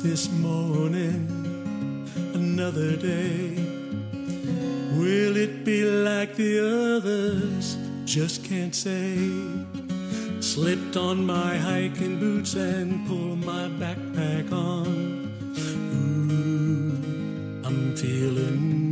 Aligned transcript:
this 0.00 0.30
morning, 0.30 1.28
another 2.34 2.96
day. 2.96 3.54
Will 4.98 5.36
it 5.36 5.64
be 5.64 5.84
like 5.84 6.34
the 6.36 6.96
others? 6.96 7.76
Just 8.04 8.44
can't 8.44 8.74
say. 8.74 9.16
Slipped 10.40 10.96
on 10.96 11.24
my 11.24 11.56
hiking 11.56 12.18
boots 12.18 12.54
and 12.54 13.06
pulled 13.06 13.44
my 13.44 13.68
backpack 13.82 14.52
on. 14.52 14.86
Ooh, 15.58 16.92
I'm 17.66 17.96
feeling 17.96 18.83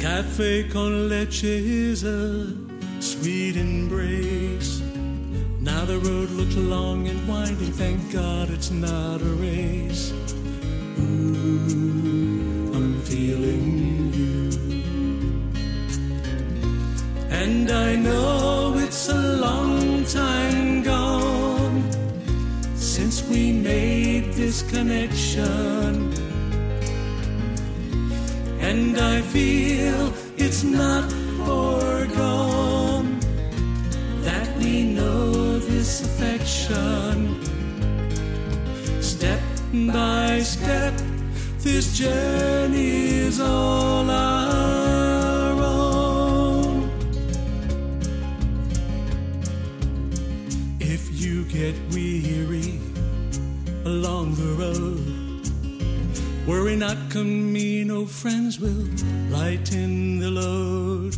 Cafe 0.00 0.66
con 0.72 1.10
leche 1.10 1.44
is 1.44 2.04
a 2.04 2.46
sweet 3.00 3.56
embrace. 3.56 4.80
Now 5.60 5.84
the 5.84 5.98
road 5.98 6.30
looks 6.30 6.56
long 6.56 7.06
and 7.06 7.28
winding, 7.28 7.70
thank 7.72 8.10
God 8.10 8.48
it's 8.48 8.70
not 8.70 9.20
a 9.20 9.34
race. 9.36 10.10
Ooh, 10.98 12.49
it's 30.62 30.68
not 30.68 31.10
foregone 31.46 33.18
that 34.20 34.54
we 34.58 34.82
know 34.92 35.58
this 35.58 36.02
affection. 36.02 37.40
Step 39.00 39.40
by 39.72 40.40
step, 40.40 40.92
this 41.60 41.96
journey 41.96 43.08
is 43.26 43.40
all 43.40 44.10
our 44.10 45.62
own. 45.62 46.90
If 50.78 51.08
you 51.10 51.44
get 51.44 51.74
weary 51.94 52.78
along 53.86 54.34
the 54.34 54.52
road, 54.60 55.00
worry 56.46 56.76
not, 56.76 56.98
Friends 58.06 58.58
will 58.58 58.86
lighten 59.28 60.18
the 60.20 60.30
load. 60.30 61.16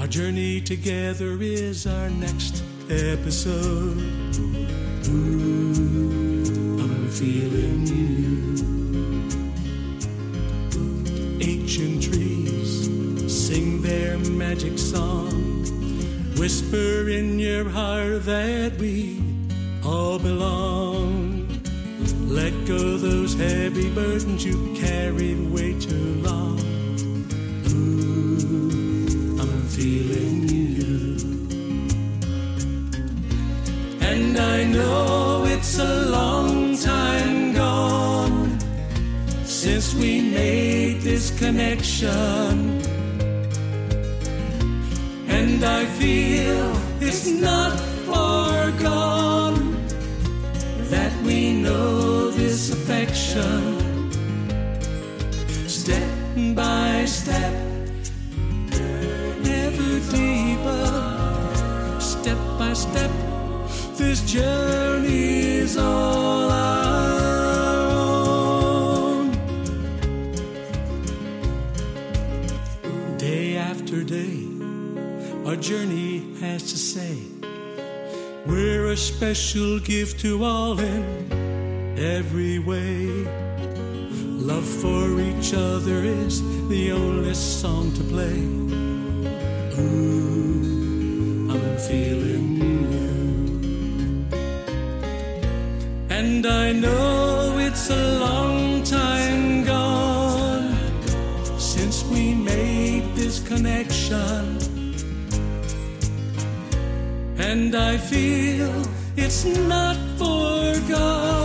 Our 0.00 0.06
journey 0.08 0.60
together 0.60 1.40
is 1.40 1.86
our 1.86 2.10
next 2.10 2.64
episode. 2.90 3.98
Ooh, 5.08 6.78
I'm 6.80 7.08
feeling 7.10 7.86
you. 7.86 8.56
Ancient 11.40 12.02
trees 12.02 12.88
sing 13.32 13.82
their 13.82 14.18
magic 14.18 14.78
song. 14.78 15.64
Whisper 16.36 17.08
in 17.08 17.38
your 17.38 17.68
heart 17.68 18.24
that 18.24 18.78
we 18.78 19.22
all 19.84 20.18
belong. 20.18 20.81
Let 22.62 22.68
go 22.68 22.96
those 22.96 23.34
heavy 23.34 23.90
burdens 23.90 24.44
you 24.44 24.72
carried 24.76 25.50
way 25.50 25.76
too 25.80 26.22
long. 26.22 26.60
Ooh, 27.66 29.40
I'm 29.40 29.62
feeling 29.62 30.48
you. 30.48 31.16
And 34.00 34.38
I 34.38 34.62
know 34.62 35.44
it's 35.44 35.76
a 35.80 36.04
long 36.10 36.76
time 36.78 37.52
gone 37.52 38.60
since 39.44 39.92
we 39.94 40.20
made 40.20 41.00
this 41.00 41.36
connection. 41.36 42.80
And 45.26 45.64
I 45.64 45.84
feel 45.98 46.76
it's 47.00 47.26
not 47.26 47.80
foregone 48.06 49.72
that 50.90 51.12
we 51.22 51.54
know 51.54 52.31
this 52.52 52.68
affection. 52.70 54.10
Step 55.66 56.08
by 56.54 57.06
step, 57.06 57.54
ever 59.46 59.92
deeper, 60.12 60.86
step 61.98 62.36
by 62.58 62.74
step, 62.74 63.10
this 63.96 64.20
journey 64.30 65.60
is 65.64 65.78
all 65.78 66.50
our 66.50 67.88
own. 68.90 69.30
Day 73.16 73.56
after 73.56 74.04
day, 74.04 74.46
our 75.46 75.56
journey 75.56 76.36
has 76.40 76.70
to 76.70 76.76
say, 76.76 77.16
we're 78.44 78.88
a 78.88 78.96
special 78.96 79.78
gift 79.80 80.20
to 80.20 80.44
all 80.44 80.78
in 80.78 81.41
every 82.02 82.58
way. 82.58 83.06
Love 84.50 84.66
for 84.66 85.20
each 85.20 85.54
other 85.54 86.02
is 86.02 86.42
the 86.68 86.90
only 86.92 87.34
song 87.34 87.92
to 87.92 88.02
play. 88.04 88.40
Ooh, 89.78 91.50
I'm 91.52 91.76
feeling 91.78 92.46
you. 92.62 94.26
And 96.10 96.44
I 96.44 96.72
know 96.72 97.58
it's 97.58 97.88
a 97.90 98.18
long 98.18 98.82
time 98.82 99.64
gone 99.64 100.74
since 101.58 102.04
we 102.04 102.34
made 102.34 103.14
this 103.14 103.38
connection. 103.46 104.58
And 107.38 107.74
I 107.76 107.96
feel 107.96 108.72
it's 109.16 109.44
not 109.44 109.96
foregone 110.18 111.41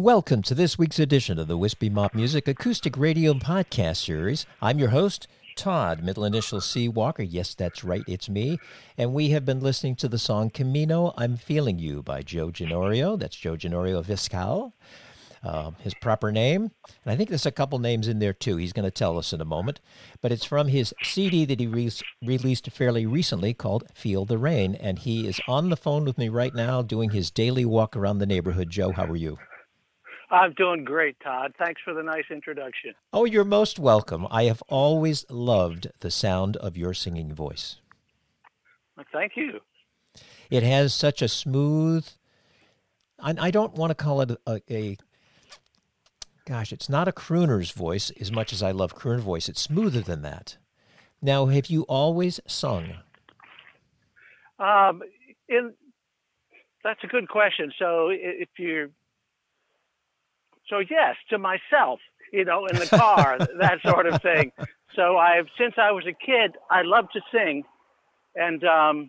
welcome 0.00 0.40
to 0.40 0.54
this 0.54 0.78
week's 0.78 0.98
edition 0.98 1.38
of 1.38 1.46
the 1.46 1.58
Wispy 1.58 1.90
Mop 1.90 2.14
Music 2.14 2.48
Acoustic 2.48 2.96
Radio 2.96 3.34
Podcast 3.34 3.98
Series. 3.98 4.46
I'm 4.62 4.78
your 4.78 4.88
host, 4.88 5.28
Todd, 5.56 6.02
middle 6.02 6.24
initial 6.24 6.62
C. 6.62 6.88
Walker. 6.88 7.22
Yes, 7.22 7.54
that's 7.54 7.84
right, 7.84 8.02
it's 8.08 8.26
me. 8.26 8.58
And 8.96 9.12
we 9.12 9.28
have 9.30 9.44
been 9.44 9.60
listening 9.60 9.96
to 9.96 10.08
the 10.08 10.16
song 10.16 10.48
Camino, 10.48 11.12
I'm 11.18 11.36
Feeling 11.36 11.78
You 11.78 12.02
by 12.02 12.22
Joe 12.22 12.48
Ginorio. 12.48 13.18
That's 13.18 13.36
Joe 13.36 13.56
Ginorio 13.56 14.02
Viscal, 14.02 14.72
uh, 15.44 15.72
his 15.80 15.92
proper 15.92 16.32
name. 16.32 16.70
And 17.04 17.12
I 17.12 17.14
think 17.14 17.28
there's 17.28 17.44
a 17.44 17.52
couple 17.52 17.78
names 17.78 18.08
in 18.08 18.20
there 18.20 18.32
too. 18.32 18.56
He's 18.56 18.72
going 18.72 18.86
to 18.86 18.90
tell 18.90 19.18
us 19.18 19.34
in 19.34 19.42
a 19.42 19.44
moment. 19.44 19.80
But 20.22 20.32
it's 20.32 20.46
from 20.46 20.68
his 20.68 20.94
CD 21.02 21.44
that 21.44 21.60
he 21.60 21.66
re- 21.66 21.92
released 22.24 22.70
fairly 22.70 23.04
recently 23.04 23.52
called 23.52 23.84
Feel 23.92 24.24
the 24.24 24.38
Rain. 24.38 24.76
And 24.76 24.98
he 24.98 25.28
is 25.28 25.42
on 25.46 25.68
the 25.68 25.76
phone 25.76 26.06
with 26.06 26.16
me 26.16 26.30
right 26.30 26.54
now 26.54 26.80
doing 26.80 27.10
his 27.10 27.30
daily 27.30 27.66
walk 27.66 27.94
around 27.96 28.16
the 28.16 28.24
neighborhood. 28.24 28.70
Joe, 28.70 28.92
how 28.92 29.04
are 29.04 29.16
you? 29.16 29.36
I'm 30.30 30.52
doing 30.52 30.84
great, 30.84 31.18
Todd. 31.20 31.54
Thanks 31.58 31.80
for 31.84 31.92
the 31.92 32.02
nice 32.02 32.24
introduction. 32.30 32.94
Oh, 33.12 33.24
you're 33.24 33.44
most 33.44 33.78
welcome. 33.78 34.26
I 34.30 34.44
have 34.44 34.62
always 34.68 35.24
loved 35.28 35.88
the 36.00 36.10
sound 36.10 36.56
of 36.58 36.76
your 36.76 36.94
singing 36.94 37.34
voice. 37.34 37.76
Thank 39.12 39.32
you. 39.36 39.60
It 40.50 40.62
has 40.62 40.94
such 40.94 41.22
a 41.22 41.28
smooth. 41.28 42.06
I, 43.18 43.34
I 43.38 43.50
don't 43.50 43.74
want 43.74 43.90
to 43.90 43.94
call 43.94 44.20
it 44.20 44.30
a, 44.46 44.60
a. 44.70 44.96
Gosh, 46.46 46.72
it's 46.72 46.88
not 46.88 47.08
a 47.08 47.12
crooner's 47.12 47.70
voice 47.70 48.10
as 48.20 48.30
much 48.30 48.52
as 48.52 48.62
I 48.62 48.72
love 48.72 48.96
crooner 48.96 49.20
voice. 49.20 49.48
It's 49.48 49.60
smoother 49.60 50.00
than 50.00 50.22
that, 50.22 50.56
Now, 51.22 51.46
have 51.46 51.66
you 51.66 51.82
always 51.82 52.40
sung? 52.46 52.94
Um, 54.58 55.02
in 55.48 55.72
that's 56.82 57.02
a 57.04 57.06
good 57.06 57.28
question. 57.28 57.72
So 57.78 58.08
if 58.10 58.48
you're 58.58 58.90
so 60.70 60.78
yes, 60.78 61.16
to 61.28 61.38
myself, 61.38 62.00
you 62.32 62.44
know, 62.44 62.66
in 62.66 62.78
the 62.78 62.86
car, 62.86 63.38
that 63.58 63.78
sort 63.84 64.06
of 64.06 64.22
thing. 64.22 64.52
So 64.96 65.18
I've 65.18 65.46
since 65.58 65.74
I 65.76 65.90
was 65.90 66.04
a 66.06 66.12
kid, 66.12 66.56
I 66.70 66.82
love 66.82 67.06
to 67.12 67.20
sing, 67.32 67.64
and 68.34 68.64
um, 68.64 69.08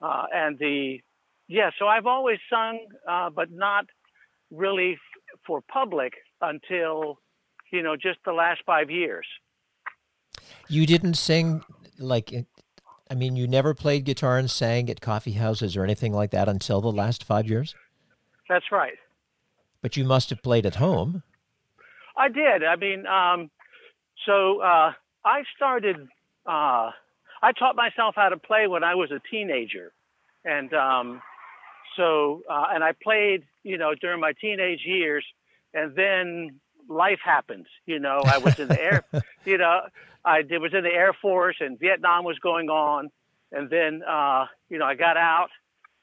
uh, 0.00 0.24
and 0.32 0.58
the 0.58 1.00
yeah. 1.48 1.70
So 1.78 1.86
I've 1.86 2.06
always 2.06 2.38
sung, 2.50 2.78
uh, 3.08 3.30
but 3.30 3.50
not 3.50 3.86
really 4.50 4.92
f- 4.92 5.38
for 5.46 5.60
public 5.60 6.14
until 6.40 7.18
you 7.70 7.82
know 7.82 7.96
just 7.96 8.18
the 8.24 8.32
last 8.32 8.62
five 8.64 8.90
years. 8.90 9.26
You 10.68 10.86
didn't 10.86 11.14
sing 11.14 11.62
like 11.98 12.32
I 13.10 13.14
mean, 13.14 13.36
you 13.36 13.46
never 13.46 13.74
played 13.74 14.04
guitar 14.04 14.38
and 14.38 14.50
sang 14.50 14.88
at 14.90 15.00
coffee 15.00 15.32
houses 15.32 15.76
or 15.76 15.84
anything 15.84 16.12
like 16.12 16.30
that 16.30 16.48
until 16.48 16.80
the 16.80 16.90
last 16.90 17.22
five 17.22 17.46
years? 17.46 17.74
That's 18.48 18.72
right. 18.72 18.94
But 19.84 19.98
you 19.98 20.04
must 20.04 20.30
have 20.30 20.42
played 20.42 20.64
at 20.64 20.76
home. 20.76 21.22
I 22.16 22.30
did. 22.30 22.64
I 22.64 22.74
mean, 22.76 23.06
um, 23.06 23.50
so 24.24 24.62
uh, 24.62 24.92
I 25.26 25.42
started, 25.54 26.08
uh, 26.46 26.90
I 27.42 27.52
taught 27.58 27.76
myself 27.76 28.14
how 28.16 28.30
to 28.30 28.38
play 28.38 28.66
when 28.66 28.82
I 28.82 28.94
was 28.94 29.10
a 29.10 29.20
teenager. 29.30 29.92
And 30.42 30.72
um, 30.72 31.20
so, 31.98 32.40
uh, 32.48 32.68
and 32.72 32.82
I 32.82 32.92
played, 32.92 33.42
you 33.62 33.76
know, 33.76 33.94
during 33.94 34.20
my 34.20 34.32
teenage 34.32 34.80
years. 34.86 35.22
And 35.74 35.94
then 35.94 36.60
life 36.88 37.20
happens. 37.22 37.66
You 37.84 37.98
know, 37.98 38.22
I 38.24 38.38
was 38.38 38.58
in 38.58 38.68
the 38.68 38.82
air, 38.82 39.04
you 39.44 39.58
know, 39.58 39.82
I 40.24 40.40
did, 40.40 40.62
was 40.62 40.72
in 40.72 40.84
the 40.84 40.94
Air 40.94 41.12
Force 41.12 41.56
and 41.60 41.78
Vietnam 41.78 42.24
was 42.24 42.38
going 42.38 42.70
on. 42.70 43.10
And 43.52 43.68
then, 43.68 44.02
uh, 44.02 44.46
you 44.70 44.78
know, 44.78 44.86
I 44.86 44.94
got 44.94 45.18
out 45.18 45.50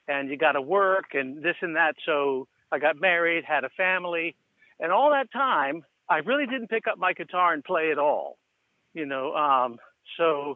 and 0.07 0.29
you 0.29 0.37
got 0.37 0.51
to 0.51 0.61
work 0.61 1.15
and 1.15 1.41
this 1.41 1.55
and 1.61 1.75
that. 1.77 1.95
So 2.05 2.47
I 2.71 2.79
got 2.79 2.99
married, 2.99 3.43
had 3.45 3.63
a 3.63 3.69
family. 3.69 4.35
And 4.79 4.91
all 4.91 5.11
that 5.11 5.31
time, 5.31 5.83
I 6.09 6.17
really 6.17 6.45
didn't 6.45 6.69
pick 6.69 6.87
up 6.87 6.97
my 6.97 7.13
guitar 7.13 7.53
and 7.53 7.63
play 7.63 7.91
at 7.91 7.99
all. 7.99 8.37
You 8.93 9.05
know, 9.05 9.33
um, 9.33 9.77
so 10.17 10.55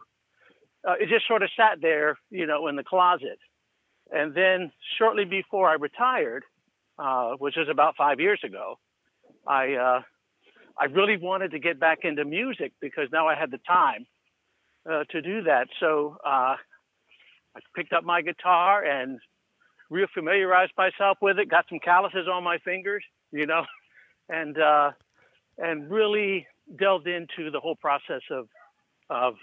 uh, 0.87 0.93
it 0.99 1.09
just 1.09 1.27
sort 1.27 1.43
of 1.43 1.49
sat 1.55 1.81
there, 1.81 2.17
you 2.29 2.45
know, 2.45 2.67
in 2.67 2.75
the 2.75 2.83
closet. 2.83 3.39
And 4.11 4.35
then 4.35 4.71
shortly 4.97 5.25
before 5.25 5.69
I 5.69 5.75
retired, 5.75 6.43
uh, 6.99 7.31
which 7.37 7.55
was 7.57 7.67
about 7.69 7.95
five 7.97 8.19
years 8.19 8.39
ago, 8.43 8.77
I 9.47 9.73
uh, 9.73 10.01
I 10.77 10.85
really 10.85 11.17
wanted 11.17 11.51
to 11.51 11.59
get 11.59 11.79
back 11.79 11.99
into 12.03 12.25
music 12.25 12.73
because 12.81 13.07
now 13.11 13.27
I 13.27 13.35
had 13.35 13.51
the 13.51 13.59
time 13.65 14.05
uh, 14.89 15.03
to 15.11 15.21
do 15.21 15.43
that. 15.43 15.67
So 15.79 16.17
uh, 16.25 16.55
I 17.55 17.59
picked 17.75 17.93
up 17.93 18.03
my 18.03 18.21
guitar 18.21 18.83
and 18.83 19.19
real 19.89 20.07
familiarized 20.13 20.73
myself 20.77 21.17
with 21.21 21.39
it. 21.39 21.49
Got 21.49 21.65
some 21.69 21.79
calluses 21.79 22.27
on 22.31 22.43
my 22.43 22.57
fingers, 22.59 23.03
you 23.31 23.45
know, 23.45 23.63
and 24.29 24.57
uh, 24.57 24.91
and 25.57 25.89
really 25.89 26.47
delved 26.79 27.07
into 27.07 27.51
the 27.51 27.59
whole 27.59 27.75
process 27.75 28.21
of 28.31 28.47
of 29.09 29.35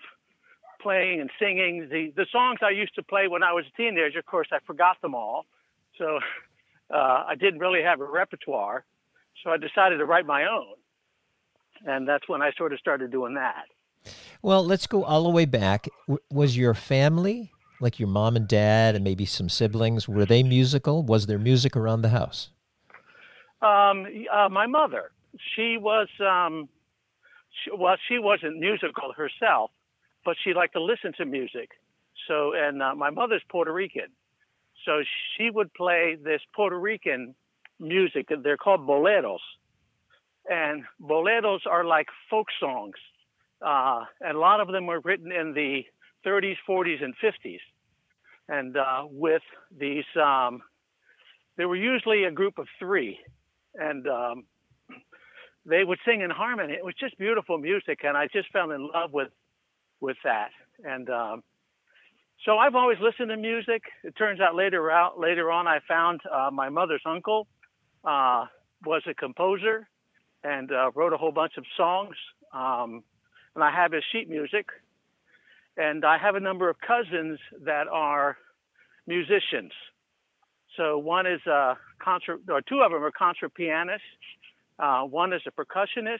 playing 0.81 1.21
and 1.21 1.31
singing. 1.39 1.89
The 1.91 2.13
the 2.17 2.27
songs 2.31 2.59
I 2.63 2.71
used 2.71 2.95
to 2.97 3.03
play 3.03 3.29
when 3.29 3.43
I 3.43 3.53
was 3.53 3.65
a 3.73 3.77
teenager, 3.77 4.19
of 4.19 4.27
course, 4.27 4.49
I 4.53 4.59
forgot 4.67 5.01
them 5.03 5.15
all, 5.15 5.47
so 5.99 6.19
uh, 6.95 7.25
I 7.27 7.35
didn't 7.39 7.61
really 7.61 7.83
have 7.83 8.01
a 8.01 8.05
repertoire. 8.05 8.85
So 9.43 9.51
I 9.51 9.57
decided 9.57 9.97
to 9.97 10.05
write 10.05 10.27
my 10.27 10.45
own 10.45 10.75
and 11.85 12.07
that's 12.07 12.29
when 12.29 12.43
I 12.43 12.53
sort 12.57 12.73
of 12.73 12.79
started 12.79 13.11
doing 13.11 13.35
that. 13.35 13.65
Well, 14.43 14.65
let's 14.65 14.87
go 14.87 15.05
all 15.05 15.23
the 15.23 15.31
way 15.31 15.45
back. 15.45 15.89
was 16.31 16.57
your 16.57 16.75
family, 16.75 17.52
like 17.83 17.99
your 17.99 18.09
mom 18.09 18.37
and 18.37 18.49
dad, 18.49 18.95
and 18.95 19.05
maybe 19.05 19.25
some 19.25 19.49
siblings, 19.49 20.09
were 20.09 20.25
they 20.25 20.43
musical? 20.43 21.03
Was 21.03 21.27
there 21.27 21.39
music 21.39 21.77
around 21.77 22.03
the 22.03 22.11
house? 22.11 22.51
Um, 23.61 24.07
uh, 24.33 24.49
my 24.49 24.67
mother, 24.67 25.13
she 25.55 25.77
was, 25.79 26.09
um, 26.21 26.69
she, 27.65 27.71
well, 27.77 27.97
she 28.09 28.19
wasn't 28.19 28.59
musical 28.59 29.13
herself, 29.13 29.71
but 30.25 30.37
she 30.43 30.55
liked 30.55 30.73
to 30.75 30.83
listen 30.83 31.13
to 31.19 31.25
music. 31.25 31.71
So, 32.29 32.53
and 32.55 32.83
uh, 32.83 32.95
my 32.95 33.11
mother's 33.11 33.43
Puerto 33.49 33.73
Rican, 33.73 34.09
so 34.85 35.03
she 35.37 35.51
would 35.51 35.73
play 35.75 36.17
this 36.23 36.41
Puerto 36.55 36.79
Rican 36.79 37.35
music. 37.79 38.29
They're 38.43 38.57
called 38.57 38.87
boleros 38.87 39.39
and 40.49 40.85
boleros 41.01 41.61
are 41.71 41.85
like 41.85 42.09
folk 42.29 42.49
songs. 42.59 42.97
Uh, 43.65 44.05
and 44.21 44.37
a 44.37 44.41
lot 44.41 44.61
of 44.61 44.69
them 44.69 44.87
were 44.87 45.01
written 45.01 45.31
in 45.31 45.55
the 45.55 45.83
30s, 46.27 46.57
40s, 46.69 47.03
and 47.03 47.15
50s. 47.23 47.61
And 48.53 48.77
uh, 48.77 49.05
with 49.11 49.41
these, 49.81 50.05
um, 50.23 50.61
they 51.57 51.65
were 51.65 51.77
usually 51.93 52.25
a 52.25 52.31
group 52.31 52.59
of 52.59 52.67
three, 52.79 53.19
and 53.75 54.07
um, 54.07 54.45
they 55.65 55.83
would 55.85 55.99
sing 56.07 56.21
in 56.21 56.29
harmony. 56.29 56.75
It 56.75 56.85
was 56.85 56.95
just 57.01 57.17
beautiful 57.17 57.57
music, 57.57 58.01
and 58.05 58.15
I 58.15 58.27
just 58.31 58.53
fell 58.53 58.71
in 58.73 58.91
love 58.93 59.11
with 59.15 59.29
with 60.03 60.19
that. 60.25 60.51
And 60.85 61.09
um, 61.09 61.43
so 62.45 62.59
I've 62.59 62.75
always 62.75 62.99
listened 63.01 63.31
to 63.31 63.39
music. 63.39 63.85
It 64.05 64.15
turns 64.17 64.39
out 64.39 64.55
later 64.55 64.91
out 64.91 65.19
later 65.19 65.51
on, 65.51 65.67
I 65.67 65.79
found 65.89 66.21
uh, 66.31 66.51
my 66.53 66.69
mother's 66.69 67.03
uncle 67.07 67.47
uh, 68.05 68.45
was 68.85 69.03
a 69.09 69.15
composer, 69.15 69.89
and 70.45 70.71
uh, 70.71 70.91
wrote 70.95 71.15
a 71.15 71.17
whole 71.17 71.33
bunch 71.33 71.55
of 71.57 71.65
songs. 71.75 72.17
Um, 72.53 73.03
and 73.55 73.65
I 73.65 73.71
have 73.71 73.93
his 73.93 74.05
sheet 74.13 74.29
music. 74.29 74.67
And 75.77 76.05
I 76.05 76.19
have 76.19 76.35
a 76.35 76.41
number 76.41 76.69
of 76.69 76.77
cousins 76.81 77.39
that 77.65 77.89
are 77.89 78.37
musicians. 79.07 79.73
So 80.77 80.99
one 80.99 81.27
is 81.27 81.41
a 81.47 81.77
concert, 81.99 82.41
or 82.49 82.61
two 82.63 82.81
of 82.81 82.93
them 82.93 83.03
are 83.03 83.11
concert 83.11 83.55
pianists. 83.55 84.05
Uh, 84.79 85.03
one 85.03 85.33
is 85.33 85.43
a 85.47 85.51
percussionist, 85.51 86.19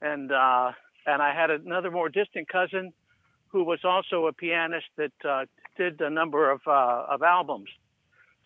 and 0.00 0.32
uh, 0.32 0.72
and 1.06 1.22
I 1.22 1.34
had 1.34 1.50
another 1.50 1.90
more 1.90 2.08
distant 2.08 2.48
cousin 2.48 2.92
who 3.48 3.64
was 3.64 3.80
also 3.84 4.26
a 4.26 4.32
pianist 4.32 4.86
that 4.96 5.12
uh, 5.28 5.44
did 5.76 6.00
a 6.00 6.10
number 6.10 6.50
of 6.50 6.60
uh, 6.66 7.06
of 7.10 7.22
albums. 7.22 7.68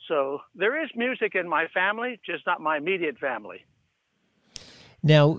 So 0.08 0.40
there 0.54 0.82
is 0.82 0.90
music 0.94 1.34
in 1.34 1.48
my 1.48 1.66
family, 1.68 2.20
just 2.24 2.46
not 2.46 2.60
my 2.60 2.76
immediate 2.76 3.18
family. 3.18 3.64
Now, 5.02 5.38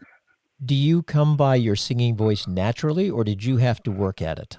do 0.64 0.76
you 0.76 1.04
come 1.04 1.38
by 1.38 1.56
your 1.56 1.76
singing 1.76 2.16
voice 2.16 2.48
naturally, 2.48 3.10
or 3.10 3.24
did 3.24 3.44
you 3.44 3.58
have 3.58 3.82
to 3.84 3.92
work 3.92 4.22
at 4.22 4.40
it? 4.40 4.58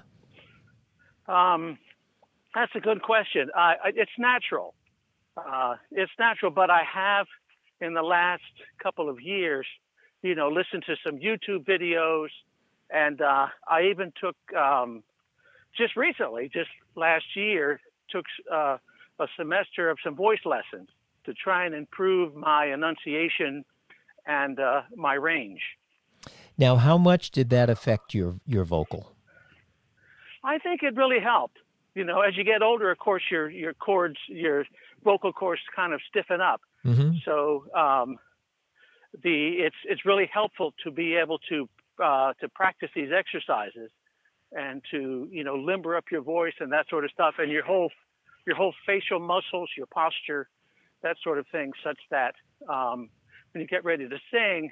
Um, 1.27 1.77
that's 2.53 2.71
a 2.75 2.79
good 2.79 3.01
question. 3.01 3.49
Uh, 3.55 3.73
it's 3.85 4.11
natural. 4.17 4.73
Uh, 5.37 5.75
it's 5.91 6.11
natural, 6.19 6.51
but 6.51 6.69
I 6.69 6.81
have, 6.91 7.27
in 7.79 7.93
the 7.93 8.01
last 8.01 8.43
couple 8.81 9.09
of 9.09 9.21
years, 9.21 9.65
you 10.21 10.35
know, 10.35 10.49
listened 10.49 10.83
to 10.87 10.95
some 11.05 11.17
YouTube 11.17 11.65
videos, 11.65 12.29
and 12.89 13.21
uh, 13.21 13.47
I 13.67 13.83
even 13.83 14.11
took 14.19 14.35
um, 14.55 15.03
just 15.77 15.95
recently, 15.95 16.49
just 16.53 16.69
last 16.95 17.25
year, 17.35 17.79
took 18.09 18.25
uh, 18.51 18.77
a 19.19 19.27
semester 19.37 19.89
of 19.89 19.97
some 20.03 20.15
voice 20.15 20.45
lessons 20.45 20.89
to 21.25 21.33
try 21.33 21.65
and 21.65 21.73
improve 21.73 22.35
my 22.35 22.65
enunciation 22.65 23.63
and 24.25 24.59
uh, 24.59 24.81
my 24.95 25.13
range. 25.13 25.61
Now, 26.61 26.75
how 26.75 26.99
much 26.99 27.31
did 27.31 27.49
that 27.49 27.71
affect 27.71 28.13
your 28.13 28.35
your 28.45 28.63
vocal? 28.63 29.15
I 30.43 30.59
think 30.59 30.83
it 30.83 30.95
really 30.95 31.19
helped. 31.19 31.57
You 31.95 32.03
know, 32.03 32.21
as 32.21 32.37
you 32.37 32.43
get 32.43 32.61
older, 32.61 32.91
of 32.91 32.99
course, 32.99 33.23
your 33.31 33.49
your 33.49 33.73
chords, 33.73 34.19
your 34.27 34.65
vocal 35.03 35.33
cords, 35.33 35.61
kind 35.75 35.91
of 35.91 35.99
stiffen 36.07 36.39
up. 36.39 36.61
Mm-hmm. 36.85 37.17
So 37.25 37.65
um, 37.75 38.19
the 39.23 39.37
it's 39.65 39.75
it's 39.85 40.05
really 40.05 40.29
helpful 40.31 40.75
to 40.83 40.91
be 40.91 41.15
able 41.15 41.39
to 41.49 41.67
uh, 42.01 42.33
to 42.39 42.47
practice 42.49 42.91
these 42.95 43.09
exercises 43.11 43.89
and 44.51 44.83
to 44.91 45.27
you 45.31 45.43
know 45.43 45.55
limber 45.55 45.97
up 45.97 46.05
your 46.11 46.21
voice 46.21 46.53
and 46.59 46.71
that 46.73 46.87
sort 46.89 47.05
of 47.05 47.11
stuff, 47.11 47.35
and 47.39 47.51
your 47.51 47.65
whole 47.65 47.89
your 48.45 48.55
whole 48.55 48.75
facial 48.85 49.19
muscles, 49.19 49.69
your 49.75 49.87
posture, 49.87 50.47
that 51.01 51.17
sort 51.23 51.39
of 51.39 51.47
thing, 51.51 51.71
such 51.83 51.99
that 52.11 52.35
um, 52.69 53.09
when 53.51 53.61
you 53.61 53.67
get 53.67 53.83
ready 53.83 54.07
to 54.07 54.19
sing, 54.31 54.69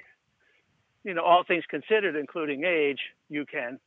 you 1.04 1.14
know, 1.14 1.22
all 1.22 1.44
things 1.46 1.64
considered, 1.68 2.16
including 2.16 2.64
age, 2.64 3.00
you 3.28 3.46
can, 3.46 3.78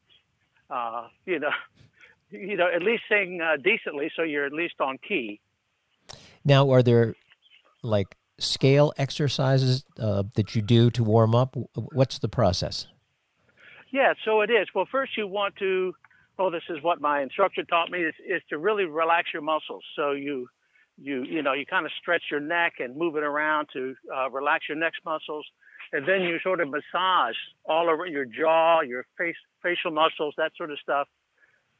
uh, 0.69 1.07
you 1.25 1.39
know, 1.39 1.51
you 2.31 2.57
know, 2.57 2.67
at 2.73 2.81
least 2.81 3.03
sing 3.09 3.39
uh, 3.41 3.57
decently, 3.57 4.11
so 4.15 4.23
you're 4.23 4.45
at 4.45 4.53
least 4.53 4.75
on 4.79 4.97
key. 4.97 5.39
Now, 6.43 6.71
are 6.71 6.83
there 6.83 7.15
like 7.83 8.15
scale 8.39 8.91
exercises 8.97 9.85
uh, 9.99 10.23
that 10.35 10.55
you 10.55 10.61
do 10.61 10.89
to 10.91 11.03
warm 11.03 11.35
up? 11.35 11.55
What's 11.75 12.19
the 12.19 12.29
process? 12.29 12.87
Yeah, 13.91 14.13
so 14.25 14.41
it 14.41 14.49
is. 14.49 14.67
Well, 14.73 14.87
first 14.91 15.15
you 15.15 15.27
want 15.27 15.55
to. 15.57 15.93
Oh, 16.39 16.49
this 16.49 16.63
is 16.67 16.81
what 16.81 16.99
my 16.99 17.21
instructor 17.21 17.63
taught 17.63 17.91
me: 17.91 17.99
is, 17.99 18.15
is 18.27 18.41
to 18.49 18.57
really 18.57 18.85
relax 18.85 19.29
your 19.31 19.43
muscles. 19.43 19.83
So 19.95 20.11
you 20.11 20.47
you 20.97 21.23
you 21.23 21.43
know 21.43 21.53
you 21.53 21.65
kind 21.65 21.85
of 21.85 21.91
stretch 22.01 22.23
your 22.31 22.39
neck 22.39 22.73
and 22.79 22.97
move 22.97 23.15
it 23.15 23.23
around 23.23 23.67
to 23.73 23.95
uh, 24.13 24.31
relax 24.31 24.65
your 24.67 24.77
neck 24.77 24.93
muscles, 25.05 25.45
and 25.93 26.07
then 26.07 26.21
you 26.21 26.39
sort 26.43 26.59
of 26.59 26.69
massage 26.69 27.35
all 27.65 27.89
over 27.89 28.05
your 28.05 28.25
jaw, 28.25 28.81
your 28.81 29.05
face 29.17 29.35
facial 29.61 29.91
muscles, 29.91 30.33
that 30.37 30.51
sort 30.57 30.71
of 30.71 30.79
stuff, 30.79 31.07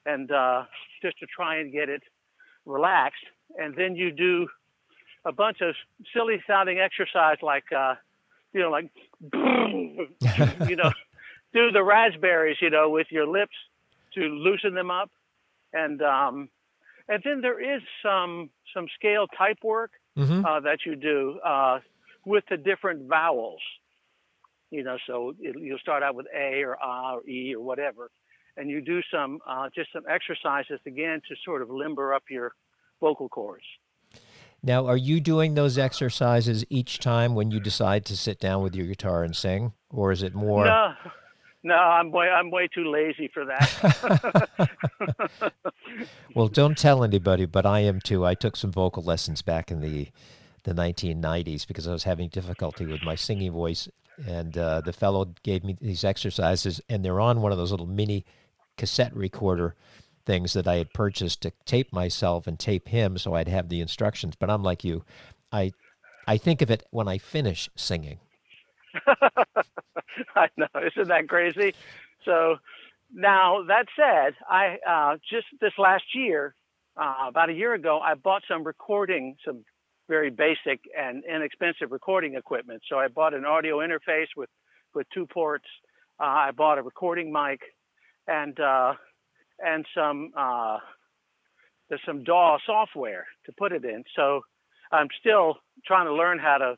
and 0.05 0.31
uh, 0.31 0.63
just 1.01 1.19
to 1.19 1.25
try 1.25 1.57
and 1.57 1.73
get 1.73 1.89
it 1.89 2.01
relaxed. 2.65 3.25
And 3.57 3.75
then 3.75 3.95
you 3.95 4.11
do 4.11 4.47
a 5.25 5.33
bunch 5.33 5.59
of 5.61 5.75
silly 6.13 6.41
sounding 6.47 6.79
exercise 6.79 7.37
like, 7.41 7.65
uh, 7.75 7.95
you 8.53 8.61
know, 8.61 8.69
like, 8.69 8.89
you 9.33 10.75
know, 10.75 10.91
do 11.53 11.71
the 11.71 11.83
raspberries, 11.83 12.57
you 12.61 12.69
know, 12.69 12.89
with 12.89 13.07
your 13.09 13.27
lips 13.27 13.55
to 14.13 14.21
loosen 14.21 14.73
them 14.73 14.89
up. 14.89 15.11
And, 15.73 16.01
um, 16.01 16.49
and 17.09 17.21
then 17.25 17.41
there 17.41 17.59
is 17.59 17.81
some, 18.01 18.49
some 18.73 18.87
scale 18.97 19.27
type 19.27 19.57
work 19.63 19.91
Mm-hmm. 20.17 20.45
uh, 20.45 20.59
that 20.59 20.85
you 20.85 20.95
do 20.95 21.39
uh, 21.43 21.79
with 22.23 22.43
the 22.47 22.57
different 22.57 23.07
vowels. 23.07 23.61
You 24.73 24.83
know, 24.83 24.97
so 25.05 25.33
it, 25.39 25.55
you'll 25.59 25.77
start 25.77 26.01
out 26.01 26.15
with 26.15 26.25
A 26.35 26.63
or 26.63 26.73
A 26.83 27.15
or 27.15 27.29
E 27.29 27.53
or 27.55 27.63
whatever, 27.63 28.09
and 28.57 28.69
you 28.69 28.81
do 28.81 29.01
some 29.13 29.39
uh, 29.47 29.69
just 29.75 29.91
some 29.93 30.03
exercises 30.09 30.79
again 30.87 31.21
to 31.29 31.35
sort 31.45 31.61
of 31.61 31.69
limber 31.69 32.13
up 32.13 32.23
your 32.29 32.53
vocal 32.99 33.29
cords. 33.29 33.65
Now, 34.63 34.87
are 34.87 34.97
you 34.97 35.19
doing 35.19 35.53
those 35.53 35.77
exercises 35.77 36.65
each 36.69 36.99
time 36.99 37.35
when 37.35 37.51
you 37.51 37.59
decide 37.59 38.05
to 38.05 38.17
sit 38.17 38.39
down 38.39 38.63
with 38.63 38.73
your 38.73 38.87
guitar 38.87 39.23
and 39.23 39.35
sing, 39.35 39.73
or 39.91 40.11
is 40.11 40.23
it 40.23 40.33
more? 40.33 40.65
No, 40.65 40.93
no, 41.61 41.75
I'm 41.75 42.11
way 42.11 42.29
I'm 42.29 42.49
way 42.49 42.67
too 42.73 42.89
lazy 42.89 43.29
for 43.33 43.45
that. 43.45 44.69
Well, 46.35 46.47
don't 46.47 46.77
tell 46.77 47.03
anybody, 47.03 47.45
but 47.45 47.65
I 47.65 47.81
am 47.81 47.99
too. 47.99 48.25
I 48.25 48.33
took 48.33 48.55
some 48.55 48.71
vocal 48.71 49.03
lessons 49.03 49.43
back 49.43 49.69
in 49.69 49.81
the 49.81 50.09
the 50.63 50.73
1990s 50.73 51.67
because 51.67 51.87
I 51.87 51.91
was 51.91 52.05
having 52.05 52.29
difficulty 52.29 52.85
with 52.85 53.03
my 53.03 53.15
singing 53.15 53.51
voice, 53.51 53.89
and 54.27 54.57
uh, 54.57 54.81
the 54.81 54.93
fellow 54.93 55.33
gave 55.43 55.63
me 55.63 55.77
these 55.79 56.03
exercises, 56.03 56.81
and 56.89 57.03
they're 57.03 57.19
on 57.19 57.41
one 57.41 57.51
of 57.51 57.57
those 57.57 57.71
little 57.71 57.87
mini 57.87 58.25
cassette 58.77 59.15
recorder 59.15 59.75
things 60.25 60.53
that 60.53 60.67
I 60.67 60.75
had 60.75 60.93
purchased 60.93 61.41
to 61.41 61.51
tape 61.65 61.91
myself 61.91 62.47
and 62.47 62.57
tape 62.57 62.87
him, 62.87 63.17
so 63.17 63.33
I'd 63.33 63.47
have 63.47 63.69
the 63.69 63.81
instructions. 63.81 64.35
But 64.35 64.49
I'm 64.49 64.63
like 64.63 64.83
you, 64.83 65.03
I 65.51 65.71
I 66.27 66.37
think 66.37 66.61
of 66.61 66.71
it 66.71 66.85
when 66.91 67.07
I 67.07 67.17
finish 67.17 67.69
singing. 67.75 68.19
I 70.35 70.47
know, 70.57 70.67
isn't 70.75 71.07
that 71.07 71.27
crazy? 71.27 71.73
So 72.25 72.57
now 73.13 73.63
that 73.67 73.87
said, 73.95 74.35
I 74.49 74.77
uh, 74.87 75.17
just 75.29 75.47
this 75.59 75.73
last 75.77 76.03
year, 76.13 76.55
uh, 76.95 77.25
about 77.27 77.49
a 77.49 77.53
year 77.53 77.73
ago, 77.73 77.99
I 77.99 78.13
bought 78.15 78.43
some 78.47 78.63
recording, 78.63 79.35
some 79.45 79.65
very 80.07 80.29
basic 80.29 80.81
and 80.97 81.23
inexpensive 81.25 81.91
recording 81.91 82.35
equipment. 82.35 82.81
So 82.89 82.97
I 82.97 83.07
bought 83.07 83.33
an 83.33 83.45
audio 83.45 83.77
interface 83.77 84.27
with 84.35 84.49
with 84.93 85.07
two 85.13 85.25
ports. 85.25 85.65
Uh, 86.19 86.25
I 86.25 86.51
bought 86.51 86.77
a 86.77 86.83
recording 86.83 87.31
mic, 87.31 87.61
and 88.27 88.59
uh, 88.59 88.93
and 89.59 89.85
some 89.95 90.31
uh, 90.37 90.77
there's 91.89 92.01
some 92.05 92.23
DAW 92.23 92.57
software 92.65 93.25
to 93.45 93.51
put 93.53 93.71
it 93.71 93.85
in. 93.85 94.03
So 94.15 94.41
I'm 94.91 95.07
still 95.19 95.57
trying 95.85 96.05
to 96.05 96.13
learn 96.13 96.39
how 96.39 96.57
to 96.57 96.75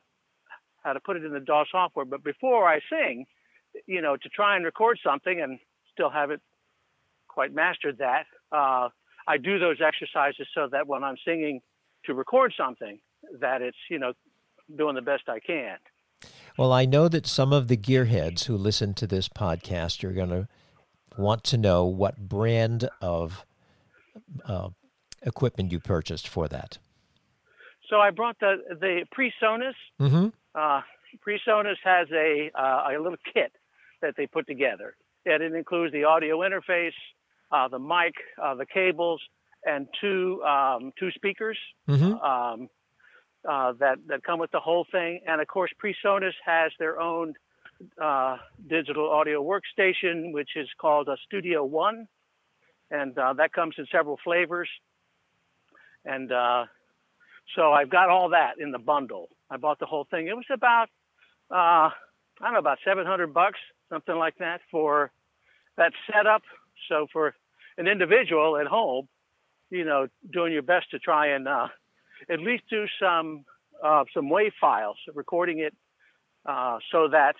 how 0.82 0.92
to 0.92 1.00
put 1.00 1.16
it 1.16 1.24
in 1.24 1.32
the 1.32 1.40
DAW 1.40 1.64
software. 1.70 2.04
But 2.04 2.22
before 2.22 2.68
I 2.68 2.80
sing, 2.90 3.26
you 3.86 4.00
know, 4.00 4.16
to 4.16 4.28
try 4.28 4.56
and 4.56 4.64
record 4.64 4.98
something 5.04 5.40
and 5.40 5.58
still 5.92 6.10
haven't 6.10 6.42
quite 7.28 7.52
mastered 7.52 7.98
that, 7.98 8.24
uh, 8.52 8.88
I 9.26 9.36
do 9.38 9.58
those 9.58 9.78
exercises 9.84 10.46
so 10.54 10.68
that 10.70 10.86
when 10.86 11.02
I'm 11.02 11.16
singing 11.26 11.60
to 12.04 12.14
record 12.14 12.54
something, 12.56 12.98
that 13.40 13.62
it's 13.62 13.76
you 13.90 13.98
know 13.98 14.12
doing 14.76 14.94
the 14.94 15.02
best 15.02 15.28
I 15.28 15.40
can. 15.40 15.78
Well, 16.58 16.72
I 16.72 16.86
know 16.86 17.08
that 17.08 17.26
some 17.26 17.52
of 17.52 17.68
the 17.68 17.76
gearheads 17.76 18.44
who 18.44 18.56
listen 18.56 18.94
to 18.94 19.06
this 19.06 19.28
podcast 19.28 20.02
are 20.04 20.12
going 20.12 20.30
to 20.30 20.48
want 21.16 21.44
to 21.44 21.58
know 21.58 21.84
what 21.84 22.16
brand 22.16 22.88
of 23.02 23.44
uh, 24.46 24.70
equipment 25.22 25.72
you 25.72 25.80
purchased 25.80 26.28
for 26.28 26.48
that. 26.48 26.78
So 27.90 28.00
I 28.00 28.10
brought 28.10 28.38
the 28.40 28.56
the 28.80 29.04
PreSonus. 29.16 29.74
Mm-hmm. 30.00 30.28
Uh, 30.54 30.80
PreSonus 31.26 31.76
has 31.84 32.08
a 32.12 32.50
uh, 32.54 32.88
a 32.90 33.00
little 33.00 33.18
kit 33.32 33.52
that 34.02 34.14
they 34.16 34.26
put 34.26 34.46
together, 34.46 34.96
and 35.24 35.42
it 35.42 35.52
includes 35.54 35.92
the 35.92 36.04
audio 36.04 36.38
interface, 36.40 36.96
uh, 37.50 37.68
the 37.68 37.78
mic, 37.78 38.14
uh, 38.42 38.54
the 38.54 38.66
cables, 38.66 39.20
and 39.64 39.86
two 40.00 40.42
um, 40.42 40.92
two 40.98 41.10
speakers 41.12 41.58
Mm-hmm. 41.88 42.14
um, 42.14 42.68
uh, 43.48 43.72
that 43.78 43.98
that 44.08 44.22
come 44.24 44.38
with 44.38 44.50
the 44.50 44.60
whole 44.60 44.86
thing. 44.90 45.20
And 45.26 45.40
of 45.40 45.46
course, 45.46 45.70
PreSonus 45.82 46.34
has 46.44 46.72
their 46.78 47.00
own 47.00 47.34
uh, 48.02 48.38
digital 48.68 49.10
audio 49.10 49.42
workstation, 49.42 50.32
which 50.32 50.50
is 50.56 50.68
called 50.80 51.08
a 51.08 51.16
Studio 51.26 51.64
One, 51.64 52.08
and 52.90 53.16
uh, 53.18 53.34
that 53.34 53.52
comes 53.52 53.74
in 53.78 53.86
several 53.92 54.18
flavors. 54.24 54.68
And 56.04 56.30
uh, 56.32 56.66
so 57.54 57.72
I've 57.72 57.90
got 57.90 58.08
all 58.08 58.30
that 58.30 58.54
in 58.58 58.70
the 58.70 58.78
bundle. 58.78 59.28
I 59.50 59.56
bought 59.56 59.78
the 59.78 59.86
whole 59.86 60.06
thing. 60.10 60.26
It 60.26 60.36
was 60.36 60.46
about 60.52 60.88
uh, 61.50 61.90
I 62.40 62.44
don't 62.44 62.52
know 62.52 62.58
about 62.58 62.78
700 62.84 63.32
bucks, 63.32 63.58
something 63.88 64.16
like 64.16 64.36
that 64.38 64.60
for 64.70 65.10
that 65.76 65.92
setup. 66.10 66.42
So 66.88 67.06
for 67.12 67.34
an 67.78 67.86
individual 67.86 68.56
at 68.58 68.66
home, 68.66 69.08
you 69.70 69.84
know, 69.84 70.08
doing 70.32 70.52
your 70.52 70.62
best 70.62 70.90
to 70.90 70.98
try 70.98 71.28
and 71.28 71.48
at 72.30 72.40
least 72.40 72.64
do 72.70 72.86
some 73.00 73.44
uh, 73.84 74.04
some 74.14 74.30
wave 74.30 74.52
files, 74.60 74.96
recording 75.14 75.58
it 75.60 75.74
uh, 76.46 76.78
so 76.90 77.08
that 77.08 77.34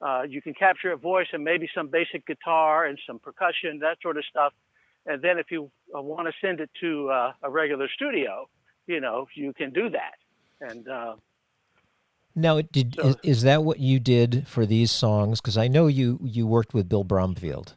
uh, 0.00 0.22
you 0.22 0.40
can 0.40 0.54
capture 0.54 0.92
a 0.92 0.96
voice 0.96 1.26
and 1.32 1.42
maybe 1.44 1.68
some 1.74 1.88
basic 1.88 2.26
guitar 2.26 2.84
and 2.86 2.98
some 3.06 3.18
percussion, 3.18 3.78
that 3.80 3.96
sort 4.02 4.16
of 4.16 4.24
stuff. 4.24 4.52
And 5.06 5.20
then 5.22 5.38
if 5.38 5.50
you 5.50 5.70
uh, 5.96 6.00
want 6.00 6.28
to 6.28 6.32
send 6.40 6.60
it 6.60 6.70
to 6.80 7.10
uh, 7.10 7.32
a 7.42 7.50
regular 7.50 7.88
studio, 7.94 8.48
you 8.86 9.00
know, 9.00 9.26
you 9.34 9.52
can 9.52 9.70
do 9.72 9.90
that. 9.90 10.14
And 10.60 10.86
uh, 10.88 11.14
Now, 12.36 12.60
did 12.60 12.94
So- 12.94 13.08
is, 13.08 13.16
is 13.24 13.42
that 13.42 13.64
what 13.64 13.80
you 13.80 13.98
did 13.98 14.46
for 14.46 14.64
these 14.66 14.90
songs? 14.92 15.40
Because 15.40 15.56
I 15.58 15.66
know 15.68 15.86
you 15.88 16.20
you 16.22 16.46
worked 16.46 16.72
with 16.74 16.88
Bill 16.88 17.04
Bromfield. 17.04 17.74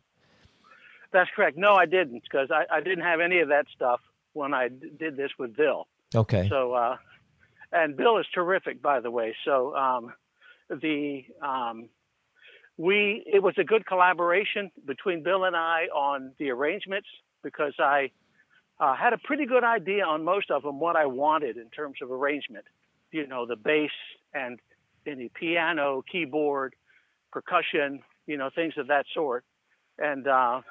that's 1.12 1.30
correct. 1.36 1.58
No, 1.58 1.74
I 1.76 1.86
didn't 1.86 2.22
because 2.24 2.50
I, 2.52 2.66
I 2.72 2.82
didn't 2.82 3.04
have 3.04 3.20
any 3.20 3.40
of 3.40 3.48
that 3.50 3.66
stuff 3.76 4.02
when 4.34 4.54
I 4.54 4.68
d- 4.68 4.92
did 5.00 5.16
this 5.18 5.32
with 5.40 5.56
Bill. 5.56 5.88
Okay. 6.16 6.48
So, 6.50 6.74
uh, 6.74 6.98
and 7.72 7.98
Bill 7.98 8.18
is 8.18 8.26
terrific, 8.34 8.82
by 8.82 9.00
the 9.00 9.12
way. 9.12 9.36
So, 9.46 9.76
um, 9.76 10.14
the 10.70 11.24
um, 11.42 11.90
we 12.78 13.24
it 13.26 13.42
was 13.42 13.54
a 13.58 13.64
good 13.64 13.86
collaboration 13.86 14.72
between 14.86 15.24
Bill 15.24 15.46
and 15.46 15.56
I 15.56 15.88
on 15.94 16.32
the 16.40 16.52
arrangements 16.52 17.08
because 17.44 17.74
I 17.80 18.12
uh, 18.80 18.96
had 18.96 19.14
a 19.14 19.18
pretty 19.18 19.46
good 19.46 19.64
idea 19.64 20.04
on 20.06 20.24
most 20.24 20.52
of 20.52 20.64
them 20.64 20.80
what 20.80 20.96
I 20.96 21.06
wanted 21.06 21.58
in 21.58 21.70
terms 21.70 21.98
of 22.02 22.12
arrangement. 22.12 22.66
You 23.12 23.28
know, 23.28 23.46
the 23.46 23.56
bass 23.56 23.92
and 24.34 24.60
any 25.06 25.30
piano, 25.30 26.04
keyboard, 26.12 26.76
percussion, 27.32 28.02
you 28.28 28.38
know, 28.38 28.50
things 28.54 28.74
of 28.78 28.88
that 28.88 29.06
sort. 29.14 29.46
And 29.98 30.28
uh, 30.28 30.62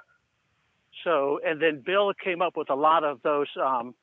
so, 1.02 1.40
and 1.44 1.62
then 1.62 1.82
Bill 1.84 2.12
came 2.22 2.42
up 2.42 2.56
with 2.56 2.68
a 2.70 2.74
lot 2.74 3.04
of 3.04 3.22
those. 3.22 3.48
Um, 3.60 3.94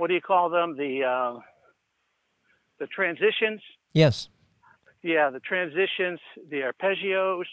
what 0.00 0.08
do 0.08 0.14
you 0.14 0.20
call 0.20 0.48
them? 0.50 0.76
The 0.76 1.04
uh, 1.04 1.38
the 2.78 2.86
transitions. 2.86 3.60
yes. 3.92 4.28
Yeah, 5.02 5.30
the 5.30 5.40
transitions, 5.40 6.20
the 6.50 6.60
arpeggios, 6.60 7.44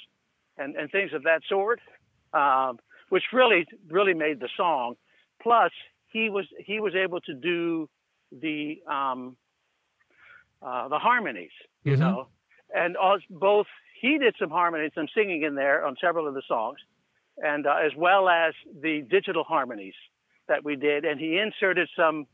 and, 0.58 0.76
and 0.76 0.92
things 0.92 1.14
of 1.14 1.24
that 1.24 1.42
sort, 1.48 1.80
um, 2.34 2.78
which 3.10 3.24
really 3.32 3.66
really 3.90 4.14
made 4.14 4.40
the 4.42 4.50
song. 4.58 4.96
Plus, 5.42 5.72
he 6.08 6.30
was 6.30 6.46
he 6.66 6.80
was 6.80 6.94
able 6.96 7.22
to 7.22 7.34
do 7.34 7.88
the 8.32 8.82
um, 8.90 9.38
uh, 10.62 10.88
the 10.90 11.00
harmonies, 11.00 11.52
you 11.84 11.94
Mhm. 11.96 12.00
know, 12.00 12.28
and 12.76 12.98
als- 12.98 13.24
both 13.30 13.68
he 14.02 14.18
did 14.18 14.36
some 14.38 14.50
harmonies, 14.50 14.92
some 14.94 15.08
singing 15.16 15.44
in 15.44 15.56
there 15.56 15.86
on 15.86 15.96
several 16.02 16.28
of 16.28 16.34
the 16.34 16.42
songs, 16.48 16.80
and 17.38 17.66
uh, 17.66 17.76
as 17.88 17.94
well 17.96 18.28
as 18.30 18.54
the 18.82 19.04
digital 19.04 19.44
harmonies 19.44 19.96
that 20.50 20.64
we 20.66 20.76
did, 20.76 21.06
and 21.06 21.20
he 21.20 21.38
inserted 21.38 21.88
some, 21.96 22.26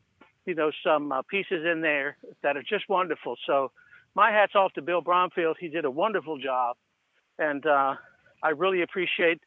you 0.46 0.54
know, 0.54 0.70
some 0.84 1.12
uh, 1.12 1.22
pieces 1.22 1.64
in 1.70 1.80
there 1.80 2.16
that 2.42 2.56
are 2.56 2.62
just 2.62 2.88
wonderful. 2.88 3.36
So 3.46 3.70
my 4.14 4.30
hats 4.30 4.52
off 4.54 4.72
to 4.74 4.82
Bill 4.82 5.00
Bromfield. 5.00 5.56
He 5.58 5.68
did 5.68 5.84
a 5.84 5.90
wonderful 5.90 6.38
job, 6.38 6.76
and 7.38 7.64
uh, 7.66 7.94
I 8.42 8.50
really 8.50 8.82
appreciate 8.82 9.40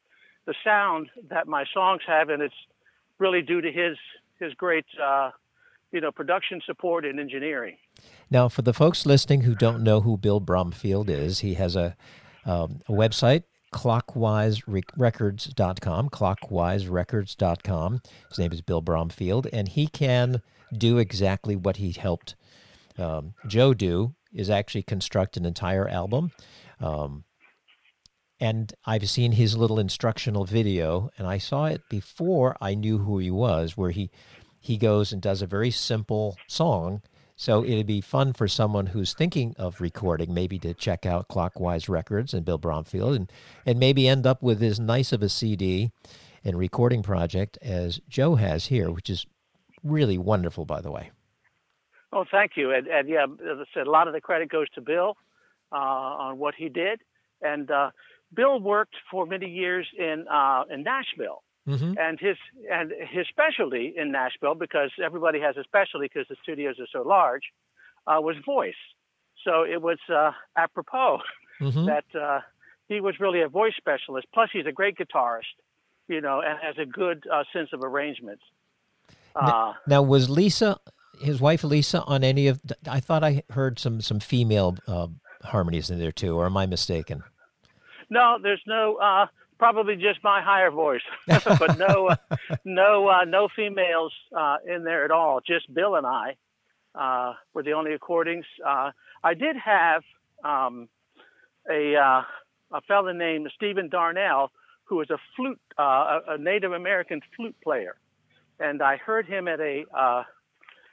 the 0.46 0.54
sound 0.64 1.08
that 1.30 1.46
my 1.46 1.64
songs 1.72 2.02
have, 2.06 2.30
and 2.30 2.42
it's 2.42 2.54
really 3.18 3.42
due 3.42 3.60
to 3.60 3.70
his 3.70 3.96
his 4.38 4.54
great, 4.54 4.86
uh, 5.02 5.32
you 5.92 6.00
know, 6.00 6.12
production 6.12 6.60
support 6.64 7.04
and 7.04 7.20
engineering. 7.20 7.76
Now, 8.30 8.48
for 8.48 8.62
the 8.62 8.72
folks 8.72 9.04
listening 9.04 9.42
who 9.42 9.54
don't 9.54 9.82
know 9.82 10.00
who 10.00 10.16
Bill 10.16 10.40
Bromfield 10.40 11.10
is, 11.10 11.40
he 11.40 11.54
has 11.54 11.74
a, 11.74 11.96
um, 12.44 12.82
a 12.88 12.92
website, 12.92 13.42
clockwiserecords.com, 13.72 16.10
clockwiserecords.com. 16.10 18.00
His 18.28 18.38
name 18.38 18.52
is 18.52 18.62
Bill 18.62 18.80
Bromfield, 18.80 19.48
and 19.52 19.66
he 19.68 19.88
can 19.88 20.40
do 20.76 20.98
exactly 20.98 21.56
what 21.56 21.76
he 21.76 21.92
helped 21.92 22.34
um, 22.98 23.34
Joe 23.46 23.74
do, 23.74 24.14
is 24.32 24.50
actually 24.50 24.82
construct 24.82 25.36
an 25.36 25.46
entire 25.46 25.88
album. 25.88 26.32
Um, 26.80 27.24
and 28.40 28.72
I've 28.84 29.08
seen 29.08 29.32
his 29.32 29.56
little 29.56 29.80
instructional 29.80 30.44
video, 30.44 31.10
and 31.18 31.26
I 31.26 31.38
saw 31.38 31.66
it 31.66 31.82
before 31.88 32.56
I 32.60 32.74
knew 32.74 32.98
who 32.98 33.18
he 33.18 33.30
was, 33.30 33.76
where 33.76 33.90
he 33.90 34.10
he 34.60 34.76
goes 34.76 35.12
and 35.12 35.22
does 35.22 35.40
a 35.40 35.46
very 35.46 35.70
simple 35.70 36.36
song. 36.46 37.02
So 37.36 37.64
it'd 37.64 37.86
be 37.86 38.00
fun 38.00 38.32
for 38.32 38.48
someone 38.48 38.86
who's 38.86 39.14
thinking 39.14 39.54
of 39.56 39.80
recording, 39.80 40.34
maybe 40.34 40.58
to 40.58 40.74
check 40.74 41.06
out 41.06 41.28
Clockwise 41.28 41.88
Records 41.88 42.34
and 42.34 42.44
Bill 42.44 42.58
Bromfield, 42.58 43.14
and 43.14 43.32
and 43.66 43.78
maybe 43.78 44.08
end 44.08 44.26
up 44.26 44.42
with 44.42 44.62
as 44.62 44.78
nice 44.78 45.12
of 45.12 45.22
a 45.22 45.28
CD 45.28 45.90
and 46.44 46.58
recording 46.58 47.02
project 47.02 47.58
as 47.60 48.00
Joe 48.08 48.36
has 48.36 48.66
here, 48.66 48.90
which 48.90 49.10
is 49.10 49.26
really 49.84 50.18
wonderful, 50.18 50.64
by 50.64 50.80
the 50.80 50.90
way. 50.90 51.10
Oh, 52.12 52.24
thank 52.30 52.52
you. 52.56 52.72
And, 52.72 52.86
and 52.86 53.08
yeah, 53.08 53.24
as 53.24 53.58
I 53.58 53.64
said, 53.74 53.86
a 53.86 53.90
lot 53.90 54.08
of 54.08 54.14
the 54.14 54.20
credit 54.20 54.48
goes 54.48 54.68
to 54.70 54.80
Bill 54.80 55.16
uh, 55.72 55.74
on 55.76 56.38
what 56.38 56.54
he 56.54 56.68
did. 56.68 57.00
And 57.42 57.70
uh, 57.70 57.90
Bill 58.34 58.60
worked 58.60 58.96
for 59.10 59.26
many 59.26 59.48
years 59.48 59.86
in 59.96 60.26
uh, 60.28 60.64
in 60.70 60.82
Nashville, 60.82 61.42
mm-hmm. 61.68 61.94
and 61.98 62.18
his 62.18 62.36
and 62.70 62.92
his 63.10 63.26
specialty 63.28 63.94
in 63.96 64.10
Nashville, 64.10 64.54
because 64.54 64.90
everybody 65.02 65.40
has 65.40 65.56
a 65.56 65.64
specialty 65.64 66.10
because 66.12 66.26
the 66.28 66.36
studios 66.42 66.76
are 66.80 66.88
so 66.92 67.02
large, 67.02 67.44
uh, 68.06 68.20
was 68.20 68.36
voice. 68.44 68.74
So 69.44 69.62
it 69.62 69.80
was 69.80 69.98
uh, 70.12 70.32
apropos 70.56 71.20
mm-hmm. 71.60 71.86
that 71.86 72.04
uh, 72.18 72.40
he 72.88 73.00
was 73.00 73.20
really 73.20 73.42
a 73.42 73.48
voice 73.48 73.74
specialist. 73.76 74.26
Plus, 74.34 74.50
he's 74.52 74.66
a 74.66 74.72
great 74.72 74.96
guitarist, 74.98 75.54
you 76.08 76.20
know, 76.20 76.40
and 76.40 76.58
has 76.60 76.76
a 76.78 76.86
good 76.86 77.24
sense 77.52 77.70
of 77.72 77.82
arrangements. 77.82 78.42
Now, 79.34 79.76
now, 79.86 80.02
was 80.02 80.28
Lisa 80.28 80.78
his 81.20 81.40
wife 81.40 81.64
Lisa 81.64 82.02
on 82.04 82.24
any 82.24 82.48
of? 82.48 82.60
I 82.88 83.00
thought 83.00 83.24
I 83.24 83.42
heard 83.50 83.78
some 83.78 84.00
some 84.00 84.20
female 84.20 84.76
uh, 84.86 85.08
harmonies 85.42 85.90
in 85.90 85.98
there 85.98 86.12
too, 86.12 86.36
or 86.36 86.46
am 86.46 86.56
I 86.56 86.66
mistaken? 86.66 87.22
No, 88.10 88.38
there's 88.42 88.62
no. 88.66 88.96
Uh, 88.96 89.26
probably 89.58 89.96
just 89.96 90.22
my 90.22 90.40
higher 90.40 90.70
voice, 90.70 91.02
but 91.26 91.78
no, 91.78 92.08
uh, 92.08 92.16
no, 92.64 93.08
uh, 93.08 93.24
no 93.24 93.48
females 93.54 94.12
uh, 94.36 94.56
in 94.66 94.84
there 94.84 95.04
at 95.04 95.10
all. 95.10 95.40
Just 95.44 95.72
Bill 95.72 95.96
and 95.96 96.06
I 96.06 96.36
uh, 96.94 97.34
were 97.54 97.62
the 97.62 97.72
only 97.72 97.90
recordings. 97.90 98.46
Uh, 98.64 98.92
I 99.22 99.34
did 99.34 99.56
have 99.56 100.02
um, 100.44 100.88
a 101.70 101.96
uh, 101.96 102.22
a 102.72 102.80
fellow 102.82 103.12
named 103.12 103.50
Stephen 103.54 103.88
Darnell, 103.88 104.50
who 104.84 104.96
was 104.96 105.10
a 105.10 105.18
flute, 105.36 105.60
uh, 105.78 106.20
a 106.28 106.38
Native 106.38 106.72
American 106.72 107.20
flute 107.34 107.56
player, 107.62 107.96
and 108.60 108.82
I 108.82 108.96
heard 108.96 109.26
him 109.26 109.48
at 109.48 109.60
a 109.60 109.84
uh, 109.96 110.22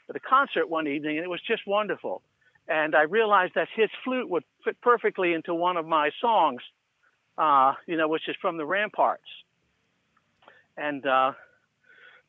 at 0.10 0.16
a 0.16 0.20
concert 0.20 0.70
one 0.70 0.88
evening, 0.88 1.18
and 1.18 1.26
it 1.26 1.30
was 1.30 1.42
just 1.48 1.64
wonderful. 1.66 2.22
And 2.68 2.96
I 2.96 3.04
realized 3.04 3.54
that 3.56 3.68
his 3.76 3.90
flute 4.04 4.30
would 4.30 4.44
fit 4.64 4.80
perfectly 4.82 5.34
into 5.34 5.54
one 5.54 5.78
of 5.78 5.86
my 5.86 6.10
songs, 6.20 6.62
uh, 7.38 7.74
you 7.86 7.96
know, 7.98 8.08
which 8.08 8.28
is 8.28 8.36
from 8.42 8.58
the 8.58 8.66
Ramparts. 8.66 9.24
And 10.78 11.06
uh, 11.06 11.34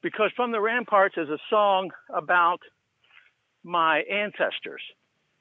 because 0.03 0.31
from 0.37 0.53
the 0.53 0.61
Ramparts 0.61 1.17
is 1.17 1.29
a 1.29 1.39
song 1.49 1.91
about 2.15 2.61
my 3.65 4.01
ancestors. 4.01 4.83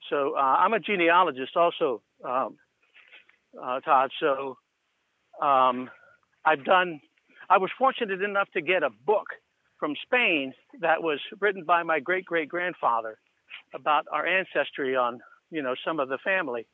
So 0.10 0.36
uh, 0.36 0.40
I'm 0.40 0.74
a 0.74 0.80
genealogist 0.80 1.56
also, 1.56 2.02
um, 2.24 2.58
uh, 3.62 3.80
Todd. 3.82 4.12
So 4.20 4.58
um, 5.42 5.90
I've 6.46 6.64
done. 6.64 7.02
I 7.50 7.58
was 7.58 7.70
fortunate 7.78 8.22
enough 8.22 8.50
to 8.54 8.62
get 8.62 8.82
a 8.82 8.90
book 8.90 9.28
from 9.80 9.96
Spain 10.04 10.54
that 10.82 11.02
was 11.02 11.20
written 11.40 11.64
by 11.64 11.84
my 11.84 12.00
great 12.00 12.26
great 12.26 12.50
grandfather 12.50 13.18
about 13.74 14.06
our 14.12 14.26
ancestry 14.26 14.96
on 14.96 15.20
you 15.52 15.62
know 15.62 15.76
some 15.86 16.00
of 16.00 16.10
the 16.10 16.18
family, 16.24 16.66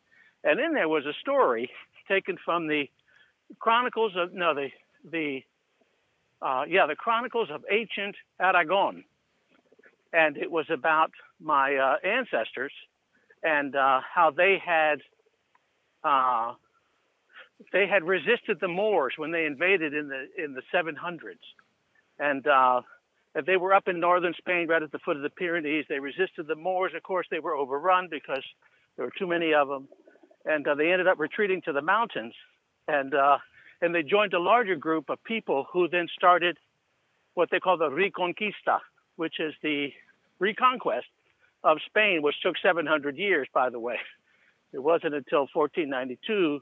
and 0.43 0.59
in 0.59 0.73
there 0.73 0.89
was 0.89 1.05
a 1.05 1.13
story 1.19 1.69
taken 2.07 2.37
from 2.43 2.67
the 2.67 2.85
Chronicles 3.59 4.13
of 4.15 4.33
no 4.33 4.53
the 4.53 4.69
the 5.09 5.41
uh, 6.41 6.63
yeah 6.67 6.85
the 6.87 6.95
Chronicles 6.95 7.49
of 7.51 7.63
ancient 7.69 8.15
Aragon, 8.39 9.03
and 10.13 10.37
it 10.37 10.51
was 10.51 10.65
about 10.69 11.11
my 11.39 11.75
uh, 11.75 11.95
ancestors 12.07 12.73
and 13.43 13.75
uh, 13.75 13.99
how 14.13 14.31
they 14.31 14.57
had 14.63 14.99
uh, 16.03 16.53
they 17.73 17.87
had 17.87 18.03
resisted 18.03 18.57
the 18.59 18.67
Moors 18.67 19.13
when 19.17 19.31
they 19.31 19.45
invaded 19.45 19.93
in 19.93 20.07
the 20.07 20.27
in 20.37 20.53
the 20.53 20.61
700s 20.73 21.35
and 22.21 22.45
uh, 22.47 22.81
they 23.45 23.57
were 23.57 23.73
up 23.73 23.87
in 23.87 23.99
northern 23.99 24.33
Spain, 24.37 24.67
right 24.67 24.81
at 24.81 24.91
the 24.91 24.99
foot 24.99 25.17
of 25.17 25.23
the 25.23 25.29
Pyrenees. 25.29 25.85
They 25.89 25.99
resisted 25.99 26.47
the 26.47 26.55
Moors. 26.55 26.93
Of 26.95 27.03
course, 27.03 27.27
they 27.31 27.39
were 27.39 27.55
overrun 27.55 28.07
because 28.09 28.43
there 28.95 29.05
were 29.05 29.13
too 29.17 29.27
many 29.27 29.53
of 29.53 29.67
them, 29.67 29.89
and 30.45 30.65
uh, 30.67 30.75
they 30.75 30.91
ended 30.91 31.07
up 31.07 31.19
retreating 31.19 31.61
to 31.63 31.73
the 31.73 31.81
mountains. 31.81 32.33
And 32.87 33.13
uh, 33.13 33.39
and 33.81 33.95
they 33.95 34.03
joined 34.03 34.33
a 34.33 34.39
larger 34.39 34.75
group 34.75 35.09
of 35.09 35.21
people 35.23 35.65
who 35.73 35.87
then 35.87 36.07
started 36.15 36.57
what 37.33 37.49
they 37.49 37.59
call 37.59 37.77
the 37.77 37.89
Reconquista, 37.89 38.79
which 39.15 39.39
is 39.39 39.53
the 39.63 39.89
reconquest 40.39 41.07
of 41.63 41.77
Spain, 41.87 42.21
which 42.21 42.35
took 42.43 42.55
700 42.61 43.17
years, 43.17 43.47
by 43.53 43.69
the 43.69 43.79
way. 43.79 43.97
It 44.73 44.79
wasn't 44.79 45.15
until 45.15 45.47
1492 45.53 46.61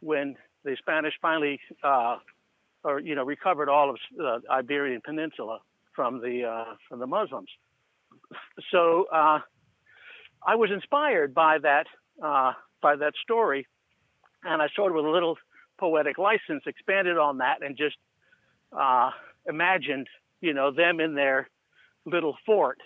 when 0.00 0.36
the 0.64 0.76
Spanish 0.78 1.14
finally 1.20 1.60
uh, 1.82 2.16
or 2.84 3.00
you 3.00 3.14
know 3.14 3.24
recovered 3.24 3.68
all 3.68 3.90
of 3.90 3.96
the 4.16 4.40
Iberian 4.50 5.00
Peninsula 5.04 5.60
from 5.94 6.20
the 6.20 6.44
uh, 6.44 6.74
from 6.88 7.00
the 7.00 7.06
Muslims. 7.06 7.48
So 8.70 9.06
uh, 9.12 9.40
I 10.46 10.54
was 10.56 10.70
inspired 10.70 11.34
by 11.34 11.58
that 11.58 11.86
uh, 12.22 12.52
by 12.82 12.96
that 12.96 13.14
story, 13.22 13.66
and 14.44 14.62
I 14.62 14.68
sort 14.74 14.92
of 14.92 14.96
with 14.96 15.06
a 15.06 15.10
little 15.10 15.36
poetic 15.78 16.18
license 16.18 16.62
expanded 16.66 17.18
on 17.18 17.38
that 17.38 17.62
and 17.62 17.76
just 17.76 17.96
uh, 18.72 19.10
imagined 19.48 20.06
you 20.40 20.54
know 20.54 20.70
them 20.70 21.00
in 21.00 21.14
their 21.14 21.48
little 22.06 22.36
fort 22.46 22.78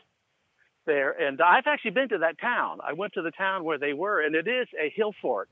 there. 0.86 1.12
And 1.12 1.40
I've 1.40 1.66
actually 1.66 1.92
been 1.92 2.08
to 2.10 2.18
that 2.18 2.38
town. 2.40 2.78
I 2.86 2.92
went 2.92 3.14
to 3.14 3.22
the 3.22 3.30
town 3.30 3.64
where 3.64 3.78
they 3.78 3.92
were, 3.92 4.20
and 4.20 4.34
it 4.34 4.48
is 4.48 4.66
a 4.78 4.92
hill 4.94 5.14
fort 5.22 5.48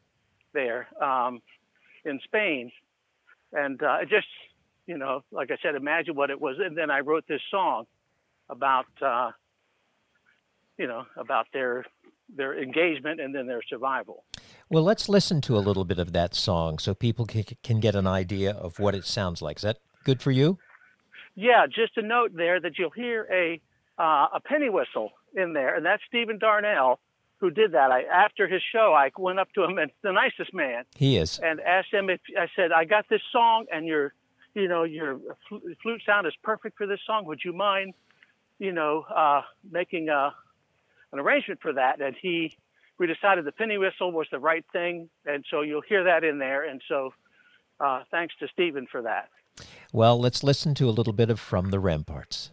there 0.52 0.88
um, 1.02 1.40
in 2.05 2.20
Spain 2.24 2.70
and 3.52 3.82
uh, 3.82 4.04
just 4.08 4.26
you 4.86 4.98
know, 4.98 5.22
like 5.30 5.50
I 5.50 5.56
said, 5.62 5.74
imagine 5.74 6.14
what 6.14 6.30
it 6.30 6.40
was, 6.40 6.56
and 6.58 6.76
then 6.76 6.90
I 6.90 7.00
wrote 7.00 7.24
this 7.28 7.40
song 7.50 7.84
about 8.48 8.86
uh, 9.00 9.30
you 10.78 10.86
know 10.86 11.04
about 11.16 11.46
their 11.52 11.84
their 12.34 12.60
engagement 12.60 13.20
and 13.20 13.34
then 13.34 13.46
their 13.46 13.62
survival. 13.68 14.24
Well, 14.70 14.82
let's 14.82 15.08
listen 15.08 15.40
to 15.42 15.56
a 15.56 15.60
little 15.60 15.84
bit 15.84 15.98
of 15.98 16.12
that 16.12 16.34
song 16.34 16.78
so 16.78 16.94
people 16.94 17.26
can, 17.26 17.44
can 17.62 17.78
get 17.78 17.94
an 17.94 18.06
idea 18.06 18.52
of 18.52 18.78
what 18.78 18.94
it 18.94 19.04
sounds 19.04 19.42
like. 19.42 19.58
Is 19.58 19.62
that 19.62 19.78
good 20.04 20.22
for 20.22 20.30
you? 20.30 20.58
Yeah, 21.34 21.66
just 21.66 21.96
a 21.98 22.02
note 22.02 22.32
there 22.34 22.58
that 22.60 22.78
you'll 22.78 22.90
hear 22.90 23.26
a 23.30 23.60
uh, 23.98 24.28
a 24.34 24.40
penny 24.44 24.70
whistle 24.70 25.10
in 25.34 25.52
there, 25.52 25.76
and 25.76 25.84
that's 25.84 26.02
Stephen 26.08 26.38
Darnell 26.38 27.00
who 27.42 27.50
did 27.50 27.72
that. 27.72 27.90
I 27.90 28.05
after 28.05 28.46
his 28.46 28.62
show, 28.72 28.94
I 28.94 29.11
went 29.18 29.40
up 29.40 29.52
to 29.55 29.64
him 29.64 29.76
and 29.76 29.90
the 30.02 30.12
nicest 30.12 30.55
man. 30.55 30.85
He 30.94 31.16
is. 31.16 31.40
And 31.40 31.61
asked 31.61 31.92
him 31.92 32.09
if 32.09 32.20
I 32.38 32.46
said 32.55 32.70
I 32.70 32.85
got 32.85 33.09
this 33.11 33.20
song 33.33 33.66
and 33.70 33.85
your, 33.85 34.14
you 34.55 34.68
know, 34.68 34.85
your 34.85 35.18
flute 35.83 36.02
sound 36.07 36.28
is 36.28 36.35
perfect 36.44 36.78
for 36.78 36.87
this 36.87 37.00
song. 37.05 37.26
Would 37.26 37.40
you 37.44 37.52
mind, 37.52 37.94
you 38.61 38.72
know, 38.72 39.05
uh, 39.14 39.42
making 39.68 40.09
a 40.09 40.33
an 41.12 41.18
arrangement 41.18 41.61
for 41.61 41.72
that? 41.72 42.00
And 42.00 42.14
he, 42.14 42.57
we 42.98 43.09
decided 43.09 43.44
the 43.44 43.52
penny 43.52 43.76
whistle 43.76 44.12
was 44.12 44.28
the 44.31 44.38
right 44.38 44.64
thing, 44.72 45.11
and 45.26 45.44
so 45.50 45.62
you'll 45.62 45.83
hear 45.83 46.05
that 46.05 46.22
in 46.22 46.38
there. 46.38 46.62
And 46.62 46.81
so, 46.87 47.12
uh, 47.81 48.05
thanks 48.12 48.35
to 48.38 48.46
Stephen 48.52 48.87
for 48.87 49.02
that. 49.02 49.31
Well, 49.92 50.18
let's 50.20 50.44
listen 50.44 50.76
to 50.76 50.88
a 50.88 50.90
little 50.92 51.12
bit 51.12 51.28
of 51.28 51.40
From 51.40 51.70
the 51.70 51.81
Ramparts. 51.81 52.52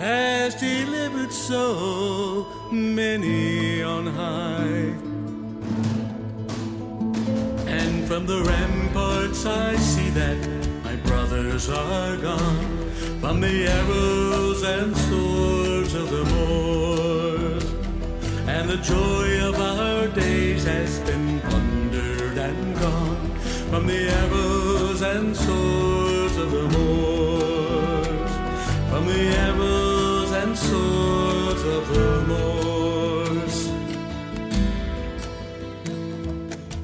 has 0.00 0.54
delivered 0.54 1.30
so 1.30 2.46
many 2.72 3.82
on 3.82 4.06
high. 4.06 4.96
And 7.68 8.08
from 8.08 8.24
the 8.24 8.42
ramparts 8.42 9.44
I 9.44 9.76
see 9.76 10.08
that 10.20 10.38
my 10.82 10.96
brothers 11.08 11.68
are 11.68 12.16
gone. 12.16 12.90
From 13.20 13.42
the 13.42 13.66
arrows 13.68 14.62
and 14.62 14.96
swords 14.96 15.92
of 15.92 16.08
the 16.08 16.24
Moors. 16.32 17.64
And 18.48 18.70
the 18.70 18.78
joy 18.78 19.28
of 19.48 19.60
our 19.60 20.08
days 20.08 20.64
has 20.64 20.98
been 21.00 21.40
plundered 21.40 22.38
and 22.38 22.74
gone. 22.76 23.38
From 23.70 23.86
the 23.86 24.08
arrows 24.22 25.02
and 25.02 25.36
swords 25.36 26.36
of 26.38 26.50
the 26.50 26.66
Moors. 26.78 28.30
From 28.90 29.06
the 29.06 29.22
arrows 29.46 29.79
swords 30.60 31.62
of 31.76 31.84
the 31.94 32.10
Moors. 32.30 33.56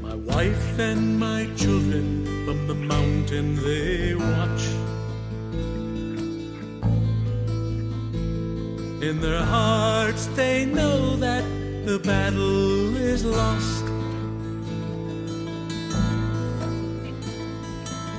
My 0.06 0.16
wife 0.32 0.78
and 0.78 1.18
my 1.18 1.42
children 1.56 2.06
from 2.44 2.58
the 2.66 2.74
mountain 2.74 3.46
they 3.66 4.14
watch. 4.14 4.64
In 9.08 9.20
their 9.20 9.44
hearts 9.44 10.26
they 10.38 10.64
know 10.64 11.16
that 11.16 11.44
the 11.84 11.98
battle 11.98 12.96
is 12.96 13.24
lost. 13.24 13.84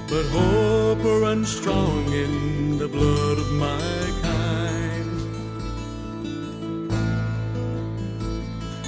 But 0.09 0.25
hope 0.37 1.03
runs 1.03 1.49
strong 1.59 2.03
in 2.13 2.77
the 2.77 2.87
blood 2.87 3.37
of 3.39 3.51
my 3.51 4.16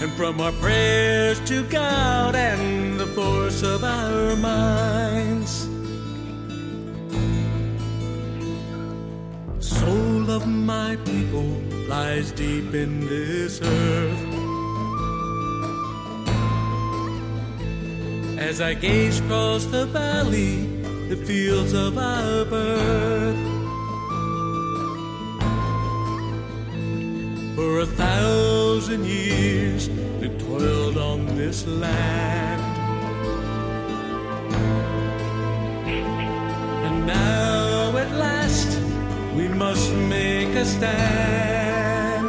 And 0.02 0.12
from 0.14 0.40
our 0.40 0.54
prayers 0.54 1.42
to 1.42 1.64
God 1.64 2.34
and 2.34 2.98
the 2.98 3.08
force 3.08 3.64
of 3.64 3.84
our 3.84 4.36
minds. 4.38 5.68
Soul 9.60 10.32
of 10.32 10.48
my 10.48 10.96
people 11.04 11.50
lies 11.90 12.32
deep 12.32 12.74
in 12.74 13.02
this 13.08 13.60
earth. 13.62 14.26
As 18.40 18.62
I 18.62 18.76
gaze 18.76 19.20
across 19.20 19.66
the 19.66 19.86
valley, 19.88 20.66
the 21.10 21.18
fields 21.28 21.74
of 21.74 21.98
our 21.98 22.46
birth. 22.46 23.49
For 27.60 27.80
a 27.80 27.86
thousand 27.86 29.04
years 29.04 29.90
we 30.22 30.30
toiled 30.48 30.98
on 30.98 31.26
this 31.36 31.68
land. 31.68 32.62
And 36.86 37.06
now 37.06 37.98
at 37.98 38.12
last 38.14 38.80
we 39.36 39.50
must 39.50 39.92
make 40.16 40.56
a 40.56 40.64
stand. 40.64 42.28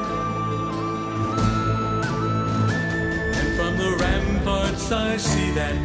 And 3.38 3.49
from 3.57 3.73
the 3.79 3.90
ramparts 4.03 4.90
I 4.90 5.16
see 5.16 5.53
that 5.53 5.79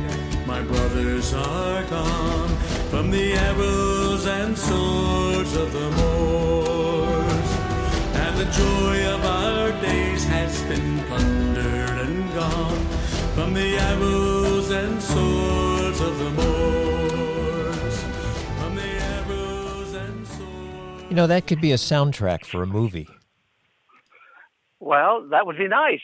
my 0.48 0.64
brothers 0.64 1.36
are 1.36 1.84
gone. 1.84 2.50
From 2.90 3.12
the 3.12 3.34
arrows 3.34 4.26
and 4.26 4.58
swords 4.58 5.56
of 5.56 5.72
the 5.72 5.92
Moors. 5.92 6.75
The 13.56 13.78
arrows 13.78 14.70
and 14.70 15.02
swords 15.02 16.02
of 16.02 16.20
the 16.20 16.30
Moors. 16.32 18.04
From 18.60 18.76
the 18.76 18.82
arrows 18.84 19.94
and 19.94 20.28
swords. 20.28 21.04
You 21.10 21.16
know, 21.16 21.28
that 21.28 21.48
could 21.48 21.62
be 21.62 21.72
a 21.72 21.78
soundtrack 21.78 22.46
for 22.46 22.64
a 22.64 22.68
movie. 22.68 23.08
Well, 24.82 25.26
that 25.30 25.46
would 25.46 25.58
be 25.58 25.70
nice. 25.70 26.02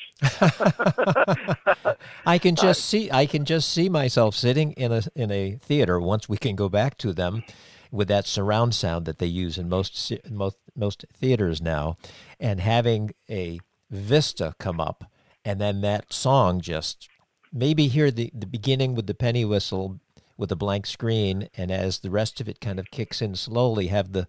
I 2.25 2.37
can 2.37 2.55
just 2.55 2.79
uh, 2.79 2.83
see 2.83 3.11
I 3.11 3.25
can 3.25 3.43
just 3.45 3.69
see 3.69 3.89
myself 3.89 4.33
sitting 4.33 4.71
in 4.71 4.91
a 4.91 5.03
in 5.13 5.29
a 5.29 5.57
theater 5.61 5.99
once 5.99 6.29
we 6.29 6.37
can 6.37 6.55
go 6.55 6.69
back 6.69 6.97
to 6.99 7.11
them 7.13 7.43
with 7.91 8.07
that 8.07 8.25
surround 8.25 8.73
sound 8.73 9.05
that 9.05 9.19
they 9.19 9.27
use 9.27 9.57
in 9.57 9.67
most 9.67 10.07
ci- 10.07 10.21
most 10.29 10.57
most 10.75 11.05
theaters 11.13 11.61
now 11.61 11.97
and 12.39 12.61
having 12.61 13.11
a 13.29 13.59
vista 13.91 14.55
come 14.57 14.79
up 14.79 15.03
and 15.43 15.59
then 15.59 15.81
that 15.81 16.11
song 16.13 16.61
just 16.61 17.07
maybe 17.51 17.87
hear 17.87 18.11
the 18.11 18.31
the 18.33 18.45
beginning 18.47 18.95
with 18.95 19.07
the 19.07 19.13
penny 19.13 19.45
whistle 19.45 19.99
with 20.37 20.51
a 20.51 20.55
blank 20.55 20.85
screen 20.85 21.49
and 21.55 21.71
as 21.71 21.99
the 21.99 22.09
rest 22.09 22.41
of 22.41 22.49
it 22.49 22.59
kind 22.59 22.79
of 22.79 22.89
kicks 22.91 23.21
in 23.21 23.35
slowly 23.35 23.87
have 23.87 24.13
the 24.13 24.27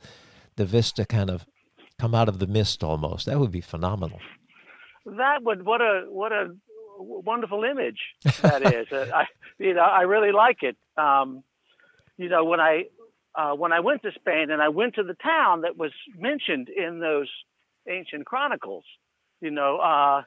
the 0.57 0.65
vista 0.65 1.05
kind 1.05 1.31
of 1.31 1.47
come 1.99 2.15
out 2.15 2.29
of 2.29 2.39
the 2.39 2.47
mist 2.47 2.83
almost 2.83 3.27
that 3.27 3.39
would 3.39 3.53
be 3.53 3.61
phenomenal 3.61 4.21
That 5.05 5.43
would 5.43 5.65
what 5.65 5.81
a 5.81 6.05
what 6.09 6.33
a 6.33 6.55
wonderful 6.99 7.65
image 7.65 7.99
that 8.43 8.73
is. 8.73 8.91
Uh, 8.93 9.07
I 9.15 9.27
you 9.59 9.75
know 9.75 9.83
I 9.83 10.03
really 10.03 10.33
like 10.33 10.63
it. 10.63 10.77
Um, 10.97 11.43
you 12.17 12.29
know 12.29 12.45
when 12.45 12.61
I 12.61 12.85
uh, 13.35 13.53
when 13.53 13.73
I 13.73 13.81
went 13.81 14.03
to 14.03 14.13
Spain 14.13 14.51
and 14.51 14.63
I 14.63 14.69
went 14.69 14.95
to 14.97 15.03
the 15.03 15.15
town 15.15 15.63
that 15.63 15.77
was 15.77 15.93
mentioned 16.17 16.69
in 16.69 17.01
those 17.01 17.31
ancient 17.89 18.27
chronicles, 18.27 18.85
you 19.41 19.51
know 19.51 19.79
uh, 19.79 20.23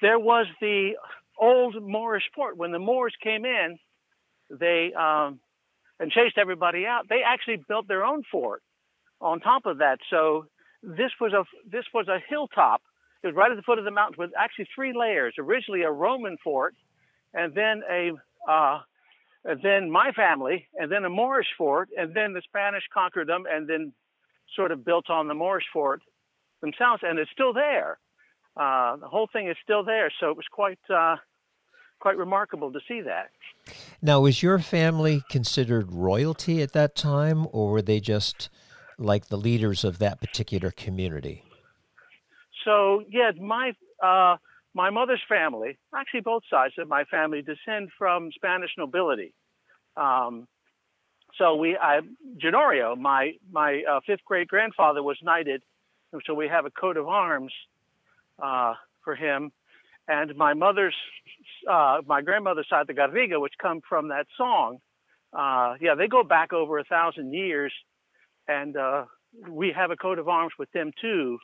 there 0.00 0.18
was 0.18 0.46
the 0.60 0.92
old 1.40 1.82
Moorish 1.82 2.24
fort. 2.34 2.56
When 2.56 2.72
the 2.72 2.78
Moors 2.78 3.14
came 3.22 3.44
in, 3.44 3.78
they 4.50 4.92
um, 4.92 5.40
and 5.98 6.10
chased 6.10 6.38
everybody 6.38 6.86
out. 6.86 7.08
They 7.08 7.22
actually 7.24 7.62
built 7.68 7.86
their 7.88 8.04
own 8.04 8.22
fort 8.30 8.62
on 9.20 9.40
top 9.40 9.66
of 9.66 9.78
that. 9.78 9.98
So 10.08 10.46
this 10.82 11.12
was 11.20 11.32
a 11.32 11.44
this 11.70 11.84
was 11.92 12.08
a 12.08 12.18
hilltop. 12.28 12.82
It 13.22 13.28
was 13.28 13.36
right 13.36 13.50
at 13.50 13.56
the 13.56 13.62
foot 13.62 13.78
of 13.78 13.84
the 13.84 13.90
mountains 13.90 14.18
with 14.18 14.30
actually 14.36 14.68
three 14.74 14.92
layers. 14.96 15.34
Originally 15.38 15.82
a 15.82 15.90
Roman 15.90 16.38
fort, 16.42 16.74
and 17.34 17.54
then 17.54 17.82
a 17.90 18.12
uh, 18.50 18.80
and 19.44 19.60
then 19.62 19.90
my 19.90 20.12
family, 20.12 20.66
and 20.74 20.90
then 20.90 21.04
a 21.04 21.10
Moorish 21.10 21.48
fort, 21.56 21.88
and 21.96 22.14
then 22.14 22.32
the 22.32 22.42
Spanish 22.42 22.82
conquered 22.92 23.28
them, 23.28 23.44
and 23.50 23.68
then 23.68 23.92
sort 24.56 24.72
of 24.72 24.84
built 24.84 25.08
on 25.10 25.28
the 25.28 25.34
Moorish 25.34 25.64
fort 25.72 26.02
themselves, 26.60 27.02
and 27.04 27.18
it's 27.18 27.30
still 27.30 27.52
there. 27.52 27.98
Uh, 28.56 28.96
the 28.96 29.08
whole 29.08 29.28
thing 29.32 29.48
is 29.48 29.56
still 29.62 29.84
there, 29.84 30.10
so 30.18 30.30
it 30.30 30.36
was 30.36 30.46
quite 30.50 30.78
uh, 30.92 31.16
quite 32.00 32.16
remarkable 32.16 32.72
to 32.72 32.80
see 32.88 33.00
that. 33.02 33.30
Now, 34.02 34.20
was 34.20 34.42
your 34.42 34.58
family 34.58 35.22
considered 35.30 35.92
royalty 35.92 36.62
at 36.62 36.72
that 36.72 36.96
time, 36.96 37.46
or 37.52 37.70
were 37.70 37.82
they 37.82 38.00
just 38.00 38.48
like 38.98 39.26
the 39.26 39.36
leaders 39.36 39.84
of 39.84 39.98
that 39.98 40.20
particular 40.20 40.70
community? 40.70 41.44
So 42.64 43.04
yeah, 43.08 43.30
my 43.40 43.72
uh, 44.02 44.36
my 44.74 44.90
mother's 44.90 45.22
family, 45.28 45.78
actually 45.94 46.20
both 46.20 46.42
sides 46.50 46.74
of 46.78 46.88
my 46.88 47.04
family, 47.04 47.42
descend 47.42 47.90
from 47.98 48.30
Spanish 48.32 48.70
nobility. 48.78 49.32
Um, 49.96 50.46
so 51.38 51.56
we, 51.56 51.76
I, 51.76 52.00
Ginorio, 52.42 52.96
my 52.96 53.32
my 53.50 53.82
uh, 53.90 54.00
fifth 54.06 54.24
great 54.24 54.48
grandfather 54.48 55.02
was 55.02 55.16
knighted, 55.22 55.62
so 56.26 56.34
we 56.34 56.48
have 56.48 56.66
a 56.66 56.70
coat 56.70 56.96
of 56.96 57.08
arms 57.08 57.52
uh, 58.42 58.74
for 59.04 59.14
him. 59.14 59.52
And 60.08 60.34
my 60.36 60.54
mother's, 60.54 60.94
uh, 61.68 61.98
my 62.06 62.22
grandmother's 62.22 62.68
side, 62.68 62.86
the 62.86 62.94
Garriga, 62.94 63.40
which 63.40 63.54
come 63.60 63.80
from 63.88 64.08
that 64.08 64.26
song, 64.36 64.78
uh, 65.32 65.74
yeah, 65.80 65.94
they 65.94 66.08
go 66.08 66.22
back 66.22 66.52
over 66.52 66.78
a 66.78 66.84
thousand 66.84 67.32
years, 67.32 67.72
and 68.48 68.76
uh, 68.76 69.04
we 69.48 69.72
have 69.74 69.90
a 69.90 69.96
coat 69.96 70.18
of 70.18 70.28
arms 70.28 70.52
with 70.58 70.70
them 70.72 70.92
too. 71.00 71.38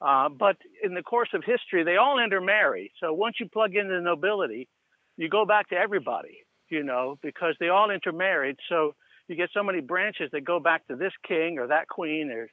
Uh, 0.00 0.28
but 0.28 0.56
in 0.82 0.94
the 0.94 1.02
course 1.02 1.28
of 1.32 1.42
history, 1.44 1.84
they 1.84 1.96
all 1.96 2.18
intermarry. 2.22 2.92
So 3.00 3.12
once 3.12 3.36
you 3.40 3.48
plug 3.48 3.74
in 3.74 3.88
the 3.88 4.00
nobility, 4.00 4.68
you 5.16 5.28
go 5.28 5.46
back 5.46 5.68
to 5.70 5.76
everybody, 5.76 6.44
you 6.68 6.82
know, 6.82 7.18
because 7.22 7.54
they 7.60 7.68
all 7.68 7.90
intermarried. 7.90 8.56
So 8.68 8.94
you 9.28 9.36
get 9.36 9.50
so 9.54 9.62
many 9.62 9.80
branches 9.80 10.30
that 10.32 10.44
go 10.44 10.60
back 10.60 10.86
to 10.88 10.96
this 10.96 11.12
king 11.26 11.58
or 11.58 11.68
that 11.68 11.88
queen 11.88 12.30
or 12.30 12.50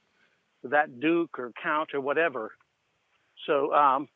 that 0.70 1.00
duke 1.00 1.40
or 1.40 1.52
count 1.62 1.90
or 1.94 2.02
whatever. 2.02 2.52
So, 3.48 3.74
um, 3.74 4.08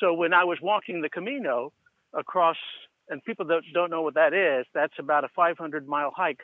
so 0.00 0.14
when 0.14 0.32
I 0.32 0.44
was 0.44 0.58
walking 0.62 1.02
the 1.02 1.10
Camino 1.10 1.72
across, 2.14 2.56
and 3.08 3.22
people 3.24 3.44
that 3.46 3.62
don't 3.74 3.90
know 3.90 4.02
what 4.02 4.14
that 4.14 4.32
is, 4.32 4.66
that's 4.74 4.94
about 4.98 5.24
a 5.24 5.28
500 5.36 5.86
mile 5.86 6.12
hike 6.16 6.40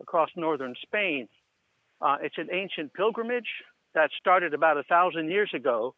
across 0.00 0.30
northern 0.36 0.74
Spain. 0.82 1.28
Uh, 2.00 2.16
it's 2.22 2.38
an 2.38 2.48
ancient 2.52 2.94
pilgrimage 2.94 3.48
that 3.94 4.10
started 4.18 4.54
about 4.54 4.78
a 4.78 4.82
thousand 4.84 5.30
years 5.30 5.50
ago, 5.54 5.94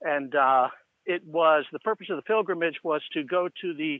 and 0.00 0.34
uh, 0.34 0.68
it 1.06 1.24
was 1.26 1.64
the 1.72 1.78
purpose 1.80 2.08
of 2.10 2.16
the 2.16 2.22
pilgrimage 2.22 2.76
was 2.84 3.02
to 3.12 3.24
go 3.24 3.48
to 3.60 3.74
the 3.74 3.98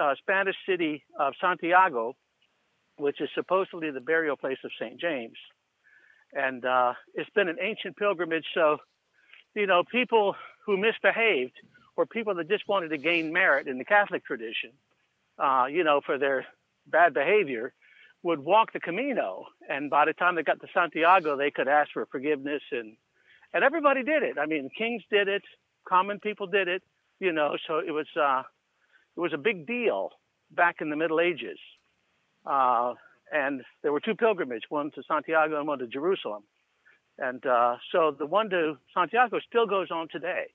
uh, 0.00 0.14
Spanish 0.18 0.56
city 0.68 1.04
of 1.18 1.34
Santiago, 1.40 2.14
which 2.98 3.20
is 3.20 3.28
supposedly 3.34 3.90
the 3.90 4.00
burial 4.00 4.36
place 4.36 4.58
of 4.64 4.70
Saint 4.80 5.00
James, 5.00 5.36
and 6.32 6.64
uh, 6.64 6.92
it's 7.14 7.30
been 7.30 7.48
an 7.48 7.58
ancient 7.60 7.96
pilgrimage. 7.96 8.46
So, 8.54 8.78
you 9.54 9.66
know, 9.66 9.82
people 9.90 10.34
who 10.66 10.76
misbehaved 10.76 11.54
or 11.96 12.04
people 12.04 12.34
that 12.34 12.48
just 12.48 12.68
wanted 12.68 12.88
to 12.88 12.98
gain 12.98 13.32
merit 13.32 13.68
in 13.68 13.78
the 13.78 13.84
Catholic 13.84 14.24
tradition, 14.24 14.70
uh, 15.38 15.66
you 15.70 15.84
know, 15.84 16.00
for 16.04 16.18
their 16.18 16.44
bad 16.86 17.14
behavior 17.14 17.72
would 18.22 18.40
walk 18.40 18.72
the 18.72 18.80
Camino, 18.80 19.46
and 19.70 19.88
by 19.88 20.04
the 20.04 20.12
time 20.12 20.34
they 20.34 20.42
got 20.42 20.60
to 20.60 20.66
Santiago, 20.74 21.36
they 21.36 21.50
could 21.50 21.68
ask 21.68 21.92
for 21.92 22.06
forgiveness, 22.06 22.62
and 22.72 22.96
and 23.54 23.62
everybody 23.62 24.02
did 24.02 24.22
it. 24.22 24.36
I 24.38 24.46
mean, 24.46 24.68
kings 24.76 25.02
did 25.10 25.28
it, 25.28 25.42
common 25.88 26.18
people 26.18 26.46
did 26.46 26.66
it, 26.66 26.82
you 27.20 27.32
know. 27.32 27.56
So 27.66 27.78
it 27.78 27.92
was 27.92 28.06
uh, 28.20 28.42
it 29.16 29.20
was 29.20 29.32
a 29.32 29.38
big 29.38 29.66
deal 29.66 30.10
back 30.50 30.76
in 30.80 30.90
the 30.90 30.96
Middle 30.96 31.20
Ages, 31.20 31.58
uh, 32.44 32.94
and 33.32 33.62
there 33.82 33.92
were 33.92 34.00
two 34.00 34.16
pilgrimages, 34.16 34.64
one 34.68 34.90
to 34.92 35.02
Santiago 35.06 35.58
and 35.58 35.68
one 35.68 35.78
to 35.78 35.86
Jerusalem, 35.86 36.42
and 37.18 37.44
uh, 37.46 37.76
so 37.92 38.14
the 38.18 38.26
one 38.26 38.50
to 38.50 38.76
Santiago 38.92 39.38
still 39.48 39.66
goes 39.66 39.90
on 39.90 40.08
today, 40.10 40.46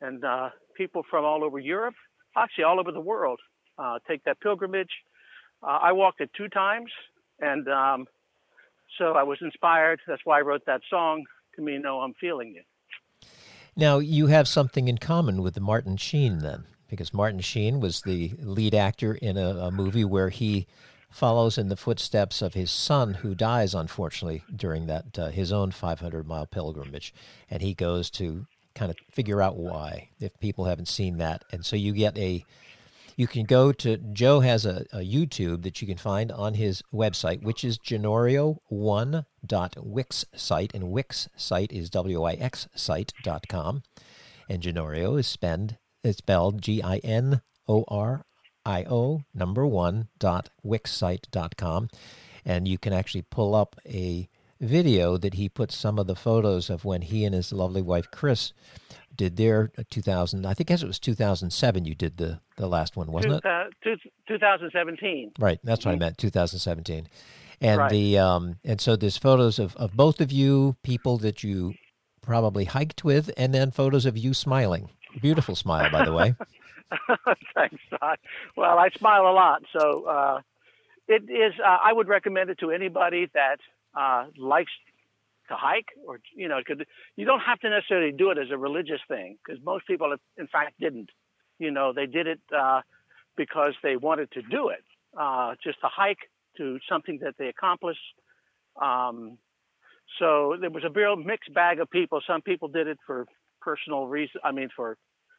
and 0.00 0.24
uh, 0.24 0.50
people 0.76 1.02
from 1.10 1.24
all 1.24 1.44
over 1.44 1.58
Europe, 1.58 1.94
actually 2.36 2.64
all 2.64 2.80
over 2.80 2.92
the 2.92 3.00
world, 3.00 3.40
uh, 3.78 3.98
take 4.08 4.24
that 4.24 4.40
pilgrimage 4.40 4.90
uh, 5.62 5.78
I 5.82 5.92
walked 5.92 6.20
it 6.20 6.30
two 6.36 6.48
times, 6.48 6.90
and 7.38 7.68
um, 7.68 8.06
so 8.98 9.12
I 9.12 9.22
was 9.22 9.38
inspired. 9.42 10.00
That's 10.06 10.22
why 10.24 10.38
I 10.38 10.42
wrote 10.42 10.64
that 10.66 10.80
song, 10.88 11.24
Camino, 11.54 12.00
I'm 12.00 12.14
Feeling 12.14 12.54
You. 12.54 12.62
Now, 13.76 13.98
you 13.98 14.26
have 14.26 14.48
something 14.48 14.88
in 14.88 14.98
common 14.98 15.42
with 15.42 15.60
Martin 15.60 15.96
Sheen, 15.96 16.38
then, 16.38 16.64
because 16.88 17.14
Martin 17.14 17.40
Sheen 17.40 17.80
was 17.80 18.02
the 18.02 18.32
lead 18.40 18.74
actor 18.74 19.14
in 19.14 19.36
a, 19.36 19.50
a 19.58 19.70
movie 19.70 20.04
where 20.04 20.30
he 20.30 20.66
follows 21.10 21.58
in 21.58 21.68
the 21.68 21.76
footsteps 21.76 22.40
of 22.40 22.54
his 22.54 22.70
son, 22.70 23.14
who 23.14 23.34
dies, 23.34 23.74
unfortunately, 23.74 24.42
during 24.54 24.86
that 24.86 25.18
uh, 25.18 25.28
his 25.28 25.52
own 25.52 25.70
500 25.70 26.26
mile 26.26 26.46
pilgrimage. 26.46 27.12
And 27.50 27.62
he 27.62 27.74
goes 27.74 28.10
to 28.10 28.46
kind 28.80 28.90
of 28.90 28.96
figure 29.12 29.40
out 29.42 29.58
why, 29.58 30.08
if 30.20 30.40
people 30.40 30.64
haven't 30.64 30.88
seen 30.88 31.18
that. 31.18 31.44
And 31.52 31.66
so 31.66 31.76
you 31.76 31.92
get 31.92 32.16
a 32.16 32.46
you 33.14 33.26
can 33.26 33.44
go 33.44 33.72
to 33.72 33.98
Joe 33.98 34.40
has 34.40 34.64
a, 34.64 34.86
a 34.90 35.00
YouTube 35.00 35.64
that 35.64 35.82
you 35.82 35.86
can 35.86 35.98
find 35.98 36.32
on 36.32 36.54
his 36.54 36.82
website, 36.90 37.42
which 37.42 37.62
is 37.62 37.78
ginorio1.wix 37.78 40.24
site, 40.34 40.74
and 40.74 40.90
Wix 40.90 41.28
site 41.36 41.70
is 41.70 41.90
W-I-X 41.90 42.68
site.com. 42.74 43.82
And 44.48 44.62
Ginorio 44.62 45.18
is 45.18 45.26
spend 45.26 45.76
is 46.02 46.16
spelled 46.16 46.62
G-I-N-O-R-I-O 46.62 47.42
number 49.34 49.66
one 49.66 50.08
dot 50.18 50.48
Wix 50.62 50.98
wixsite.com. 50.98 51.90
And 52.46 52.66
you 52.66 52.78
can 52.78 52.94
actually 52.94 53.26
pull 53.30 53.54
up 53.54 53.76
a 53.84 54.29
video 54.60 55.16
that 55.16 55.34
he 55.34 55.48
put 55.48 55.72
some 55.72 55.98
of 55.98 56.06
the 56.06 56.14
photos 56.14 56.70
of 56.70 56.84
when 56.84 57.02
he 57.02 57.24
and 57.24 57.34
his 57.34 57.52
lovely 57.52 57.82
wife 57.82 58.06
Chris 58.10 58.52
did 59.16 59.36
their 59.36 59.70
uh, 59.76 59.82
2000 59.90 60.46
i 60.46 60.54
think 60.54 60.70
as 60.70 60.82
it 60.82 60.86
was 60.86 60.98
2007 60.98 61.84
you 61.84 61.94
did 61.94 62.16
the 62.16 62.40
the 62.56 62.66
last 62.66 62.96
one 62.96 63.10
wasn't 63.10 63.32
it 63.32 63.42
Two, 63.82 63.96
2017 64.28 65.32
right 65.38 65.58
that's 65.64 65.84
what 65.84 65.92
mm-hmm. 65.92 66.02
i 66.02 66.06
meant 66.06 66.18
2017 66.18 67.08
and 67.60 67.78
right. 67.78 67.90
the 67.90 68.18
um 68.18 68.56
and 68.64 68.80
so 68.80 68.96
there's 68.96 69.16
photos 69.16 69.58
of, 69.58 69.76
of 69.76 69.94
both 69.94 70.20
of 70.20 70.30
you 70.32 70.76
people 70.82 71.18
that 71.18 71.42
you 71.42 71.74
probably 72.22 72.64
hiked 72.64 73.04
with 73.04 73.30
and 73.36 73.52
then 73.52 73.70
photos 73.70 74.06
of 74.06 74.16
you 74.16 74.32
smiling 74.32 74.88
beautiful 75.20 75.54
smile 75.56 75.90
by 75.90 76.04
the 76.04 76.12
way 76.12 76.34
thanks 77.54 77.82
Todd. 77.90 78.18
well 78.56 78.78
i 78.78 78.88
smile 78.90 79.22
a 79.22 79.34
lot 79.34 79.62
so 79.76 80.04
uh 80.04 80.40
it 81.08 81.24
is 81.24 81.52
uh, 81.62 81.78
i 81.82 81.92
would 81.92 82.08
recommend 82.08 82.48
it 82.48 82.58
to 82.58 82.70
anybody 82.70 83.28
that 83.34 83.58
uh, 83.94 84.26
likes 84.38 84.72
to 85.48 85.56
hike 85.56 85.88
or 86.06 86.20
you 86.34 86.48
know 86.48 86.60
could, 86.64 86.86
you 87.16 87.24
don't 87.24 87.40
have 87.40 87.58
to 87.60 87.70
necessarily 87.70 88.12
do 88.12 88.30
it 88.30 88.38
as 88.38 88.50
a 88.50 88.58
religious 88.58 89.00
thing 89.08 89.36
because 89.44 89.62
most 89.64 89.86
people 89.86 90.14
in 90.38 90.46
fact 90.46 90.74
didn't. 90.80 91.10
You 91.58 91.70
know 91.70 91.92
they 91.92 92.06
did 92.06 92.26
it 92.26 92.40
uh, 92.56 92.80
because 93.36 93.74
they 93.82 93.96
wanted 93.96 94.30
to 94.32 94.42
do 94.42 94.68
it 94.68 94.84
uh, 95.18 95.54
just 95.62 95.80
to 95.80 95.88
hike 95.88 96.30
to 96.56 96.78
something 96.88 97.18
that 97.22 97.34
they 97.38 97.48
accomplished. 97.48 98.00
Um, 98.80 99.38
so 100.18 100.56
there 100.60 100.70
was 100.70 100.84
a 100.84 100.90
real 100.90 101.16
mixed 101.16 101.52
bag 101.52 101.80
of 101.80 101.90
people. 101.90 102.20
Some 102.26 102.42
people 102.42 102.68
did 102.68 102.86
it 102.86 102.98
for 103.06 103.26
personal 103.60 104.06
reasons 104.06 104.40
i 104.44 104.50
mean 104.50 104.68
for 104.74 104.96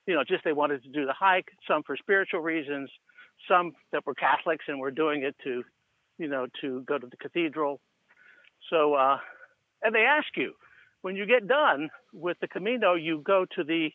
you 0.07 0.13
know 0.13 0.23
just 0.23 0.43
they 0.43 0.53
wanted 0.53 0.81
to 0.83 0.89
do 0.89 1.05
the 1.05 1.13
hike 1.13 1.47
some 1.67 1.83
for 1.83 1.97
spiritual 1.97 2.39
reasons 2.39 2.89
some 3.47 3.73
that 3.91 4.05
were 4.05 4.13
catholics 4.13 4.65
and 4.67 4.79
were 4.79 4.91
doing 4.91 5.23
it 5.23 5.35
to 5.43 5.63
you 6.17 6.27
know 6.27 6.47
to 6.61 6.81
go 6.81 6.97
to 6.97 7.07
the 7.07 7.17
cathedral 7.17 7.79
so 8.71 8.95
uh, 8.95 9.17
and 9.83 9.93
they 9.93 10.05
ask 10.05 10.27
you 10.35 10.53
when 11.01 11.15
you 11.15 11.25
get 11.25 11.47
done 11.47 11.89
with 12.13 12.37
the 12.41 12.47
Camino, 12.47 12.95
you 12.95 13.21
go 13.23 13.45
to 13.55 13.63
the 13.63 13.89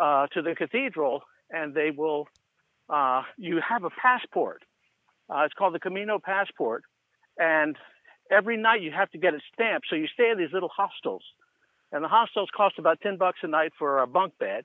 uh, 0.00 0.26
to 0.28 0.42
the 0.42 0.54
cathedral, 0.54 1.22
and 1.50 1.74
they 1.74 1.90
will 1.90 2.28
uh, 2.88 3.22
you 3.36 3.60
have 3.66 3.84
a 3.84 3.90
passport. 3.90 4.62
Uh, 5.30 5.42
it's 5.44 5.54
called 5.54 5.74
the 5.74 5.80
Camino 5.80 6.18
passport, 6.22 6.82
and 7.38 7.76
every 8.30 8.56
night 8.56 8.82
you 8.82 8.90
have 8.90 9.10
to 9.10 9.18
get 9.18 9.34
it 9.34 9.42
stamped. 9.54 9.86
So 9.88 9.96
you 9.96 10.06
stay 10.12 10.30
in 10.30 10.38
these 10.38 10.52
little 10.52 10.70
hostels, 10.74 11.22
and 11.92 12.02
the 12.02 12.08
hostels 12.08 12.48
cost 12.56 12.78
about 12.78 13.00
ten 13.00 13.16
bucks 13.16 13.38
a 13.42 13.46
night 13.48 13.72
for 13.78 14.00
a 14.00 14.06
bunk 14.06 14.32
bed, 14.38 14.64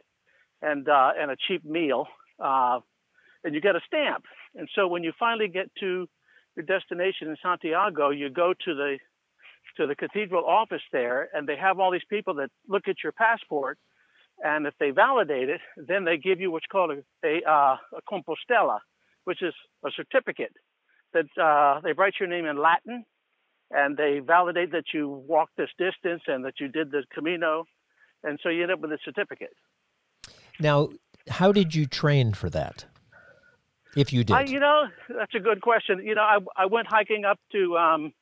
and 0.61 0.87
uh, 0.87 1.11
and 1.19 1.31
a 1.31 1.35
cheap 1.47 1.63
meal, 1.65 2.07
uh, 2.39 2.79
and 3.43 3.53
you 3.53 3.61
get 3.61 3.75
a 3.75 3.81
stamp. 3.85 4.23
And 4.55 4.69
so 4.73 4.87
when 4.87 5.03
you 5.03 5.11
finally 5.19 5.47
get 5.49 5.69
to 5.81 6.07
your 6.55 6.65
destination 6.65 7.27
in 7.27 7.37
Santiago, 7.41 8.09
you 8.09 8.29
go 8.29 8.53
to 8.65 8.73
the 8.73 8.97
to 9.77 9.87
the 9.87 9.95
cathedral 9.95 10.45
office 10.45 10.81
there, 10.91 11.29
and 11.33 11.47
they 11.47 11.57
have 11.57 11.79
all 11.79 11.91
these 11.91 12.01
people 12.09 12.35
that 12.35 12.49
look 12.67 12.87
at 12.87 12.95
your 13.03 13.11
passport, 13.11 13.77
and 14.43 14.67
if 14.67 14.73
they 14.79 14.91
validate 14.91 15.49
it, 15.49 15.61
then 15.75 16.05
they 16.05 16.17
give 16.17 16.39
you 16.39 16.51
what's 16.51 16.65
called 16.71 16.91
a, 16.91 17.27
a, 17.27 17.41
uh, 17.49 17.77
a 17.95 18.01
compostela, 18.11 18.79
which 19.23 19.41
is 19.41 19.53
a 19.85 19.89
certificate 19.95 20.53
that 21.13 21.25
uh, 21.41 21.81
they 21.81 21.93
write 21.93 22.13
your 22.19 22.29
name 22.29 22.45
in 22.45 22.57
Latin, 22.57 23.05
and 23.71 23.97
they 23.97 24.19
validate 24.19 24.71
that 24.71 24.85
you 24.93 25.23
walked 25.27 25.57
this 25.57 25.69
distance 25.77 26.21
and 26.27 26.45
that 26.45 26.59
you 26.59 26.67
did 26.67 26.91
the 26.91 27.03
Camino, 27.13 27.65
and 28.23 28.39
so 28.41 28.49
you 28.49 28.63
end 28.63 28.71
up 28.71 28.79
with 28.79 28.91
a 28.91 28.97
certificate. 29.03 29.53
Now, 30.59 30.89
how 31.29 31.51
did 31.51 31.75
you 31.75 31.85
train 31.85 32.33
for 32.33 32.49
that? 32.49 32.85
If 33.95 34.13
you 34.13 34.23
did, 34.23 34.35
I, 34.35 34.43
you 34.43 34.59
know, 34.59 34.85
that's 35.09 35.33
a 35.33 35.39
good 35.39 35.61
question. 35.61 36.05
You 36.05 36.15
know, 36.15 36.21
I, 36.21 36.37
I 36.55 36.65
went 36.67 36.87
hiking 36.87 37.25
up 37.25 37.39
to 37.53 37.77
um, 37.77 38.13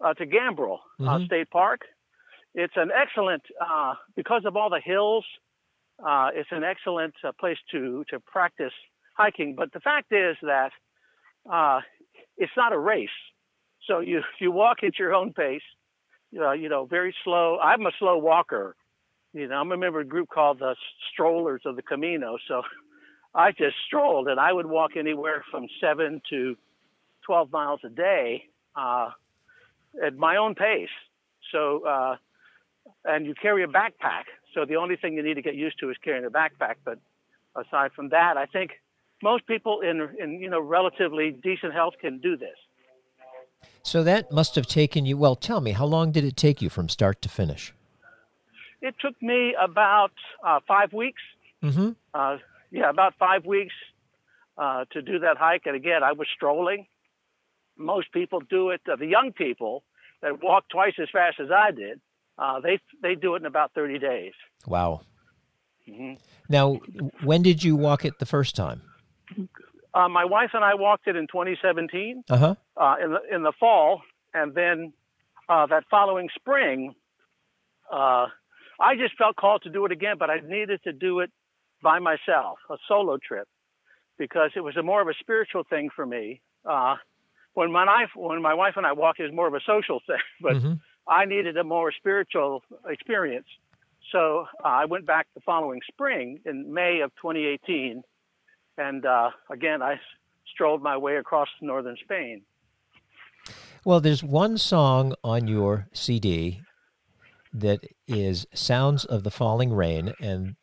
uh, 0.00 0.14
to 0.14 0.26
Gambrill 0.26 0.78
uh, 1.00 1.02
mm-hmm. 1.02 1.24
State 1.26 1.50
Park. 1.50 1.82
It's 2.54 2.74
an 2.76 2.90
excellent 2.94 3.42
uh, 3.60 3.94
because 4.16 4.42
of 4.44 4.56
all 4.56 4.70
the 4.70 4.80
hills. 4.82 5.24
Uh, 6.04 6.30
it's 6.34 6.48
an 6.52 6.64
excellent 6.64 7.14
uh, 7.24 7.32
place 7.38 7.58
to 7.72 8.04
to 8.10 8.20
practice 8.20 8.72
hiking. 9.14 9.54
But 9.56 9.72
the 9.72 9.80
fact 9.80 10.12
is 10.12 10.36
that 10.42 10.70
it's 12.36 12.52
not 12.56 12.72
a 12.72 12.78
race. 12.78 13.08
So 13.86 14.00
you 14.00 14.22
you 14.40 14.50
walk 14.50 14.78
at 14.82 14.98
your 14.98 15.14
own 15.14 15.32
pace. 15.32 15.62
you 16.30 16.68
know, 16.68 16.86
very 16.86 17.14
slow. 17.24 17.58
I'm 17.58 17.84
a 17.86 17.92
slow 17.98 18.18
walker. 18.18 18.76
You 19.34 19.46
know, 19.46 19.56
I'm 19.56 19.70
a 19.72 19.76
member 19.76 20.00
of 20.00 20.06
a 20.06 20.08
group 20.08 20.30
called 20.30 20.58
the 20.58 20.74
Strollers 21.12 21.62
of 21.66 21.76
the 21.76 21.82
Camino. 21.82 22.38
So 22.48 22.62
I 23.34 23.52
just 23.52 23.76
strolled, 23.86 24.28
and 24.28 24.40
I 24.40 24.52
would 24.52 24.66
walk 24.66 24.92
anywhere 24.96 25.44
from 25.50 25.66
seven 25.80 26.22
to 26.30 26.56
12 27.26 27.52
miles 27.52 27.80
a 27.84 27.90
day. 27.90 28.44
Uh, 28.74 29.10
at 30.04 30.16
my 30.16 30.36
own 30.36 30.54
pace. 30.54 30.88
So, 31.52 31.84
uh, 31.86 32.16
and 33.04 33.26
you 33.26 33.34
carry 33.34 33.64
a 33.64 33.66
backpack. 33.66 34.24
So 34.54 34.64
the 34.64 34.76
only 34.76 34.96
thing 34.96 35.14
you 35.14 35.22
need 35.22 35.34
to 35.34 35.42
get 35.42 35.54
used 35.54 35.78
to 35.80 35.90
is 35.90 35.96
carrying 36.02 36.24
a 36.24 36.30
backpack. 36.30 36.76
But 36.84 36.98
aside 37.54 37.92
from 37.92 38.10
that, 38.10 38.36
I 38.36 38.46
think 38.46 38.72
most 39.22 39.46
people 39.46 39.80
in, 39.80 40.08
in 40.18 40.40
you 40.40 40.50
know 40.50 40.60
relatively 40.60 41.30
decent 41.30 41.72
health 41.72 41.94
can 42.00 42.18
do 42.18 42.36
this. 42.36 42.56
So 43.82 44.02
that 44.04 44.30
must 44.30 44.54
have 44.54 44.66
taken 44.66 45.06
you. 45.06 45.16
Well, 45.16 45.36
tell 45.36 45.60
me, 45.60 45.72
how 45.72 45.86
long 45.86 46.12
did 46.12 46.24
it 46.24 46.36
take 46.36 46.60
you 46.60 46.68
from 46.68 46.88
start 46.88 47.22
to 47.22 47.28
finish? 47.28 47.72
It 48.80 48.94
took 49.00 49.20
me 49.22 49.54
about 49.60 50.12
uh, 50.44 50.60
five 50.66 50.92
weeks. 50.92 51.22
Mm-hmm. 51.62 51.90
Uh, 52.14 52.36
yeah, 52.70 52.90
about 52.90 53.14
five 53.18 53.44
weeks 53.44 53.74
uh, 54.56 54.84
to 54.92 55.02
do 55.02 55.18
that 55.20 55.36
hike. 55.36 55.62
And 55.66 55.74
again, 55.74 56.02
I 56.02 56.12
was 56.12 56.28
strolling 56.34 56.86
most 57.78 58.12
people 58.12 58.40
do 58.40 58.70
it. 58.70 58.80
Uh, 58.90 58.96
the 58.96 59.06
young 59.06 59.32
people 59.32 59.84
that 60.22 60.42
walk 60.42 60.64
twice 60.70 60.94
as 61.00 61.08
fast 61.12 61.40
as 61.40 61.48
I 61.50 61.70
did, 61.70 62.00
uh, 62.38 62.60
they 62.60 62.80
they 63.02 63.14
do 63.14 63.34
it 63.34 63.38
in 63.38 63.46
about 63.46 63.72
thirty 63.74 63.98
days. 63.98 64.32
Wow. 64.66 65.02
Mm-hmm. 65.88 66.14
Now, 66.48 66.78
when 67.22 67.42
did 67.42 67.64
you 67.64 67.76
walk 67.76 68.04
it 68.04 68.18
the 68.18 68.26
first 68.26 68.54
time? 68.54 68.82
Uh, 69.94 70.08
my 70.08 70.24
wife 70.24 70.50
and 70.52 70.64
I 70.64 70.74
walked 70.74 71.08
it 71.08 71.16
in 71.16 71.26
2017 71.26 72.24
uh-huh. 72.28 72.54
uh, 72.76 72.94
in 73.02 73.10
the 73.10 73.34
in 73.34 73.42
the 73.42 73.52
fall, 73.58 74.02
and 74.34 74.54
then 74.54 74.92
uh, 75.48 75.66
that 75.66 75.84
following 75.90 76.28
spring, 76.34 76.94
uh, 77.90 78.26
I 78.80 78.96
just 78.96 79.16
felt 79.16 79.36
called 79.36 79.62
to 79.62 79.70
do 79.70 79.86
it 79.86 79.92
again, 79.92 80.16
but 80.18 80.30
I 80.30 80.40
needed 80.40 80.82
to 80.84 80.92
do 80.92 81.20
it 81.20 81.30
by 81.82 81.98
myself, 81.98 82.58
a 82.70 82.76
solo 82.86 83.16
trip, 83.16 83.48
because 84.18 84.50
it 84.56 84.60
was 84.60 84.76
a 84.76 84.82
more 84.82 85.00
of 85.00 85.08
a 85.08 85.14
spiritual 85.20 85.64
thing 85.68 85.88
for 85.94 86.04
me. 86.04 86.42
When 87.58 87.72
my 87.72 87.84
wife 87.84 88.10
when 88.14 88.40
my 88.40 88.54
wife 88.54 88.74
and 88.76 88.86
I 88.86 88.92
walked, 88.92 89.18
it 89.20 89.24
was 89.24 89.32
more 89.32 89.48
of 89.48 89.54
a 89.54 89.60
social 89.66 90.00
thing, 90.06 90.16
but 90.40 90.54
mm-hmm. 90.54 90.74
I 91.08 91.24
needed 91.24 91.56
a 91.56 91.64
more 91.64 91.90
spiritual 91.92 92.62
experience. 92.86 93.48
So 94.12 94.46
uh, 94.64 94.68
I 94.68 94.84
went 94.84 95.06
back 95.06 95.26
the 95.34 95.40
following 95.40 95.80
spring 95.88 96.38
in 96.46 96.72
May 96.72 97.00
of 97.00 97.10
2018, 97.16 98.02
and 98.78 99.04
uh, 99.04 99.30
again 99.50 99.82
I 99.82 100.00
strolled 100.52 100.82
my 100.82 100.96
way 100.96 101.16
across 101.16 101.48
northern 101.60 101.96
Spain. 102.04 102.42
Well, 103.84 104.00
there's 104.00 104.22
one 104.22 104.56
song 104.58 105.14
on 105.24 105.48
your 105.48 105.88
CD 105.92 106.60
that 107.52 107.80
is 108.06 108.46
Sounds 108.54 109.04
of 109.04 109.24
the 109.24 109.30
Falling 109.30 109.72
Rain. 109.72 110.12
And 110.20 110.56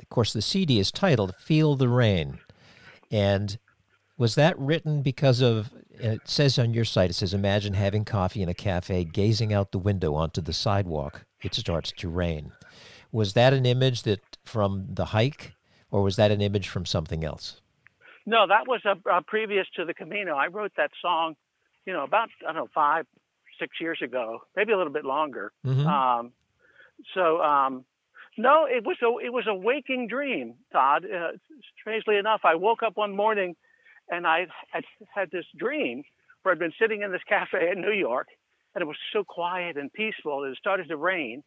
of 0.00 0.08
course, 0.08 0.32
the 0.32 0.42
CD 0.42 0.78
is 0.78 0.92
titled 0.92 1.34
Feel 1.38 1.76
the 1.76 1.88
Rain. 1.88 2.40
And 3.10 3.58
was 4.16 4.34
that 4.34 4.58
written 4.58 5.02
because 5.02 5.40
of, 5.40 5.70
it 5.98 6.22
says 6.24 6.58
on 6.58 6.74
your 6.74 6.84
site, 6.84 7.10
it 7.10 7.14
says, 7.14 7.34
Imagine 7.34 7.74
having 7.74 8.04
coffee 8.04 8.42
in 8.42 8.48
a 8.48 8.54
cafe, 8.54 9.04
gazing 9.04 9.52
out 9.52 9.72
the 9.72 9.78
window 9.78 10.14
onto 10.14 10.40
the 10.40 10.52
sidewalk. 10.52 11.24
It 11.42 11.54
starts 11.54 11.92
to 11.98 12.08
rain. 12.08 12.52
Was 13.12 13.34
that 13.34 13.52
an 13.52 13.64
image 13.66 14.02
that 14.02 14.20
from 14.44 14.86
the 14.88 15.06
hike, 15.06 15.54
or 15.90 16.02
was 16.02 16.16
that 16.16 16.30
an 16.30 16.40
image 16.40 16.68
from 16.68 16.84
something 16.84 17.24
else? 17.24 17.60
No, 18.26 18.46
that 18.46 18.66
was 18.66 18.80
a, 18.84 18.96
a 19.08 19.22
previous 19.22 19.66
to 19.76 19.84
the 19.84 19.94
Camino. 19.94 20.34
I 20.34 20.46
wrote 20.46 20.72
that 20.76 20.90
song, 21.00 21.36
you 21.86 21.92
know, 21.92 22.04
about 22.04 22.30
I 22.42 22.52
don't 22.52 22.56
know 22.56 22.68
five, 22.74 23.06
six 23.60 23.80
years 23.80 24.00
ago, 24.02 24.42
maybe 24.56 24.72
a 24.72 24.76
little 24.76 24.92
bit 24.92 25.04
longer. 25.04 25.52
Mhm. 25.64 25.86
Um, 25.86 26.32
so 27.14 27.40
um, 27.42 27.84
no, 28.36 28.66
it 28.66 28.84
was 28.84 28.96
a 29.02 29.24
it 29.24 29.32
was 29.32 29.46
a 29.46 29.54
waking 29.54 30.08
dream, 30.08 30.54
Todd. 30.72 31.04
Uh, 31.04 31.32
strangely 31.78 32.16
enough, 32.16 32.40
I 32.44 32.54
woke 32.54 32.82
up 32.82 32.96
one 32.96 33.14
morning 33.14 33.54
and 34.10 34.26
I 34.26 34.46
had 34.70 34.84
had 35.14 35.30
this 35.30 35.46
dream 35.56 36.02
where 36.42 36.52
I'd 36.52 36.58
been 36.58 36.72
sitting 36.80 37.02
in 37.02 37.12
this 37.12 37.22
cafe 37.28 37.70
in 37.72 37.80
New 37.80 37.92
York, 37.92 38.28
and 38.74 38.82
it 38.82 38.86
was 38.86 38.96
so 39.12 39.24
quiet 39.24 39.76
and 39.76 39.92
peaceful. 39.92 40.44
And 40.44 40.52
It 40.52 40.58
started 40.58 40.88
to 40.88 40.96
rain, 40.96 41.42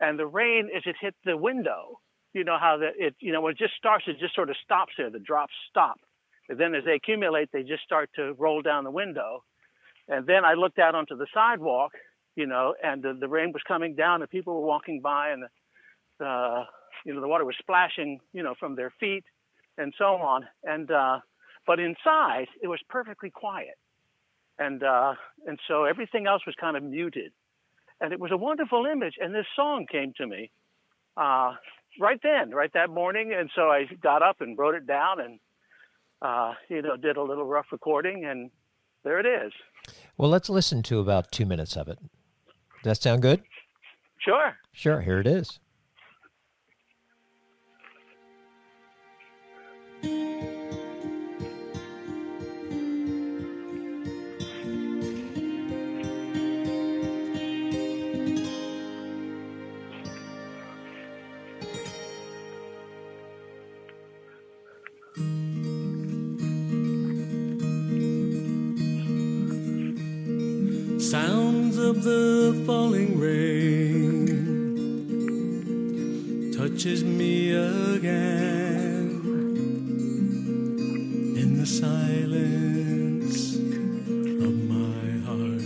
and 0.00 0.18
the 0.18 0.26
rain 0.26 0.68
as 0.74 0.82
it 0.86 0.96
hit 1.00 1.14
the 1.24 1.36
window, 1.36 2.00
you 2.34 2.44
know 2.44 2.58
how 2.58 2.78
that 2.78 2.92
it 2.98 3.14
you 3.20 3.32
know 3.32 3.40
when 3.40 3.52
it 3.52 3.58
just 3.58 3.74
starts, 3.76 4.04
it 4.06 4.18
just 4.20 4.34
sort 4.34 4.50
of 4.50 4.56
stops 4.62 4.92
there. 4.96 5.10
The 5.10 5.18
drops 5.18 5.54
stop, 5.70 5.98
and 6.48 6.58
then 6.58 6.74
as 6.74 6.84
they 6.84 6.94
accumulate, 6.94 7.50
they 7.52 7.62
just 7.62 7.82
start 7.82 8.10
to 8.16 8.34
roll 8.38 8.62
down 8.62 8.84
the 8.84 8.90
window. 8.90 9.44
And 10.08 10.26
then 10.26 10.44
I 10.44 10.54
looked 10.54 10.78
out 10.78 10.94
onto 10.94 11.16
the 11.16 11.26
sidewalk, 11.34 11.92
you 12.34 12.46
know, 12.46 12.74
and 12.82 13.02
the, 13.02 13.14
the 13.18 13.28
rain 13.28 13.52
was 13.52 13.62
coming 13.68 13.94
down, 13.94 14.22
and 14.22 14.30
people 14.30 14.54
were 14.54 14.66
walking 14.66 15.00
by, 15.00 15.30
and 15.30 15.42
the, 15.42 15.48
the 16.18 16.62
you 17.04 17.14
know 17.14 17.20
the 17.20 17.28
water 17.28 17.44
was 17.44 17.56
splashing, 17.58 18.20
you 18.32 18.42
know, 18.42 18.54
from 18.58 18.76
their 18.76 18.92
feet, 19.00 19.24
and 19.76 19.92
so 19.98 20.16
on. 20.16 20.46
And 20.64 20.90
uh, 20.90 21.18
but 21.68 21.78
inside, 21.78 22.46
it 22.62 22.66
was 22.66 22.80
perfectly 22.88 23.28
quiet, 23.28 23.76
and 24.58 24.82
uh, 24.82 25.12
and 25.46 25.60
so 25.68 25.84
everything 25.84 26.26
else 26.26 26.42
was 26.46 26.54
kind 26.58 26.78
of 26.78 26.82
muted, 26.82 27.30
and 28.00 28.14
it 28.14 28.18
was 28.18 28.32
a 28.32 28.38
wonderful 28.38 28.86
image. 28.86 29.14
And 29.20 29.34
this 29.34 29.44
song 29.54 29.86
came 29.88 30.14
to 30.16 30.26
me 30.26 30.50
uh, 31.18 31.52
right 32.00 32.18
then, 32.22 32.52
right 32.52 32.72
that 32.72 32.88
morning, 32.88 33.34
and 33.38 33.50
so 33.54 33.68
I 33.68 33.84
got 34.02 34.22
up 34.22 34.40
and 34.40 34.56
wrote 34.58 34.76
it 34.76 34.86
down, 34.86 35.20
and 35.20 35.38
uh, 36.22 36.54
you 36.70 36.80
know, 36.80 36.96
did 36.96 37.18
a 37.18 37.22
little 37.22 37.44
rough 37.44 37.66
recording, 37.70 38.24
and 38.24 38.50
there 39.04 39.20
it 39.20 39.26
is. 39.26 39.52
Well, 40.16 40.30
let's 40.30 40.48
listen 40.48 40.82
to 40.84 41.00
about 41.00 41.30
two 41.30 41.44
minutes 41.44 41.76
of 41.76 41.86
it. 41.86 41.98
Does 42.82 42.84
that 42.84 43.02
sound 43.02 43.20
good? 43.20 43.42
Sure. 44.16 44.56
Sure, 44.72 45.02
here 45.02 45.20
it 45.20 45.26
is. 45.26 45.60
Sounds 71.10 71.78
of 71.78 72.04
the 72.04 72.52
falling 72.66 73.18
rain 73.18 74.26
touches 76.54 77.02
me 77.02 77.52
again 77.52 79.08
in 81.34 81.56
the 81.56 81.64
silence 81.64 83.54
of 83.54 84.52
my 84.68 85.08
heart. 85.24 85.62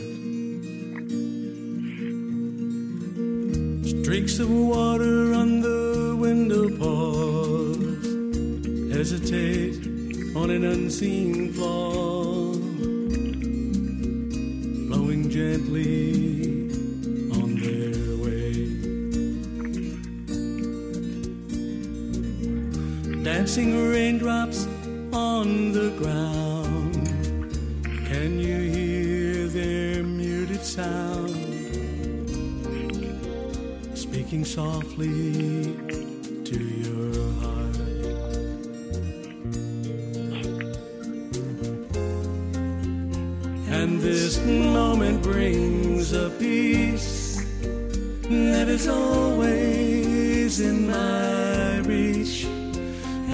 Streaks 4.05 4.39
of 4.39 4.49
water 4.49 5.35
on 5.35 5.61
the 5.61 6.17
window 6.21 6.69
pause, 6.79 8.07
hesitate 8.97 9.85
on 10.37 10.51
an 10.51 10.65
unseen 10.65 11.53
flaw 11.53 12.12
gently 15.33 16.69
on 17.33 17.57
their 17.57 18.17
way. 18.23 18.53
Dancing 23.25 23.89
raindrops 23.89 24.67
on 25.11 25.73
the 25.73 25.89
ground. 25.97 27.07
Can 28.09 28.39
you 28.39 28.59
hear 28.77 29.49
their 29.49 30.03
muted 30.03 30.61
sound? 30.61 31.35
Speaking 33.95 34.45
softly 34.45 35.92
moment 45.03 45.23
brings 45.23 46.13
a 46.13 46.31
peace 46.39 47.37
that 48.23 48.69
is 48.69 48.87
always 48.87 50.61
in 50.61 50.87
my 50.87 51.79
reach. 51.79 52.45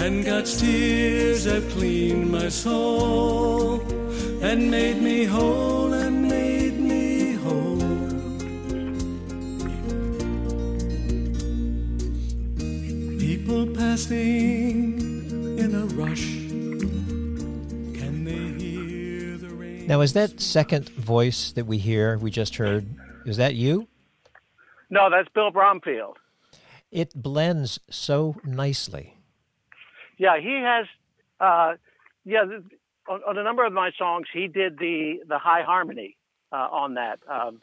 And 0.02 0.24
God's 0.24 0.58
tears 0.58 1.44
have 1.44 1.68
cleaned 1.72 2.30
my 2.30 2.48
soul 2.48 3.82
and 4.40 4.70
made 4.70 5.02
me 5.02 5.24
whole 5.24 5.92
and 5.92 6.22
made 6.22 6.78
me 6.80 7.32
whole. 7.44 7.76
People 13.18 13.66
passing 13.76 14.37
Now, 19.88 20.02
is 20.02 20.12
that 20.12 20.38
second 20.38 20.90
voice 20.90 21.50
that 21.52 21.64
we 21.64 21.78
hear, 21.78 22.18
we 22.18 22.30
just 22.30 22.56
heard, 22.56 22.94
is 23.24 23.38
that 23.38 23.54
you? 23.54 23.88
No, 24.90 25.08
that's 25.08 25.30
Bill 25.34 25.50
Bromfield. 25.50 26.18
It 26.92 27.14
blends 27.14 27.80
so 27.88 28.36
nicely. 28.44 29.16
Yeah, 30.18 30.38
he 30.38 30.60
has. 30.62 30.84
Uh, 31.40 31.76
yeah, 32.26 32.42
on, 33.08 33.20
on 33.26 33.38
a 33.38 33.42
number 33.42 33.64
of 33.64 33.72
my 33.72 33.90
songs, 33.98 34.26
he 34.30 34.46
did 34.46 34.78
the 34.78 35.20
the 35.26 35.38
high 35.38 35.62
harmony 35.62 36.18
uh, 36.52 36.68
on 36.70 36.92
that. 36.94 37.20
Um, 37.26 37.62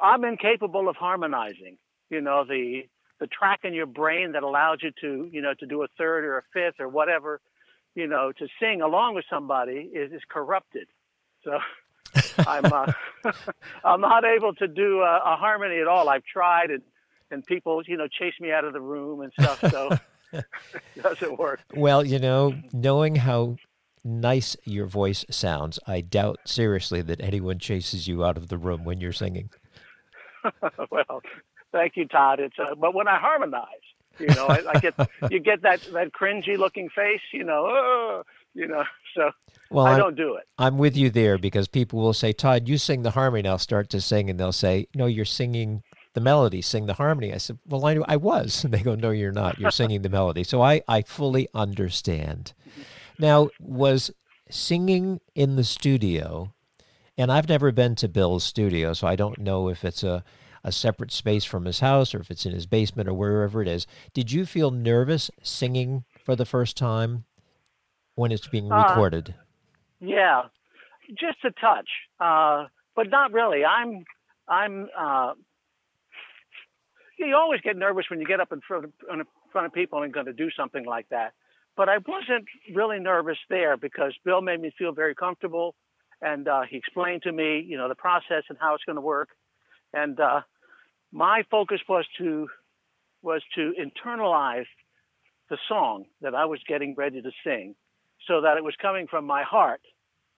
I'm 0.00 0.24
incapable 0.24 0.88
of 0.88 0.96
harmonizing. 0.96 1.76
You 2.08 2.22
know, 2.22 2.46
the 2.48 2.84
the 3.20 3.26
track 3.26 3.60
in 3.64 3.74
your 3.74 3.84
brain 3.84 4.32
that 4.32 4.42
allows 4.42 4.78
you 4.82 4.92
to, 5.02 5.28
you 5.30 5.42
know, 5.42 5.52
to 5.60 5.66
do 5.66 5.82
a 5.82 5.88
third 5.98 6.24
or 6.24 6.38
a 6.38 6.42
fifth 6.54 6.80
or 6.80 6.88
whatever, 6.88 7.42
you 7.94 8.06
know, 8.06 8.32
to 8.38 8.48
sing 8.58 8.80
along 8.80 9.14
with 9.14 9.26
somebody 9.28 9.90
is 9.92 10.10
is 10.10 10.22
corrupted. 10.26 10.86
So. 11.46 11.58
I'm 12.46 12.64
uh, 12.64 12.92
I'm 13.84 14.00
not 14.00 14.24
able 14.24 14.54
to 14.54 14.68
do 14.68 15.00
a, 15.00 15.20
a 15.24 15.36
harmony 15.36 15.80
at 15.80 15.86
all. 15.86 16.08
I've 16.08 16.24
tried, 16.24 16.70
and 16.70 16.82
and 17.30 17.44
people, 17.44 17.82
you 17.86 17.96
know, 17.96 18.08
chase 18.08 18.34
me 18.40 18.52
out 18.52 18.64
of 18.64 18.72
the 18.72 18.80
room 18.80 19.20
and 19.20 19.32
stuff. 19.32 19.60
So 19.70 19.90
it 20.32 20.44
doesn't 21.02 21.38
work. 21.38 21.60
Well, 21.74 22.04
you 22.04 22.18
know, 22.18 22.54
knowing 22.72 23.16
how 23.16 23.56
nice 24.04 24.56
your 24.64 24.86
voice 24.86 25.24
sounds, 25.30 25.78
I 25.86 26.00
doubt 26.00 26.40
seriously 26.44 27.02
that 27.02 27.20
anyone 27.20 27.58
chases 27.58 28.06
you 28.06 28.24
out 28.24 28.36
of 28.36 28.48
the 28.48 28.58
room 28.58 28.84
when 28.84 29.00
you're 29.00 29.12
singing. 29.12 29.50
well, 30.90 31.22
thank 31.72 31.96
you, 31.96 32.06
Todd. 32.06 32.40
It's 32.40 32.56
uh, 32.58 32.74
but 32.76 32.94
when 32.94 33.08
I 33.08 33.18
harmonize, 33.18 33.66
you 34.18 34.28
know, 34.28 34.46
I, 34.46 34.62
I 34.74 34.80
get 34.80 34.94
you 35.30 35.40
get 35.40 35.62
that 35.62 35.80
that 35.92 36.12
cringy 36.12 36.56
looking 36.56 36.88
face, 36.88 37.20
you 37.32 37.44
know, 37.44 37.66
oh, 37.68 38.22
you 38.56 38.66
know. 38.66 38.84
So 39.14 39.30
Well, 39.70 39.86
I 39.86 39.92
I'm, 39.92 39.98
don't 39.98 40.14
do 40.14 40.34
it. 40.34 40.44
I'm 40.58 40.76
with 40.76 40.94
you 40.94 41.08
there 41.08 41.38
because 41.38 41.68
people 41.68 42.00
will 42.00 42.12
say, 42.12 42.34
Todd, 42.34 42.68
you 42.68 42.76
sing 42.76 43.02
the 43.02 43.12
harmony. 43.12 43.40
And 43.40 43.48
I'll 43.48 43.56
start 43.56 43.88
to 43.90 44.00
sing, 44.02 44.28
and 44.28 44.38
they'll 44.38 44.52
say, 44.52 44.88
No, 44.94 45.06
you're 45.06 45.24
singing 45.24 45.82
the 46.12 46.20
melody, 46.20 46.60
sing 46.60 46.84
the 46.84 46.92
harmony. 46.92 47.32
I 47.32 47.38
said, 47.38 47.58
Well, 47.66 47.86
I, 47.86 47.94
knew 47.94 48.04
I 48.06 48.16
was. 48.16 48.62
And 48.64 48.74
they 48.74 48.82
go, 48.82 48.94
No, 48.94 49.12
you're 49.12 49.32
not. 49.32 49.58
You're 49.58 49.70
singing 49.82 50.02
the 50.02 50.10
melody. 50.10 50.44
So 50.44 50.60
I, 50.60 50.82
I 50.86 51.00
fully 51.00 51.48
understand. 51.54 52.52
Now, 53.18 53.48
was 53.58 54.10
singing 54.50 55.20
in 55.34 55.56
the 55.56 55.64
studio, 55.64 56.52
and 57.16 57.32
I've 57.32 57.48
never 57.48 57.72
been 57.72 57.94
to 57.94 58.08
Bill's 58.08 58.44
studio, 58.44 58.92
so 58.92 59.06
I 59.06 59.16
don't 59.16 59.38
know 59.38 59.70
if 59.70 59.82
it's 59.82 60.02
a, 60.02 60.22
a 60.62 60.72
separate 60.72 61.12
space 61.12 61.44
from 61.44 61.64
his 61.64 61.80
house 61.80 62.14
or 62.14 62.20
if 62.20 62.30
it's 62.30 62.44
in 62.44 62.52
his 62.52 62.66
basement 62.66 63.08
or 63.08 63.14
wherever 63.14 63.62
it 63.62 63.68
is. 63.68 63.86
Did 64.12 64.30
you 64.30 64.44
feel 64.44 64.70
nervous 64.70 65.30
singing 65.42 66.04
for 66.22 66.36
the 66.36 66.44
first 66.44 66.76
time 66.76 67.24
when 68.16 68.32
it's 68.32 68.48
being 68.48 68.70
Uh, 68.70 68.82
recorded? 68.88 69.34
Yeah, 70.00 70.48
just 71.14 71.38
a 71.44 71.52
touch, 71.52 71.88
uh, 72.18 72.66
but 72.96 73.08
not 73.08 73.32
really. 73.32 73.64
I'm 73.64 74.04
I'm. 74.48 74.88
Uh, 74.96 75.34
you 77.18 77.34
always 77.34 77.60
get 77.62 77.76
nervous 77.76 78.06
when 78.10 78.20
you 78.20 78.26
get 78.26 78.40
up 78.40 78.52
in 78.52 78.60
front 78.60 78.84
of, 78.84 78.92
in 79.10 79.22
front 79.50 79.66
of 79.66 79.72
people 79.72 80.02
and 80.02 80.12
going 80.12 80.26
to 80.26 80.34
do 80.34 80.50
something 80.50 80.84
like 80.84 81.08
that. 81.08 81.32
But 81.76 81.88
I 81.88 81.98
wasn't 81.98 82.46
really 82.74 82.98
nervous 82.98 83.38
there 83.48 83.76
because 83.76 84.14
Bill 84.24 84.42
made 84.42 84.60
me 84.60 84.70
feel 84.76 84.92
very 84.92 85.14
comfortable, 85.14 85.74
and 86.20 86.46
uh, 86.48 86.62
he 86.68 86.76
explained 86.76 87.22
to 87.22 87.32
me, 87.32 87.60
you 87.60 87.76
know, 87.78 87.88
the 87.88 87.94
process 87.94 88.44
and 88.48 88.58
how 88.60 88.74
it's 88.74 88.84
going 88.84 88.96
to 88.96 89.02
work. 89.02 89.30
And 89.92 90.18
uh, 90.20 90.42
my 91.12 91.42
focus 91.50 91.80
was 91.88 92.06
to 92.18 92.48
was 93.22 93.42
to 93.54 93.72
internalize 93.78 94.66
the 95.48 95.58
song 95.68 96.04
that 96.20 96.34
I 96.34 96.44
was 96.44 96.60
getting 96.68 96.94
ready 96.96 97.22
to 97.22 97.30
sing, 97.44 97.74
so 98.26 98.40
that 98.40 98.56
it 98.56 98.64
was 98.64 98.74
coming 98.80 99.06
from 99.08 99.26
my 99.26 99.42
heart 99.42 99.80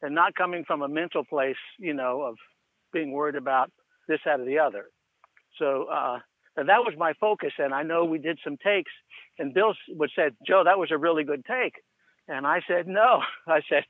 and 0.02 0.14
not 0.14 0.34
coming 0.34 0.64
from 0.64 0.82
a 0.82 0.88
mental 0.88 1.24
place, 1.24 1.56
you 1.78 1.94
know, 1.94 2.22
of 2.22 2.36
being 2.92 3.12
worried 3.12 3.34
about 3.34 3.70
this, 4.08 4.20
that, 4.24 4.40
or 4.40 4.44
the 4.44 4.58
other. 4.58 4.86
So 5.58 5.86
uh, 5.92 6.18
that 6.56 6.84
was 6.84 6.94
my 6.96 7.12
focus. 7.20 7.52
And 7.58 7.74
I 7.74 7.82
know 7.82 8.04
we 8.04 8.18
did 8.18 8.38
some 8.42 8.56
takes, 8.56 8.92
and 9.38 9.54
Bill 9.54 9.74
would 9.90 10.10
said, 10.14 10.36
"Joe, 10.46 10.62
that 10.64 10.78
was 10.78 10.90
a 10.90 10.98
really 10.98 11.24
good 11.24 11.44
take," 11.44 11.74
and 12.28 12.46
I 12.46 12.60
said, 12.68 12.86
"No," 12.86 13.22
I 13.46 13.60
said, 13.68 13.84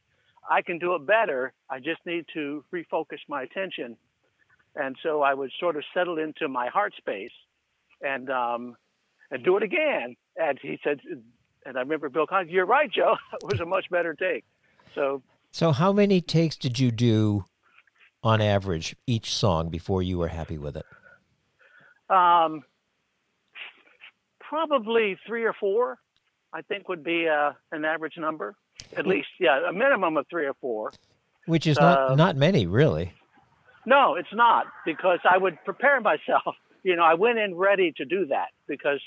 "I 0.49 0.63
can 0.63 0.79
do 0.79 0.95
it 0.95 1.07
better. 1.07 1.53
I 1.71 1.79
just 1.79 2.01
need 2.07 2.25
to 2.35 2.65
refocus 2.75 3.21
my 3.29 3.43
attention." 3.43 3.97
And 4.75 4.97
so 5.03 5.23
I 5.23 5.35
would 5.35 5.51
sort 5.59 5.77
of 5.77 5.83
settle 5.93 6.19
into 6.19 6.49
my 6.49 6.69
heart 6.69 6.95
space, 6.97 7.33
and 8.01 8.31
um, 8.31 8.77
and 9.31 9.45
do 9.45 9.57
it 9.57 9.63
again. 9.63 10.17
And 10.37 10.59
he 10.61 10.79
said, 10.85 11.01
and 11.69 11.77
I 11.77 11.81
remember 11.81 12.09
Bill 12.09 12.27
Collins, 12.27 12.51
"You're 12.51 12.67
right, 12.67 12.91
Joe. 12.91 13.17
It 13.35 13.45
was 13.45 13.61
a 13.61 13.67
much 13.67 13.89
better 13.91 14.15
take." 14.15 14.45
So. 14.95 15.23
So 15.51 15.73
how 15.73 15.93
many 15.93 16.21
takes 16.21 16.57
did 16.57 16.79
you 16.79 16.91
do 16.91 17.45
on 18.23 18.41
average 18.41 18.97
each 19.07 19.35
song 19.35 19.71
before 19.71 20.03
you 20.03 20.19
were 20.19 20.29
happy 20.29 20.59
with 20.59 20.77
it? 20.77 20.85
Um, 22.15 22.63
probably 24.41 25.19
three 25.27 25.45
or 25.45 25.55
four, 25.55 25.99
I 26.53 26.63
think 26.63 26.89
would 26.89 27.05
be 27.05 27.29
uh, 27.29 27.53
an 27.73 27.85
average 27.85 28.17
number. 28.19 28.57
At 28.97 29.07
least, 29.07 29.29
yeah, 29.41 29.69
a 29.69 29.73
minimum 29.73 30.17
of 30.17 30.27
three 30.29 30.47
or 30.47 30.55
four. 30.61 30.93
Which 31.47 31.67
is 31.67 31.79
not 31.79 32.11
uh, 32.11 32.15
not 32.15 32.37
many, 32.37 32.67
really. 32.67 33.13
No, 33.87 34.17
it's 34.17 34.33
not 34.35 34.67
because 34.85 35.19
I 35.29 35.39
would 35.39 35.63
prepare 35.65 36.01
myself. 36.01 36.57
You 36.85 36.95
know, 36.95 37.03
I 37.03 37.15
went 37.15 37.41
in 37.41 37.57
ready 37.57 37.93
to 37.97 38.05
do 38.05 38.27
that 38.27 38.51
because, 38.69 39.01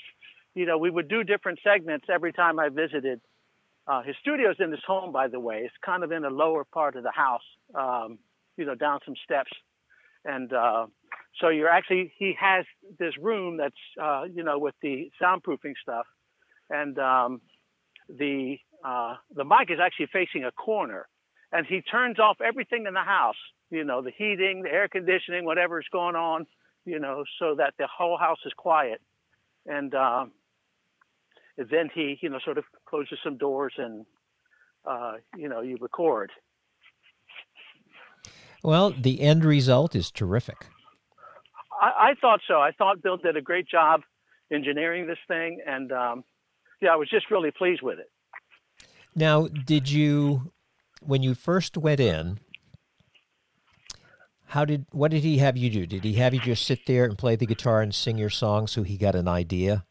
you 0.54 0.66
know, 0.66 0.78
we 0.78 0.90
would 0.90 1.08
do 1.08 1.24
different 1.24 1.58
segments 1.64 2.06
every 2.12 2.32
time 2.32 2.58
I 2.58 2.68
visited. 2.68 3.20
Uh, 3.86 4.02
his 4.02 4.14
studio's 4.20 4.56
in 4.60 4.70
his 4.70 4.80
home, 4.86 5.12
by 5.12 5.28
the 5.28 5.40
way. 5.40 5.62
It's 5.64 5.74
kind 5.84 6.04
of 6.04 6.12
in 6.12 6.24
a 6.24 6.30
lower 6.30 6.64
part 6.64 6.96
of 6.96 7.02
the 7.02 7.10
house, 7.10 7.42
um, 7.74 8.18
you 8.56 8.64
know, 8.64 8.74
down 8.74 9.00
some 9.04 9.14
steps, 9.24 9.50
and 10.24 10.52
uh, 10.52 10.86
so 11.40 11.48
you're 11.48 11.68
actually 11.68 12.12
he 12.16 12.34
has 12.38 12.64
this 12.98 13.14
room 13.20 13.56
that's 13.56 13.74
uh, 14.00 14.24
you 14.32 14.44
know 14.44 14.58
with 14.58 14.74
the 14.82 15.10
soundproofing 15.20 15.74
stuff, 15.80 16.06
and 16.70 16.98
um, 16.98 17.40
the 18.08 18.56
uh, 18.84 19.14
the 19.34 19.44
mic 19.44 19.70
is 19.70 19.78
actually 19.82 20.06
facing 20.12 20.44
a 20.44 20.52
corner, 20.52 21.08
and 21.50 21.66
he 21.66 21.80
turns 21.80 22.18
off 22.20 22.36
everything 22.40 22.84
in 22.86 22.94
the 22.94 23.00
house. 23.00 23.36
You 23.70 23.82
know 23.84 24.02
the 24.02 24.12
heating, 24.16 24.62
the 24.62 24.70
air 24.70 24.86
conditioning, 24.86 25.44
whatever 25.44 25.80
is 25.80 25.86
going 25.90 26.14
on. 26.14 26.46
You 26.84 27.00
know 27.00 27.24
so 27.40 27.56
that 27.56 27.74
the 27.78 27.88
whole 27.88 28.16
house 28.16 28.38
is 28.46 28.52
quiet, 28.56 29.00
and 29.66 29.92
uh, 29.92 30.26
then 31.56 31.90
he 31.94 32.18
you 32.20 32.28
know 32.28 32.38
sort 32.44 32.58
of 32.58 32.64
closes 32.86 33.18
some 33.22 33.36
doors 33.36 33.74
and 33.78 34.06
uh, 34.84 35.14
you 35.36 35.48
know 35.48 35.60
you 35.60 35.76
record. 35.80 36.30
Well, 38.62 38.90
the 38.90 39.20
end 39.20 39.44
result 39.44 39.96
is 39.96 40.10
terrific. 40.10 40.66
I, 41.80 42.10
I, 42.10 42.14
thought 42.20 42.40
so. 42.46 42.60
I 42.60 42.70
thought 42.70 43.02
Bill 43.02 43.16
did 43.16 43.36
a 43.36 43.40
great 43.40 43.68
job 43.68 44.02
engineering 44.52 45.06
this 45.08 45.18
thing, 45.26 45.60
and 45.66 45.90
um, 45.90 46.24
yeah, 46.80 46.90
I 46.90 46.96
was 46.96 47.10
just 47.10 47.30
really 47.30 47.50
pleased 47.50 47.82
with 47.82 47.98
it. 47.98 48.10
Now, 49.16 49.48
did 49.48 49.90
you, 49.90 50.52
when 51.00 51.22
you 51.22 51.34
first 51.34 51.76
went 51.76 52.00
in, 52.00 52.38
how 54.46 54.64
did 54.64 54.86
what 54.92 55.10
did 55.10 55.22
he 55.22 55.38
have 55.38 55.56
you 55.56 55.70
do? 55.70 55.86
Did 55.86 56.04
he 56.04 56.14
have 56.14 56.34
you 56.34 56.40
just 56.40 56.66
sit 56.66 56.86
there 56.86 57.04
and 57.04 57.16
play 57.16 57.36
the 57.36 57.46
guitar 57.46 57.80
and 57.80 57.94
sing 57.94 58.18
your 58.18 58.30
song 58.30 58.66
so 58.66 58.82
he 58.82 58.96
got 58.96 59.14
an 59.14 59.26
idea? 59.26 59.84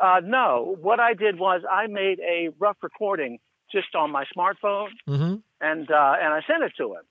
Uh, 0.00 0.20
no. 0.24 0.76
What 0.80 1.00
I 1.00 1.14
did 1.14 1.38
was 1.38 1.62
I 1.70 1.86
made 1.86 2.20
a 2.20 2.50
rough 2.58 2.76
recording 2.82 3.38
just 3.70 3.94
on 3.94 4.10
my 4.10 4.24
smartphone, 4.36 4.88
mm-hmm. 5.08 5.36
and 5.60 5.90
uh, 5.90 6.14
and 6.20 6.34
I 6.34 6.40
sent 6.46 6.62
it 6.62 6.72
to 6.78 6.94
him 6.94 7.02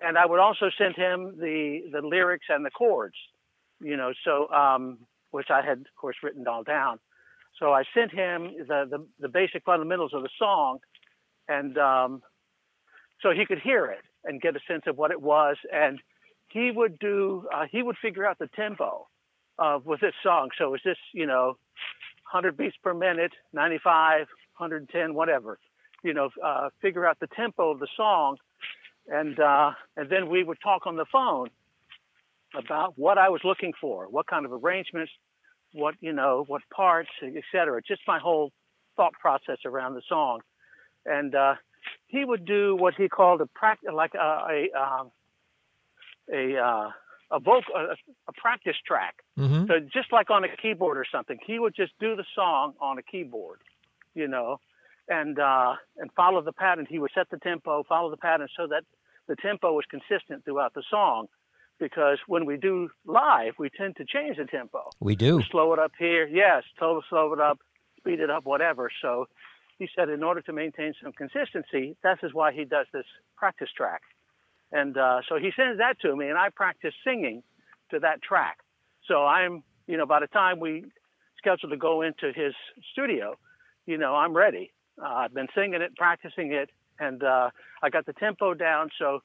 and 0.00 0.16
I 0.16 0.26
would 0.26 0.40
also 0.40 0.70
send 0.78 0.96
him 0.96 1.34
the 1.38 1.82
the 1.92 2.00
lyrics 2.00 2.46
and 2.48 2.64
the 2.64 2.70
chords, 2.70 3.16
you 3.80 3.96
know, 3.96 4.12
so 4.24 4.48
um, 4.50 4.98
which 5.30 5.48
I 5.50 5.62
had 5.62 5.78
of 5.80 5.94
course 5.96 6.16
written 6.22 6.46
all 6.46 6.62
down. 6.62 6.98
So 7.58 7.72
I 7.72 7.84
sent 7.94 8.12
him 8.12 8.52
the 8.58 8.86
the, 8.88 9.06
the 9.20 9.28
basic 9.28 9.64
fundamentals 9.64 10.12
of 10.14 10.22
the 10.22 10.30
song, 10.38 10.78
and 11.48 11.76
um, 11.76 12.22
so 13.22 13.30
he 13.32 13.44
could 13.44 13.60
hear 13.60 13.86
it 13.86 14.02
and 14.24 14.40
get 14.40 14.56
a 14.56 14.60
sense 14.66 14.84
of 14.86 14.96
what 14.96 15.10
it 15.10 15.20
was, 15.20 15.56
and 15.72 16.00
he 16.48 16.70
would 16.70 16.98
do 16.98 17.46
uh, 17.54 17.66
he 17.70 17.82
would 17.82 17.96
figure 18.00 18.26
out 18.26 18.38
the 18.38 18.48
tempo 18.56 19.06
of 19.58 19.84
with 19.84 20.00
this 20.00 20.14
song. 20.22 20.50
So 20.56 20.74
is 20.74 20.80
this 20.84 20.98
you 21.12 21.26
know 21.26 21.58
100 22.32 22.56
beats 22.56 22.76
per 22.82 22.94
minute, 22.94 23.32
95, 23.52 24.26
110, 24.56 25.14
whatever, 25.14 25.58
you 26.02 26.14
know, 26.14 26.30
uh, 26.44 26.70
figure 26.80 27.06
out 27.06 27.18
the 27.20 27.28
tempo 27.28 27.70
of 27.70 27.78
the 27.78 27.88
song 27.96 28.36
and 29.08 29.38
uh, 29.40 29.72
and 29.96 30.10
then 30.10 30.28
we 30.28 30.44
would 30.44 30.58
talk 30.62 30.86
on 30.86 30.96
the 30.96 31.06
phone 31.10 31.48
about 32.56 32.94
what 32.96 33.18
I 33.18 33.28
was 33.30 33.40
looking 33.44 33.72
for, 33.80 34.06
what 34.08 34.26
kind 34.26 34.44
of 34.44 34.52
arrangements, 34.52 35.10
what 35.72 35.94
you 36.00 36.12
know, 36.12 36.44
what 36.46 36.62
parts, 36.74 37.10
etc. 37.22 37.80
Just 37.86 38.02
my 38.06 38.18
whole 38.18 38.52
thought 38.96 39.14
process 39.14 39.58
around 39.64 39.94
the 39.94 40.02
song, 40.08 40.40
and 41.06 41.34
uh, 41.34 41.54
he 42.06 42.24
would 42.24 42.44
do 42.44 42.76
what 42.76 42.94
he 42.94 43.08
called 43.08 43.40
a 43.40 43.46
practice, 43.46 43.90
like 43.92 44.14
a 44.14 44.68
a, 44.74 44.80
um, 44.80 45.10
a, 46.32 46.56
uh, 46.56 46.90
a 47.32 47.40
vocal, 47.40 47.74
a, 47.74 47.96
a, 48.28 48.32
practice 48.36 48.76
track. 48.86 49.16
Mm-hmm. 49.38 49.66
So 49.66 49.80
just 49.80 50.12
like 50.12 50.30
on 50.30 50.44
a 50.44 50.48
keyboard 50.60 50.98
or 50.98 51.06
something, 51.10 51.38
he 51.44 51.58
would 51.58 51.74
just 51.74 51.92
do 51.98 52.14
the 52.14 52.24
song 52.34 52.74
on 52.80 52.98
a 52.98 53.02
keyboard, 53.02 53.60
you 54.14 54.28
know, 54.28 54.58
and 55.08 55.38
uh, 55.38 55.74
and 55.96 56.10
follow 56.14 56.42
the 56.42 56.52
pattern. 56.52 56.86
He 56.88 56.98
would 56.98 57.10
set 57.14 57.30
the 57.30 57.38
tempo, 57.38 57.82
follow 57.88 58.10
the 58.10 58.16
pattern, 58.16 58.48
so 58.56 58.66
that 58.68 58.84
the 59.28 59.36
tempo 59.36 59.72
was 59.72 59.84
consistent 59.90 60.44
throughout 60.44 60.74
the 60.74 60.82
song. 60.90 61.26
Because 61.80 62.18
when 62.28 62.44
we 62.44 62.58
do 62.58 62.90
live, 63.06 63.54
we 63.58 63.68
tend 63.70 63.96
to 63.96 64.04
change 64.04 64.36
the 64.36 64.44
tempo. 64.44 64.90
We 65.00 65.16
do 65.16 65.38
we 65.38 65.46
slow 65.50 65.72
it 65.72 65.80
up 65.80 65.92
here, 65.98 66.28
yes, 66.28 66.62
slow 66.78 67.00
slow 67.08 67.32
it 67.32 67.40
up, 67.40 67.58
speed 67.98 68.20
it 68.20 68.30
up, 68.30 68.44
whatever. 68.44 68.90
So 69.00 69.26
he 69.78 69.88
said, 69.96 70.08
in 70.08 70.22
order 70.22 70.40
to 70.42 70.52
maintain 70.52 70.94
some 71.02 71.12
consistency, 71.12 71.96
that 72.04 72.18
is 72.22 72.32
why 72.32 72.52
he 72.52 72.64
does 72.64 72.86
this 72.92 73.06
practice 73.36 73.70
track. 73.76 74.02
And 74.72 74.96
uh, 74.96 75.20
so 75.28 75.36
he 75.36 75.50
sends 75.54 75.78
that 75.78 76.00
to 76.00 76.16
me, 76.16 76.28
and 76.28 76.38
I 76.38 76.48
practice 76.48 76.94
singing 77.04 77.42
to 77.90 77.98
that 78.00 78.22
track. 78.22 78.58
So 79.06 79.24
I'm, 79.26 79.62
you 79.86 79.96
know, 79.96 80.06
by 80.06 80.20
the 80.20 80.26
time 80.28 80.58
we 80.60 80.84
schedule 81.36 81.68
to 81.68 81.76
go 81.76 82.02
into 82.02 82.32
his 82.34 82.54
studio, 82.92 83.36
you 83.86 83.98
know, 83.98 84.14
I'm 84.14 84.34
ready. 84.34 84.72
Uh, 85.00 85.08
I've 85.08 85.34
been 85.34 85.48
singing 85.54 85.82
it, 85.82 85.94
practicing 85.96 86.52
it, 86.52 86.70
and 86.98 87.22
uh, 87.22 87.50
I 87.82 87.90
got 87.90 88.06
the 88.06 88.12
tempo 88.14 88.54
down. 88.54 88.88
So 88.98 89.20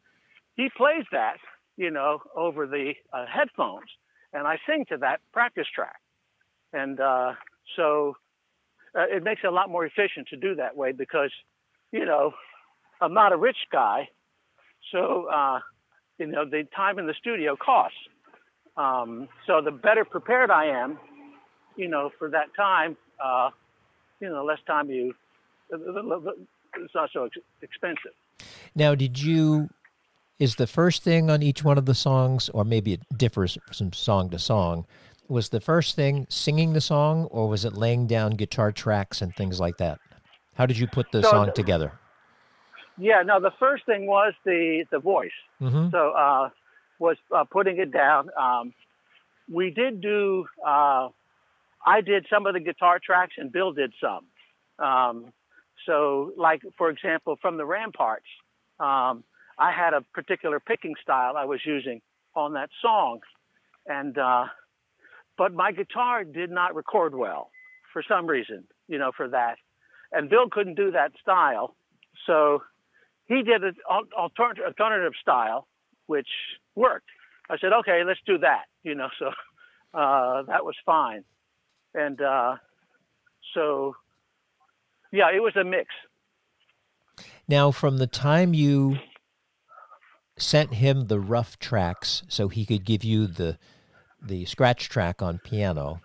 he 0.55 0.69
plays 0.75 1.05
that, 1.11 1.37
you 1.77 1.91
know, 1.91 2.19
over 2.35 2.65
the 2.67 2.93
uh, 3.13 3.25
headphones, 3.31 3.87
and 4.33 4.47
I 4.47 4.57
sing 4.67 4.85
to 4.89 4.97
that 4.97 5.21
practice 5.31 5.67
track. 5.73 6.01
And 6.73 6.99
uh, 6.99 7.33
so 7.75 8.17
uh, 8.97 9.05
it 9.09 9.23
makes 9.23 9.41
it 9.43 9.47
a 9.47 9.51
lot 9.51 9.69
more 9.69 9.85
efficient 9.85 10.27
to 10.29 10.37
do 10.37 10.55
that 10.55 10.75
way 10.75 10.91
because, 10.91 11.31
you 11.91 12.05
know, 12.05 12.33
I'm 12.99 13.13
not 13.13 13.31
a 13.31 13.37
rich 13.37 13.57
guy, 13.71 14.09
so 14.91 15.27
uh, 15.31 15.59
you 16.17 16.27
know 16.27 16.45
the 16.45 16.63
time 16.75 16.99
in 16.99 17.07
the 17.07 17.15
studio 17.19 17.55
costs. 17.55 17.97
Um, 18.75 19.27
so 19.47 19.61
the 19.61 19.71
better 19.71 20.05
prepared 20.05 20.51
I 20.51 20.65
am, 20.65 20.99
you 21.75 21.87
know, 21.87 22.11
for 22.19 22.29
that 22.29 22.53
time, 22.55 22.95
uh, 23.23 23.49
you 24.19 24.29
know, 24.29 24.35
the 24.35 24.43
less 24.43 24.59
time 24.67 24.91
you 24.91 25.15
it's 25.69 26.93
not 26.95 27.09
so 27.11 27.29
expensive. 27.61 28.11
Now, 28.75 28.95
did 28.95 29.21
you? 29.21 29.69
Is 30.39 30.55
the 30.55 30.67
first 30.67 31.03
thing 31.03 31.31
on 31.31 31.41
each 31.41 31.63
one 31.63 31.79
of 31.79 31.87
the 31.87 31.95
songs, 31.95 32.47
or 32.49 32.63
maybe 32.63 32.93
it 32.93 33.01
differs 33.17 33.57
from 33.73 33.91
song 33.91 34.29
to 34.29 34.37
song? 34.37 34.85
Was 35.27 35.49
the 35.49 35.59
first 35.59 35.95
thing 35.95 36.27
singing 36.29 36.73
the 36.73 36.81
song, 36.81 37.25
or 37.25 37.49
was 37.49 37.65
it 37.65 37.73
laying 37.73 38.05
down 38.05 38.31
guitar 38.31 38.71
tracks 38.71 39.21
and 39.21 39.35
things 39.35 39.59
like 39.59 39.77
that? 39.77 39.99
How 40.53 40.67
did 40.67 40.77
you 40.77 40.85
put 40.87 41.11
the 41.11 41.23
so 41.23 41.31
song 41.31 41.51
together? 41.55 41.91
Yeah, 42.97 43.23
no, 43.23 43.39
the 43.39 43.51
first 43.59 43.85
thing 43.85 44.07
was 44.07 44.33
the 44.43 44.85
the 44.91 44.99
voice. 44.99 45.31
Mm-hmm. 45.61 45.89
So 45.91 46.11
uh, 46.11 46.49
was 46.99 47.17
uh, 47.35 47.43
putting 47.43 47.77
it 47.77 47.91
down. 47.91 48.29
Um, 48.39 48.73
we 49.51 49.69
did 49.69 50.01
do. 50.01 50.47
Uh, 50.65 51.09
I 51.85 52.01
did 52.01 52.25
some 52.29 52.45
of 52.47 52.53
the 52.53 52.59
guitar 52.59 52.99
tracks, 52.99 53.35
and 53.37 53.51
Bill 53.51 53.71
did 53.71 53.93
some. 54.01 54.25
Um, 54.85 55.33
So, 55.85 56.33
like 56.35 56.61
for 56.77 56.89
example, 56.89 57.37
from 57.41 57.57
the 57.57 57.65
Ramparts, 57.65 58.31
um, 58.79 59.23
I 59.57 59.71
had 59.71 59.93
a 59.93 60.01
particular 60.13 60.59
picking 60.59 60.95
style 61.01 61.37
I 61.37 61.45
was 61.45 61.61
using 61.65 62.01
on 62.33 62.53
that 62.53 62.69
song, 62.81 63.19
and 63.85 64.17
uh, 64.17 64.45
but 65.37 65.53
my 65.53 65.71
guitar 65.71 66.23
did 66.25 66.51
not 66.51 66.75
record 66.75 67.13
well 67.15 67.51
for 67.93 68.03
some 68.11 68.27
reason, 68.27 68.65
you 68.87 68.97
know, 68.97 69.11
for 69.15 69.27
that, 69.29 69.55
and 70.11 70.29
Bill 70.29 70.49
couldn't 70.49 70.75
do 70.75 70.91
that 70.91 71.11
style, 71.21 71.75
so 72.25 72.63
he 73.27 73.43
did 73.43 73.63
an 73.63 73.75
alternative, 74.17 75.13
style, 75.21 75.67
which 76.07 76.27
worked. 76.75 77.07
I 77.49 77.57
said, 77.59 77.73
okay, 77.73 78.03
let's 78.05 78.19
do 78.25 78.37
that, 78.39 78.65
you 78.83 78.95
know, 78.95 79.09
so 79.19 79.27
uh, 79.93 80.43
that 80.43 80.65
was 80.65 80.75
fine, 80.85 81.23
and 81.93 82.21
uh, 82.21 82.55
so 83.53 83.95
yeah, 85.11 85.29
it 85.33 85.41
was 85.41 85.55
a 85.55 85.63
mix. 85.63 85.89
Now, 87.47 87.71
from 87.71 87.97
the 87.97 88.07
time 88.07 88.53
you 88.53 88.97
sent 90.37 90.75
him 90.75 91.07
the 91.07 91.19
rough 91.19 91.57
tracks 91.57 92.23
so 92.27 92.47
he 92.47 92.65
could 92.65 92.85
give 92.85 93.03
you 93.03 93.27
the 93.27 93.57
the 94.21 94.45
scratch 94.45 94.89
track 94.89 95.21
on 95.21 95.39
piano, 95.39 96.01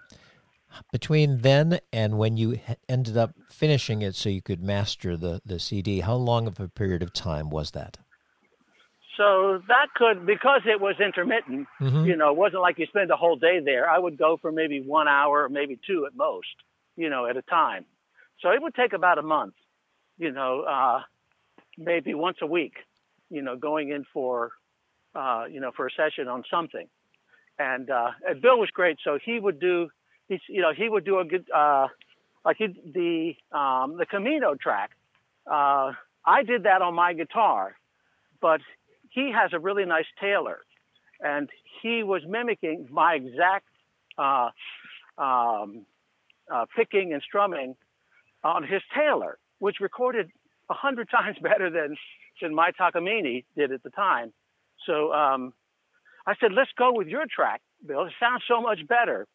between 0.90 1.38
then 1.38 1.80
and 1.92 2.18
when 2.18 2.36
you 2.36 2.60
ended 2.88 3.16
up 3.16 3.34
finishing 3.50 4.02
it 4.02 4.14
so 4.14 4.28
you 4.28 4.42
could 4.42 4.62
master 4.62 5.16
the, 5.16 5.40
the 5.44 5.58
CD, 5.58 6.00
how 6.00 6.14
long 6.14 6.46
of 6.46 6.58
a 6.60 6.68
period 6.68 7.02
of 7.02 7.12
time 7.12 7.50
was 7.50 7.72
that? 7.72 7.98
So 9.16 9.62
that 9.68 9.88
could, 9.94 10.24
because 10.24 10.62
it 10.66 10.80
was 10.80 10.96
intermittent, 10.98 11.66
mm-hmm. 11.80 12.06
you 12.06 12.16
know, 12.16 12.30
it 12.30 12.36
wasn't 12.36 12.62
like 12.62 12.78
you 12.78 12.86
spend 12.86 13.10
a 13.10 13.16
whole 13.16 13.36
day 13.36 13.60
there. 13.62 13.88
I 13.88 13.98
would 13.98 14.16
go 14.16 14.38
for 14.40 14.50
maybe 14.50 14.80
one 14.80 15.06
hour, 15.06 15.48
maybe 15.48 15.78
two 15.86 16.06
at 16.06 16.16
most, 16.16 16.46
you 16.96 17.10
know, 17.10 17.26
at 17.26 17.36
a 17.36 17.42
time. 17.42 17.84
So 18.40 18.50
it 18.50 18.62
would 18.62 18.74
take 18.74 18.94
about 18.94 19.18
a 19.18 19.22
month, 19.22 19.54
you 20.18 20.32
know, 20.32 20.62
uh, 20.62 21.00
maybe 21.76 22.14
once 22.14 22.38
a 22.40 22.46
week, 22.46 22.74
you 23.30 23.42
know, 23.42 23.56
going 23.56 23.90
in 23.90 24.04
for, 24.12 24.52
uh, 25.14 25.44
you 25.50 25.60
know, 25.60 25.72
for 25.76 25.86
a 25.86 25.90
session 25.90 26.26
on 26.26 26.42
something. 26.50 26.88
And, 27.58 27.90
uh, 27.90 28.10
and 28.26 28.40
Bill 28.40 28.58
was 28.58 28.70
great. 28.72 28.96
So 29.04 29.18
he 29.22 29.38
would 29.38 29.60
do, 29.60 29.90
he's, 30.28 30.40
you 30.48 30.60
know, 30.60 30.72
he 30.76 30.88
would 30.88 31.04
do 31.04 31.18
a 31.18 31.24
good, 31.24 31.46
uh, 31.54 31.88
like 32.44 32.56
he, 32.58 32.66
the, 32.66 33.34
um, 33.56 33.96
the 33.98 34.06
Camino 34.06 34.54
track. 34.54 34.90
Uh, 35.46 35.92
I 36.24 36.42
did 36.44 36.64
that 36.64 36.82
on 36.82 36.94
my 36.94 37.12
guitar, 37.12 37.76
but 38.40 38.60
he 39.10 39.32
has 39.32 39.52
a 39.52 39.58
really 39.58 39.84
nice 39.84 40.06
Taylor 40.20 40.60
and 41.20 41.48
he 41.82 42.02
was 42.02 42.22
mimicking 42.26 42.88
my 42.90 43.14
exact, 43.14 43.66
uh, 44.18 44.50
um, 45.18 45.86
uh, 46.52 46.66
picking 46.76 47.12
and 47.12 47.22
strumming 47.22 47.76
on 48.44 48.64
his 48.64 48.82
Taylor, 48.94 49.38
which 49.58 49.76
recorded 49.80 50.30
a 50.70 50.74
hundred 50.74 51.08
times 51.16 51.36
better 51.40 51.70
than 51.70 51.96
than 52.40 52.54
my 52.54 52.72
Takamine 52.72 53.44
did 53.56 53.72
at 53.72 53.82
the 53.82 53.90
time. 53.90 54.32
So 54.86 55.12
um, 55.12 55.52
I 56.26 56.34
said, 56.40 56.52
let's 56.52 56.70
go 56.76 56.92
with 56.92 57.06
your 57.06 57.24
track, 57.32 57.60
Bill. 57.86 58.04
It 58.04 58.12
sounds 58.18 58.42
so 58.48 58.60
much 58.60 58.80
better. 58.88 59.26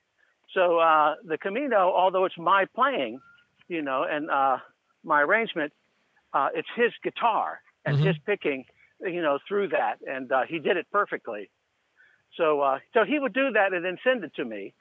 So 0.53 0.79
uh, 0.79 1.15
the 1.25 1.37
Camino, 1.37 1.91
although 1.93 2.25
it's 2.25 2.37
my 2.37 2.65
playing, 2.73 3.19
you 3.67 3.81
know, 3.81 4.05
and 4.09 4.29
uh, 4.29 4.57
my 5.03 5.21
arrangement, 5.21 5.73
uh, 6.33 6.49
it's 6.53 6.67
his 6.75 6.91
guitar 7.03 7.59
and 7.85 7.97
mm-hmm. 7.97 8.07
his 8.07 8.15
picking, 8.25 8.65
you 9.01 9.21
know, 9.21 9.39
through 9.47 9.69
that, 9.69 9.97
and 10.07 10.31
uh, 10.31 10.43
he 10.47 10.59
did 10.59 10.77
it 10.77 10.87
perfectly. 10.91 11.49
So 12.35 12.61
uh, 12.61 12.79
so 12.93 13.03
he 13.03 13.19
would 13.19 13.33
do 13.33 13.51
that 13.51 13.73
and 13.73 13.83
then 13.83 13.97
send 14.03 14.23
it 14.23 14.33
to 14.35 14.45
me. 14.45 14.73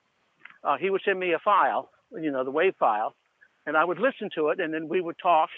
Uh, 0.62 0.76
he 0.76 0.90
would 0.90 1.02
send 1.04 1.18
me 1.18 1.32
a 1.32 1.38
file, 1.38 1.90
you 2.12 2.30
know, 2.30 2.44
the 2.44 2.50
wave 2.50 2.74
file, 2.78 3.14
and 3.66 3.76
I 3.76 3.84
would 3.84 3.98
listen 3.98 4.30
to 4.34 4.48
it, 4.48 4.60
and 4.60 4.72
then 4.74 4.88
we 4.88 5.00
would 5.00 5.16
talk, 5.18 5.50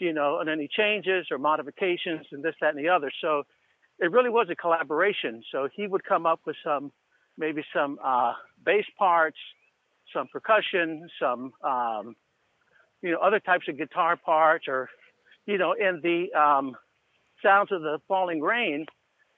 you 0.00 0.12
know, 0.12 0.36
on 0.36 0.48
any 0.48 0.68
changes 0.68 1.26
or 1.30 1.38
modifications 1.38 2.26
and 2.32 2.42
this, 2.42 2.54
that, 2.60 2.74
and 2.74 2.78
the 2.78 2.88
other. 2.88 3.10
So 3.20 3.44
it 3.98 4.10
really 4.10 4.30
was 4.30 4.48
a 4.50 4.56
collaboration. 4.56 5.42
So 5.50 5.68
he 5.74 5.86
would 5.86 6.04
come 6.04 6.26
up 6.26 6.40
with 6.46 6.56
some, 6.64 6.92
maybe 7.38 7.62
some 7.72 7.98
uh, 8.02 8.34
bass 8.64 8.84
parts, 8.98 9.38
some 10.14 10.28
percussion, 10.28 11.08
some, 11.20 11.52
um, 11.62 12.16
you 13.02 13.12
know, 13.12 13.18
other 13.18 13.40
types 13.40 13.66
of 13.68 13.78
guitar 13.78 14.16
parts, 14.16 14.66
or, 14.68 14.88
you 15.46 15.58
know, 15.58 15.72
in 15.72 16.00
the 16.02 16.32
um, 16.38 16.76
sounds 17.42 17.72
of 17.72 17.82
the 17.82 17.98
falling 18.08 18.40
rain. 18.40 18.86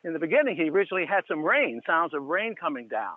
In 0.04 0.12
the 0.12 0.18
beginning, 0.18 0.56
he 0.56 0.68
originally 0.68 1.06
had 1.06 1.22
some 1.28 1.42
rain, 1.44 1.80
sounds 1.86 2.12
of 2.12 2.24
rain 2.24 2.56
coming 2.56 2.88
down, 2.88 3.14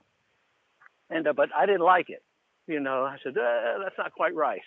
and 1.10 1.28
uh, 1.28 1.34
but 1.34 1.50
I 1.56 1.66
didn't 1.66 1.82
like 1.82 2.10
it. 2.10 2.22
You 2.68 2.80
know, 2.80 3.04
I 3.06 3.18
said 3.24 3.36
uh, 3.38 3.80
that's 3.84 3.98
not 3.98 4.12
quite 4.14 4.36
right 4.36 4.62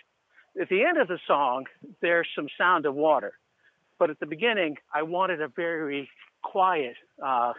at 0.59 0.69
the 0.69 0.83
end 0.83 0.97
of 0.97 1.07
the 1.07 1.19
song, 1.27 1.65
there's 2.01 2.27
some 2.35 2.47
sound 2.57 2.85
of 2.85 2.95
water. 2.95 3.33
But 3.97 4.09
at 4.09 4.19
the 4.19 4.25
beginning, 4.25 4.77
I 4.93 5.03
wanted 5.03 5.41
a 5.41 5.47
very 5.47 6.09
quiet, 6.41 6.95
uh, 7.23 7.53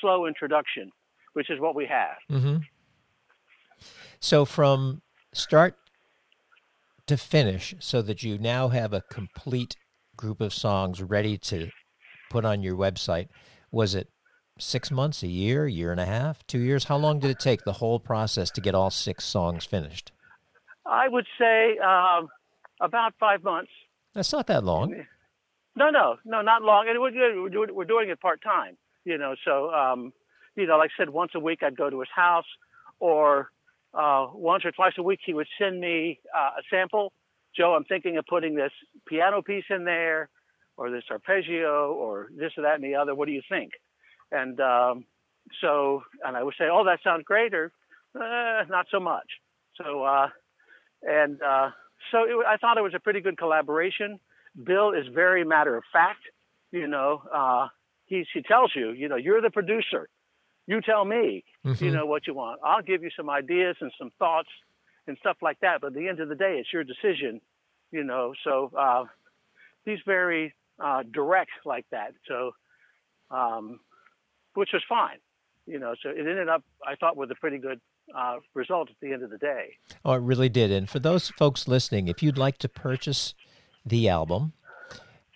slow 0.00 0.26
introduction, 0.26 0.90
which 1.34 1.50
is 1.50 1.60
what 1.60 1.74
we 1.74 1.86
have. 1.86 2.16
Mm-hmm. 2.30 2.56
So 4.20 4.44
from 4.44 5.02
start 5.32 5.76
to 7.06 7.16
finish, 7.16 7.74
so 7.78 8.02
that 8.02 8.22
you 8.22 8.38
now 8.38 8.68
have 8.68 8.92
a 8.92 9.02
complete 9.02 9.76
group 10.16 10.40
of 10.40 10.52
songs 10.52 11.02
ready 11.02 11.38
to 11.38 11.70
put 12.30 12.44
on 12.44 12.62
your 12.62 12.76
website, 12.76 13.28
was 13.70 13.94
it 13.94 14.08
six 14.58 14.90
months, 14.90 15.22
a 15.22 15.28
year, 15.28 15.66
year 15.66 15.90
and 15.92 16.00
a 16.00 16.06
half, 16.06 16.46
two 16.46 16.58
years? 16.58 16.84
How 16.84 16.96
long 16.96 17.20
did 17.20 17.30
it 17.30 17.38
take 17.38 17.64
the 17.64 17.74
whole 17.74 18.00
process 18.00 18.50
to 18.52 18.60
get 18.60 18.74
all 18.74 18.90
six 18.90 19.24
songs 19.24 19.64
finished? 19.64 20.12
I 20.84 21.08
would 21.08 21.26
say 21.38 21.78
um, 21.78 22.28
about 22.80 23.14
five 23.20 23.44
months. 23.44 23.70
That's 24.14 24.32
not 24.32 24.46
that 24.46 24.64
long. 24.64 25.04
No, 25.76 25.90
no, 25.90 26.16
no, 26.24 26.40
not 26.40 26.62
long. 26.62 26.86
And 26.88 27.00
we're 27.00 27.10
doing, 27.10 27.74
we're 27.74 27.84
doing 27.84 28.08
it 28.08 28.20
part 28.20 28.42
time, 28.42 28.78
you 29.04 29.18
know. 29.18 29.34
So, 29.44 29.70
um, 29.72 30.12
you 30.54 30.66
know, 30.66 30.78
like 30.78 30.90
I 30.98 31.02
said, 31.02 31.10
once 31.10 31.32
a 31.34 31.40
week 31.40 31.62
I'd 31.62 31.76
go 31.76 31.90
to 31.90 32.00
his 32.00 32.08
house, 32.14 32.46
or 32.98 33.50
uh, 33.96 34.28
once 34.32 34.64
or 34.64 34.72
twice 34.72 34.92
a 34.98 35.02
week 35.02 35.20
he 35.24 35.34
would 35.34 35.48
send 35.58 35.80
me 35.80 36.20
uh, 36.36 36.50
a 36.58 36.62
sample. 36.70 37.12
Joe, 37.56 37.74
I'm 37.74 37.84
thinking 37.84 38.18
of 38.18 38.26
putting 38.26 38.54
this 38.54 38.72
piano 39.06 39.40
piece 39.42 39.64
in 39.70 39.84
there, 39.84 40.28
or 40.76 40.90
this 40.90 41.04
arpeggio, 41.10 41.92
or 41.92 42.28
this 42.36 42.52
or 42.58 42.62
that 42.62 42.74
and 42.74 42.84
the 42.84 42.96
other. 42.96 43.14
What 43.14 43.26
do 43.26 43.32
you 43.32 43.42
think? 43.48 43.72
And 44.30 44.60
um, 44.60 45.04
so, 45.60 46.02
and 46.24 46.36
I 46.36 46.42
would 46.42 46.54
say, 46.58 46.66
oh, 46.70 46.84
that 46.84 46.98
sounds 47.02 47.24
great, 47.24 47.54
or 47.54 47.72
uh, 48.14 48.64
not 48.68 48.86
so 48.90 49.00
much. 49.00 49.26
So, 49.76 50.02
uh, 50.04 50.28
and 51.02 51.40
uh, 51.42 51.70
so 52.10 52.24
it, 52.24 52.46
I 52.46 52.56
thought 52.58 52.78
it 52.78 52.82
was 52.82 52.94
a 52.94 53.00
pretty 53.00 53.20
good 53.20 53.38
collaboration. 53.38 54.20
Bill 54.62 54.92
is 54.92 55.06
very 55.14 55.44
matter 55.44 55.76
of 55.76 55.84
fact. 55.92 56.20
You 56.72 56.88
know, 56.88 57.22
uh, 57.32 57.68
he 58.06 58.26
he 58.34 58.42
tells 58.42 58.72
you, 58.74 58.90
you 58.90 59.08
know, 59.08 59.16
you're 59.16 59.40
the 59.40 59.50
producer. 59.50 60.08
You 60.66 60.80
tell 60.80 61.04
me, 61.04 61.44
mm-hmm. 61.64 61.84
you 61.84 61.90
know, 61.90 62.06
what 62.06 62.26
you 62.26 62.34
want. 62.34 62.60
I'll 62.64 62.82
give 62.82 63.02
you 63.02 63.10
some 63.16 63.30
ideas 63.30 63.76
and 63.80 63.92
some 63.98 64.10
thoughts 64.18 64.48
and 65.06 65.16
stuff 65.18 65.36
like 65.40 65.60
that. 65.60 65.80
But 65.80 65.88
at 65.88 65.94
the 65.94 66.08
end 66.08 66.20
of 66.20 66.28
the 66.28 66.34
day, 66.34 66.58
it's 66.58 66.72
your 66.72 66.84
decision. 66.84 67.40
You 67.92 68.02
know, 68.02 68.34
so 68.42 68.72
uh, 68.76 69.04
he's 69.84 70.00
very 70.04 70.52
uh, 70.82 71.04
direct 71.12 71.52
like 71.64 71.86
that. 71.92 72.14
So, 72.26 72.50
um, 73.30 73.78
which 74.54 74.70
was 74.72 74.82
fine. 74.88 75.18
You 75.66 75.78
know, 75.78 75.94
so 76.02 76.10
it 76.10 76.18
ended 76.18 76.48
up, 76.48 76.62
I 76.86 76.94
thought, 76.96 77.16
with 77.16 77.30
a 77.30 77.34
pretty 77.36 77.58
good 77.58 77.80
uh, 78.14 78.36
result 78.54 78.90
at 78.90 78.96
the 79.00 79.12
end 79.12 79.22
of 79.22 79.30
the 79.30 79.38
day. 79.38 79.76
Oh, 80.04 80.12
it 80.12 80.22
really 80.22 80.48
did. 80.48 80.70
And 80.70 80.88
for 80.88 80.98
those 80.98 81.30
folks 81.30 81.66
listening, 81.66 82.08
if 82.08 82.22
you'd 82.22 82.38
like 82.38 82.58
to 82.58 82.68
purchase 82.68 83.34
the 83.84 84.08
album 84.08 84.52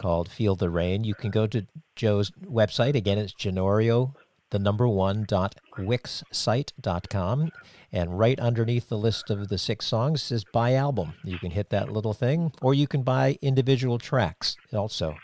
called 0.01 0.31
Feel 0.31 0.57
the 0.57 0.70
Rain, 0.70 1.05
you 1.05 1.14
can 1.14 1.31
go 1.31 1.47
to 1.49 1.66
Joe's 1.97 2.31
website. 2.45 2.95
Again, 2.95 3.18
it's 3.18 3.35
Ginorio, 3.35 4.14
the 4.51 4.59
number 4.59 4.86
one 4.86 5.24
dot 5.24 5.57
wixsite.com. 5.76 7.53
And 7.92 8.18
right 8.18 8.38
underneath 8.38 8.88
the 8.88 8.98
list 8.98 9.30
of 9.30 9.48
the 9.48 9.59
six 9.59 9.86
songs 9.86 10.22
says 10.22 10.44
buy 10.53 10.74
album. 10.74 11.14
You 11.24 11.38
can 11.38 11.51
hit 11.51 11.70
that 11.70 11.92
little 11.92 12.14
thing, 12.14 12.53
or 12.62 12.72
you 12.72 12.86
can 12.86 13.03
buy 13.03 13.38
individual 13.42 13.98
tracks 13.98 14.57
also. 14.72 15.16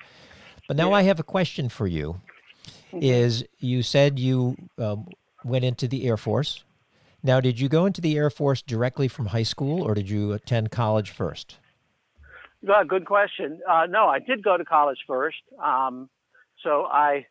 But 0.66 0.76
now 0.76 0.90
yeah. 0.90 0.96
I 0.96 1.02
have 1.02 1.20
a 1.20 1.24
question 1.24 1.68
for 1.68 1.86
you. 1.86 2.20
Mm-hmm. 2.92 3.02
Is 3.02 3.44
you 3.58 3.82
said 3.82 4.18
you 4.18 4.56
um, 4.78 5.08
went 5.44 5.64
into 5.64 5.86
the 5.86 6.06
Air 6.06 6.16
Force 6.16 6.64
now, 7.26 7.40
did 7.40 7.58
you 7.58 7.68
go 7.68 7.86
into 7.86 8.00
the 8.00 8.16
Air 8.16 8.30
Force 8.30 8.62
directly 8.62 9.08
from 9.08 9.26
high 9.26 9.42
school, 9.42 9.82
or 9.82 9.94
did 9.94 10.08
you 10.08 10.32
attend 10.32 10.70
college 10.70 11.10
first? 11.10 11.58
Well, 12.62 12.84
good 12.84 13.04
question. 13.04 13.60
Uh, 13.68 13.86
no, 13.90 14.06
I 14.06 14.20
did 14.20 14.44
go 14.44 14.56
to 14.56 14.64
college 14.64 14.98
first. 15.08 15.38
Um, 15.60 16.08
so 16.62 16.84
I, 16.84 17.26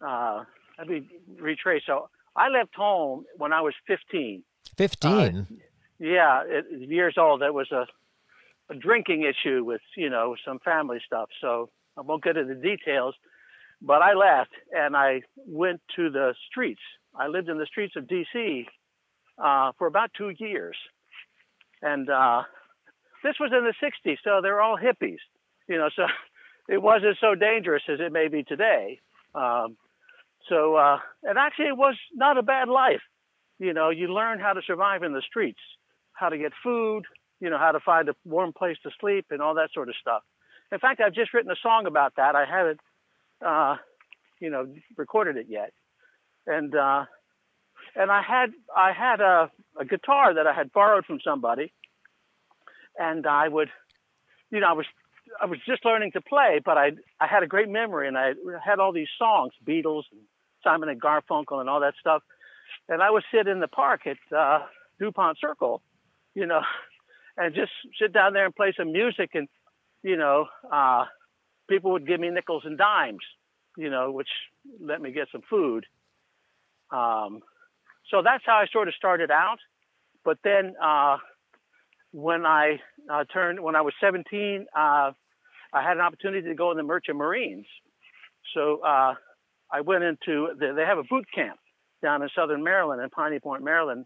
uh, 0.00 0.44
let 0.82 0.90
me 0.90 1.08
retrace. 1.40 1.82
So 1.86 2.08
I 2.36 2.48
left 2.48 2.74
home 2.74 3.24
when 3.36 3.52
I 3.52 3.60
was 3.60 3.74
15. 3.86 4.42
15? 4.76 5.10
Uh, 5.10 5.42
yeah, 5.98 6.42
it, 6.44 6.88
years 6.88 7.14
old. 7.16 7.40
There 7.40 7.52
was 7.52 7.70
a, 7.70 7.86
a 8.70 8.74
drinking 8.74 9.22
issue 9.22 9.64
with, 9.64 9.80
you 9.96 10.10
know, 10.10 10.34
some 10.44 10.58
family 10.58 10.98
stuff. 11.06 11.28
So 11.40 11.70
I 11.96 12.00
won't 12.00 12.24
get 12.24 12.36
into 12.36 12.54
the 12.54 12.60
details, 12.60 13.14
but 13.80 14.02
I 14.02 14.14
left 14.14 14.50
and 14.72 14.96
I 14.96 15.22
went 15.36 15.80
to 15.96 16.10
the 16.10 16.34
streets. 16.50 16.80
I 17.14 17.28
lived 17.28 17.48
in 17.48 17.58
the 17.58 17.66
streets 17.66 17.94
of 17.96 18.08
D.C 18.08 18.66
uh, 19.38 19.72
for 19.78 19.86
about 19.86 20.10
two 20.16 20.30
years. 20.38 20.76
And 21.80 22.08
uh, 22.08 22.42
this 23.24 23.34
was 23.40 23.52
in 23.52 23.64
the 23.64 23.74
60s, 23.82 24.18
so 24.24 24.40
they're 24.42 24.60
all 24.60 24.78
hippies. 24.78 25.18
You 25.68 25.78
know, 25.78 25.88
so 25.94 26.06
it 26.68 26.80
wasn't 26.80 27.16
so 27.20 27.34
dangerous 27.34 27.82
as 27.88 28.00
it 28.00 28.12
may 28.12 28.28
be 28.28 28.42
today. 28.42 29.00
Um, 29.34 29.76
so, 30.48 30.76
uh, 30.76 30.98
and 31.22 31.38
actually, 31.38 31.68
it 31.68 31.76
was 31.76 31.96
not 32.14 32.38
a 32.38 32.42
bad 32.42 32.68
life. 32.68 33.02
You 33.58 33.72
know, 33.72 33.90
you 33.90 34.08
learn 34.12 34.40
how 34.40 34.52
to 34.52 34.62
survive 34.66 35.02
in 35.02 35.12
the 35.12 35.22
streets, 35.22 35.60
how 36.14 36.28
to 36.28 36.38
get 36.38 36.52
food, 36.62 37.04
you 37.40 37.50
know, 37.50 37.58
how 37.58 37.72
to 37.72 37.80
find 37.80 38.08
a 38.08 38.14
warm 38.24 38.52
place 38.52 38.76
to 38.82 38.90
sleep, 39.00 39.26
and 39.30 39.40
all 39.40 39.54
that 39.54 39.70
sort 39.72 39.88
of 39.88 39.94
stuff. 40.00 40.22
In 40.72 40.78
fact, 40.78 41.00
I've 41.00 41.14
just 41.14 41.32
written 41.34 41.50
a 41.50 41.56
song 41.62 41.86
about 41.86 42.14
that. 42.16 42.34
I 42.34 42.44
haven't, 42.44 42.80
uh, 43.44 43.76
you 44.40 44.50
know, 44.50 44.66
recorded 44.96 45.36
it 45.36 45.46
yet, 45.48 45.72
and 46.46 46.74
uh, 46.74 47.04
and 47.94 48.10
I 48.10 48.22
had 48.22 48.52
I 48.74 48.92
had 48.92 49.20
a, 49.20 49.50
a 49.78 49.84
guitar 49.84 50.34
that 50.34 50.46
I 50.46 50.52
had 50.52 50.72
borrowed 50.72 51.04
from 51.04 51.20
somebody, 51.22 51.72
and 52.98 53.26
I 53.26 53.48
would, 53.48 53.68
you 54.50 54.60
know, 54.60 54.68
I 54.68 54.72
was 54.72 54.86
I 55.40 55.46
was 55.46 55.58
just 55.66 55.84
learning 55.84 56.12
to 56.12 56.20
play, 56.20 56.60
but 56.64 56.76
I 56.78 56.92
I 57.20 57.26
had 57.26 57.42
a 57.42 57.46
great 57.46 57.68
memory, 57.68 58.08
and 58.08 58.18
I 58.18 58.32
had 58.64 58.80
all 58.80 58.92
these 58.92 59.10
songs, 59.18 59.52
Beatles 59.64 60.04
and 60.10 60.20
Simon 60.62 60.88
and 60.88 61.00
Garfunkel, 61.00 61.60
and 61.60 61.68
all 61.68 61.80
that 61.80 61.94
stuff. 62.00 62.22
And 62.88 63.02
I 63.02 63.10
would 63.10 63.24
sit 63.32 63.46
in 63.46 63.60
the 63.60 63.68
park 63.68 64.02
at 64.06 64.36
uh, 64.36 64.60
Dupont 64.98 65.38
Circle, 65.40 65.82
you 66.34 66.46
know, 66.46 66.62
and 67.36 67.54
just 67.54 67.72
sit 68.00 68.12
down 68.12 68.32
there 68.32 68.46
and 68.46 68.54
play 68.54 68.72
some 68.76 68.92
music, 68.92 69.30
and 69.34 69.48
you 70.02 70.16
know, 70.16 70.46
uh, 70.70 71.04
people 71.68 71.92
would 71.92 72.06
give 72.06 72.20
me 72.20 72.30
nickels 72.30 72.64
and 72.64 72.76
dimes, 72.76 73.22
you 73.76 73.90
know, 73.90 74.10
which 74.10 74.28
let 74.80 75.00
me 75.00 75.12
get 75.12 75.28
some 75.32 75.42
food. 75.48 75.86
Um, 76.90 77.40
so 78.10 78.22
that's 78.22 78.44
how 78.44 78.56
I 78.56 78.66
sort 78.72 78.88
of 78.88 78.94
started 78.94 79.30
out. 79.30 79.58
But 80.24 80.38
then 80.44 80.74
uh, 80.82 81.16
when 82.12 82.44
I 82.46 82.80
uh, 83.10 83.24
turned, 83.32 83.60
when 83.60 83.74
I 83.74 83.80
was 83.80 83.94
17, 84.00 84.66
uh, 84.76 85.12
I 85.72 85.82
had 85.82 85.96
an 85.96 86.00
opportunity 86.00 86.48
to 86.48 86.54
go 86.54 86.70
in 86.70 86.76
the 86.76 86.82
Merchant 86.82 87.16
Marines. 87.16 87.66
So 88.54 88.80
uh, 88.80 89.14
I 89.72 89.80
went 89.80 90.04
into, 90.04 90.48
the, 90.58 90.72
they 90.76 90.84
have 90.84 90.98
a 90.98 91.04
boot 91.04 91.26
camp 91.34 91.58
down 92.02 92.22
in 92.22 92.28
southern 92.36 92.62
Maryland, 92.62 93.00
in 93.02 93.08
Piney 93.10 93.40
Point, 93.40 93.64
Maryland. 93.64 94.04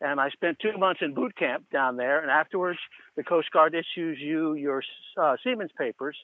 And 0.00 0.20
I 0.20 0.30
spent 0.30 0.58
two 0.60 0.76
months 0.78 1.00
in 1.02 1.14
boot 1.14 1.36
camp 1.36 1.64
down 1.72 1.96
there. 1.96 2.20
And 2.20 2.30
afterwards, 2.30 2.78
the 3.16 3.22
Coast 3.22 3.50
Guard 3.50 3.74
issues 3.74 4.18
you 4.20 4.54
your 4.54 4.82
uh, 5.20 5.36
seaman's 5.44 5.72
papers. 5.78 6.16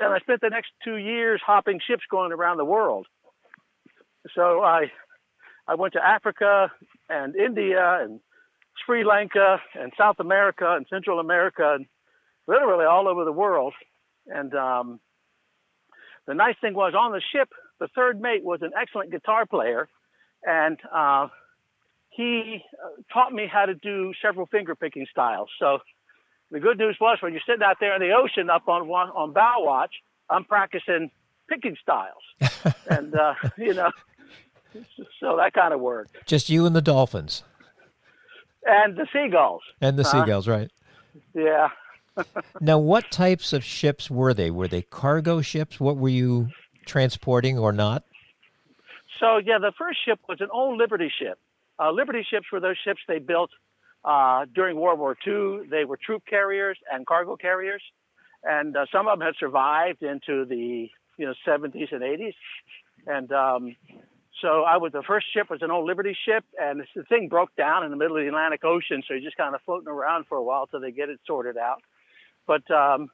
And 0.00 0.12
I 0.12 0.18
spent 0.20 0.40
the 0.40 0.50
next 0.50 0.70
two 0.84 0.96
years 0.96 1.40
hopping 1.44 1.80
ships 1.86 2.04
going 2.10 2.32
around 2.32 2.56
the 2.56 2.64
world. 2.64 3.06
So 4.34 4.62
I, 4.62 4.90
I 5.68 5.74
went 5.74 5.92
to 5.94 6.04
Africa 6.04 6.70
and 7.08 7.36
India 7.36 7.98
and 8.02 8.20
Sri 8.84 9.04
Lanka 9.04 9.60
and 9.74 9.92
South 9.98 10.16
America 10.18 10.74
and 10.76 10.86
Central 10.88 11.20
America 11.20 11.74
and 11.74 11.86
literally 12.46 12.86
all 12.86 13.08
over 13.08 13.24
the 13.24 13.32
world. 13.32 13.74
And 14.26 14.54
um, 14.54 15.00
the 16.26 16.34
nice 16.34 16.56
thing 16.60 16.74
was 16.74 16.94
on 16.94 17.12
the 17.12 17.20
ship, 17.32 17.48
the 17.80 17.88
third 17.94 18.20
mate 18.20 18.44
was 18.44 18.60
an 18.62 18.70
excellent 18.80 19.10
guitar 19.10 19.46
player, 19.46 19.88
and 20.42 20.78
uh, 20.94 21.28
he 22.10 22.62
uh, 22.82 23.02
taught 23.12 23.32
me 23.32 23.46
how 23.50 23.66
to 23.66 23.74
do 23.74 24.12
several 24.22 24.46
finger 24.46 24.74
picking 24.74 25.06
styles. 25.10 25.48
So 25.58 25.78
the 26.50 26.60
good 26.60 26.78
news 26.78 26.96
was 27.00 27.18
when 27.20 27.32
you're 27.32 27.42
sitting 27.46 27.62
out 27.62 27.76
there 27.80 27.94
in 27.94 28.00
the 28.00 28.14
ocean 28.14 28.48
up 28.50 28.68
on 28.68 28.88
on 28.88 29.32
bow 29.32 29.56
watch, 29.58 29.92
I'm 30.30 30.44
practicing 30.44 31.10
picking 31.48 31.76
styles, 31.82 32.74
and 32.88 33.14
uh, 33.14 33.34
you 33.58 33.74
know, 33.74 33.90
so 35.20 35.36
that 35.36 35.52
kind 35.52 35.74
of 35.74 35.80
worked. 35.80 36.26
Just 36.26 36.48
you 36.48 36.64
and 36.66 36.74
the 36.74 36.82
dolphins, 36.82 37.42
and 38.64 38.96
the 38.96 39.06
seagulls, 39.12 39.62
and 39.80 39.98
the 39.98 40.04
seagulls, 40.04 40.48
right? 40.48 40.70
Yeah. 41.34 41.68
Now, 42.60 42.78
what 42.78 43.10
types 43.10 43.52
of 43.52 43.64
ships 43.64 44.10
were 44.10 44.34
they? 44.34 44.50
Were 44.50 44.68
they 44.68 44.82
cargo 44.82 45.40
ships? 45.40 45.80
What 45.80 45.96
were 45.96 46.08
you 46.08 46.48
transporting 46.86 47.58
or 47.58 47.72
not? 47.72 48.04
So, 49.20 49.38
yeah, 49.38 49.58
the 49.58 49.72
first 49.78 49.98
ship 50.04 50.20
was 50.28 50.40
an 50.40 50.48
old 50.52 50.78
Liberty 50.78 51.10
ship. 51.18 51.38
Uh, 51.78 51.90
Liberty 51.90 52.24
ships 52.28 52.46
were 52.52 52.60
those 52.60 52.76
ships 52.84 53.00
they 53.08 53.18
built 53.18 53.50
uh, 54.04 54.46
during 54.54 54.78
World 54.78 54.98
War 54.98 55.16
II. 55.26 55.68
They 55.70 55.84
were 55.84 55.98
troop 56.04 56.22
carriers 56.28 56.78
and 56.92 57.06
cargo 57.06 57.36
carriers, 57.36 57.82
and 58.42 58.76
uh, 58.76 58.86
some 58.92 59.08
of 59.08 59.18
them 59.18 59.26
had 59.26 59.34
survived 59.38 60.02
into 60.02 60.44
the 60.44 60.88
you 61.16 61.26
know 61.26 61.34
70s 61.46 61.92
and 61.92 62.02
80s. 62.02 62.34
And 63.06 63.32
um, 63.32 63.76
so 64.40 64.62
I 64.62 64.76
was 64.76 64.92
the 64.92 65.02
first 65.02 65.26
ship 65.32 65.48
was 65.50 65.62
an 65.62 65.70
old 65.70 65.86
Liberty 65.86 66.16
ship, 66.26 66.44
and 66.60 66.82
the 66.94 67.04
thing 67.04 67.28
broke 67.28 67.54
down 67.56 67.84
in 67.84 67.90
the 67.90 67.96
middle 67.96 68.16
of 68.16 68.22
the 68.22 68.28
Atlantic 68.28 68.64
Ocean, 68.64 69.02
so 69.06 69.14
you're 69.14 69.22
just 69.22 69.36
kind 69.36 69.54
of 69.54 69.60
floating 69.62 69.88
around 69.88 70.26
for 70.28 70.36
a 70.36 70.42
while 70.42 70.66
till 70.66 70.80
they 70.80 70.90
get 70.90 71.08
it 71.08 71.20
sorted 71.26 71.56
out. 71.56 71.82
But 72.46 72.68
um, 72.70 73.08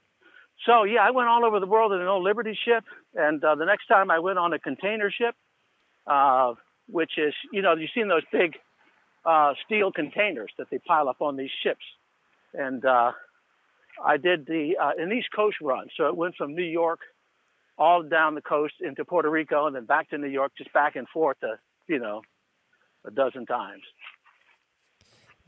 so 0.66 0.84
yeah, 0.84 1.00
I 1.02 1.10
went 1.10 1.28
all 1.28 1.44
over 1.44 1.60
the 1.60 1.66
world 1.66 1.92
in 1.92 2.00
an 2.00 2.06
old 2.06 2.24
Liberty 2.24 2.58
ship, 2.64 2.84
and 3.14 3.42
uh, 3.42 3.54
the 3.54 3.64
next 3.64 3.86
time 3.86 4.10
I 4.10 4.18
went 4.18 4.38
on 4.38 4.52
a 4.52 4.58
container 4.58 5.10
ship, 5.10 5.34
uh, 6.06 6.54
which 6.88 7.12
is 7.18 7.34
you 7.52 7.62
know 7.62 7.74
you've 7.74 7.90
seen 7.94 8.08
those 8.08 8.24
big 8.32 8.56
uh, 9.24 9.54
steel 9.64 9.92
containers 9.92 10.50
that 10.58 10.68
they 10.70 10.78
pile 10.78 11.08
up 11.08 11.20
on 11.20 11.36
these 11.36 11.50
ships, 11.62 11.84
and 12.54 12.84
uh, 12.84 13.12
I 14.04 14.16
did 14.16 14.46
the 14.46 14.76
uh, 14.80 14.92
an 14.98 15.12
East 15.12 15.28
Coast 15.34 15.56
run, 15.62 15.88
so 15.96 16.08
it 16.08 16.16
went 16.16 16.36
from 16.36 16.54
New 16.54 16.62
York 16.62 17.00
all 17.80 18.02
down 18.02 18.34
the 18.34 18.42
coast 18.42 18.74
into 18.80 19.04
Puerto 19.04 19.30
Rico, 19.30 19.66
and 19.66 19.74
then 19.74 19.86
back 19.86 20.10
to 20.10 20.18
New 20.18 20.28
York, 20.28 20.52
just 20.56 20.72
back 20.74 20.96
and 20.96 21.08
forth, 21.08 21.38
a, 21.42 21.58
you 21.88 21.98
know, 21.98 22.20
a 23.06 23.10
dozen 23.10 23.46
times. 23.46 23.82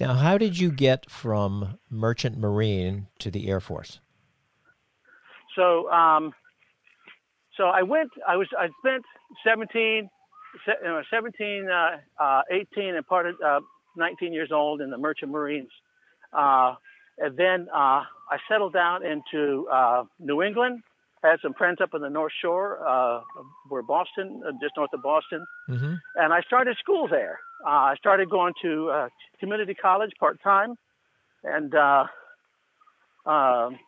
Now, 0.03 0.15
how 0.15 0.37
did 0.37 0.59
you 0.59 0.73
get 0.73 1.09
from 1.09 1.79
Merchant 1.89 2.37
Marine 2.37 3.07
to 3.21 3.31
the 3.31 3.49
Air 3.49 3.61
Force? 3.61 4.01
So, 5.55 5.89
um, 5.93 6.33
so 7.57 7.67
I 7.69 7.83
went. 7.83 8.11
I 8.27 8.35
was. 8.35 8.49
I 8.59 8.67
spent 8.81 9.05
17, 9.47 10.11
17, 11.09 11.69
uh, 11.71 11.99
uh, 12.21 12.43
18, 12.51 12.97
and 12.97 13.07
part 13.07 13.27
of 13.27 13.37
uh, 13.47 13.61
19 13.97 14.33
years 14.33 14.51
old 14.51 14.81
in 14.81 14.91
the 14.91 14.99
Merchant 14.99 15.31
Marines, 15.31 15.71
uh, 16.33 16.75
and 17.19 17.37
then 17.37 17.69
uh, 17.73 18.03
I 18.03 18.39
settled 18.51 18.73
down 18.73 19.07
into 19.07 19.69
uh, 19.73 20.03
New 20.19 20.43
England. 20.43 20.83
I 21.23 21.29
had 21.29 21.39
some 21.41 21.55
friends 21.55 21.79
up 21.81 21.95
on 21.95 22.01
the 22.01 22.11
North 22.11 22.33
Shore, 22.43 22.85
uh, 22.85 23.21
where 23.69 23.83
Boston, 23.83 24.43
just 24.61 24.73
north 24.77 24.91
of 24.95 25.03
Boston, 25.05 25.47
mm-hmm. 25.71 25.95
and 26.17 26.33
I 26.33 26.41
started 26.41 26.77
school 26.79 27.07
there. 27.07 27.39
I 27.65 27.95
started 27.97 28.31
going 28.31 28.55
to 28.63 29.09
community 29.41 29.75
college 29.75 30.13
part 30.19 30.43
time, 30.43 30.75
and 31.45 31.75
um, 33.27 33.79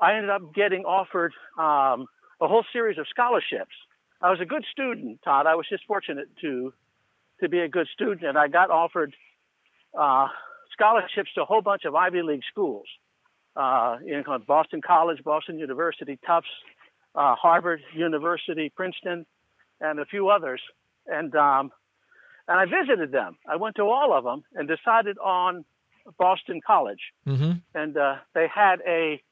I 0.00 0.14
ended 0.14 0.30
up 0.30 0.54
getting 0.54 0.84
offered 0.84 1.32
um, 1.58 2.06
a 2.40 2.48
whole 2.48 2.64
series 2.72 2.98
of 2.98 3.06
scholarships. 3.08 3.74
I 4.20 4.30
was 4.30 4.40
a 4.40 4.44
good 4.44 4.64
student, 4.70 5.20
Todd. 5.24 5.46
I 5.46 5.54
was 5.54 5.66
just 5.68 5.84
fortunate 5.86 6.28
to 6.42 6.72
to 7.40 7.48
be 7.48 7.58
a 7.60 7.68
good 7.68 7.88
student, 7.92 8.22
and 8.22 8.38
I 8.38 8.46
got 8.46 8.70
offered 8.70 9.14
uh, 9.98 10.28
scholarships 10.72 11.30
to 11.34 11.42
a 11.42 11.44
whole 11.44 11.60
bunch 11.62 11.84
of 11.84 11.94
Ivy 11.94 12.22
League 12.22 12.42
schools. 12.50 12.86
Uh, 13.56 13.98
know, 14.24 14.38
Boston 14.46 14.80
College, 14.80 15.22
Boston 15.24 15.58
University, 15.58 16.18
Tufts, 16.24 16.48
uh, 17.14 17.34
Harvard 17.34 17.80
University, 17.94 18.72
Princeton, 18.74 19.26
and 19.80 19.98
a 19.98 20.04
few 20.06 20.28
others. 20.28 20.60
And 21.06 21.34
um, 21.34 21.70
and 22.48 22.58
I 22.58 22.64
visited 22.64 23.12
them. 23.12 23.36
I 23.48 23.56
went 23.56 23.76
to 23.76 23.82
all 23.82 24.12
of 24.16 24.24
them 24.24 24.44
and 24.54 24.68
decided 24.68 25.18
on 25.18 25.64
Boston 26.18 26.60
College. 26.66 27.00
Mm-hmm. 27.26 27.52
And 27.74 27.96
uh, 27.96 28.16
they 28.34 28.46
had 28.52 28.80
a 28.86 29.22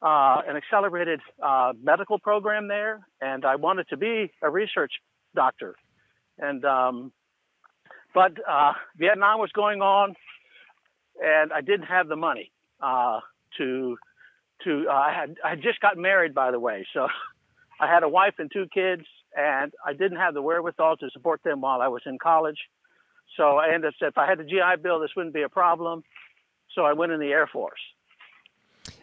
uh, 0.00 0.42
an 0.46 0.56
accelerated 0.56 1.20
uh, 1.42 1.72
medical 1.82 2.18
program 2.20 2.68
there, 2.68 3.00
and 3.20 3.44
I 3.44 3.56
wanted 3.56 3.88
to 3.88 3.96
be 3.96 4.30
a 4.42 4.50
research 4.50 4.92
doctor. 5.34 5.74
And 6.38 6.64
um, 6.64 7.12
but 8.14 8.32
uh, 8.48 8.74
Vietnam 8.96 9.40
was 9.40 9.50
going 9.52 9.80
on, 9.82 10.14
and 11.20 11.52
I 11.52 11.62
didn't 11.62 11.86
have 11.86 12.08
the 12.08 12.16
money 12.16 12.52
uh, 12.80 13.20
to 13.58 13.96
to. 14.64 14.86
Uh, 14.88 14.92
I 14.92 15.12
had 15.12 15.36
I 15.44 15.50
had 15.50 15.62
just 15.62 15.80
got 15.80 15.96
married, 15.96 16.34
by 16.34 16.52
the 16.52 16.60
way, 16.60 16.86
so 16.94 17.08
I 17.80 17.92
had 17.92 18.02
a 18.02 18.08
wife 18.08 18.34
and 18.38 18.50
two 18.52 18.66
kids, 18.72 19.02
and 19.38 19.72
I 19.86 19.92
didn't 19.92 20.18
have 20.18 20.34
the 20.34 20.42
wherewithal 20.42 20.96
to 20.98 21.10
support 21.10 21.40
them 21.44 21.60
while 21.60 21.80
I 21.80 21.88
was 21.88 22.02
in 22.04 22.18
college. 22.18 22.58
So 23.36 23.56
I 23.56 23.72
ended 23.72 23.88
up 23.88 23.94
if 24.00 24.18
I 24.18 24.28
had 24.28 24.38
the 24.38 24.44
GI 24.44 24.82
Bill, 24.82 25.00
this 25.00 25.10
wouldn't 25.16 25.34
be 25.34 25.42
a 25.42 25.48
problem. 25.48 26.02
So 26.74 26.82
I 26.84 26.92
went 26.92 27.12
in 27.12 27.20
the 27.20 27.28
Air 27.28 27.46
Force 27.46 27.80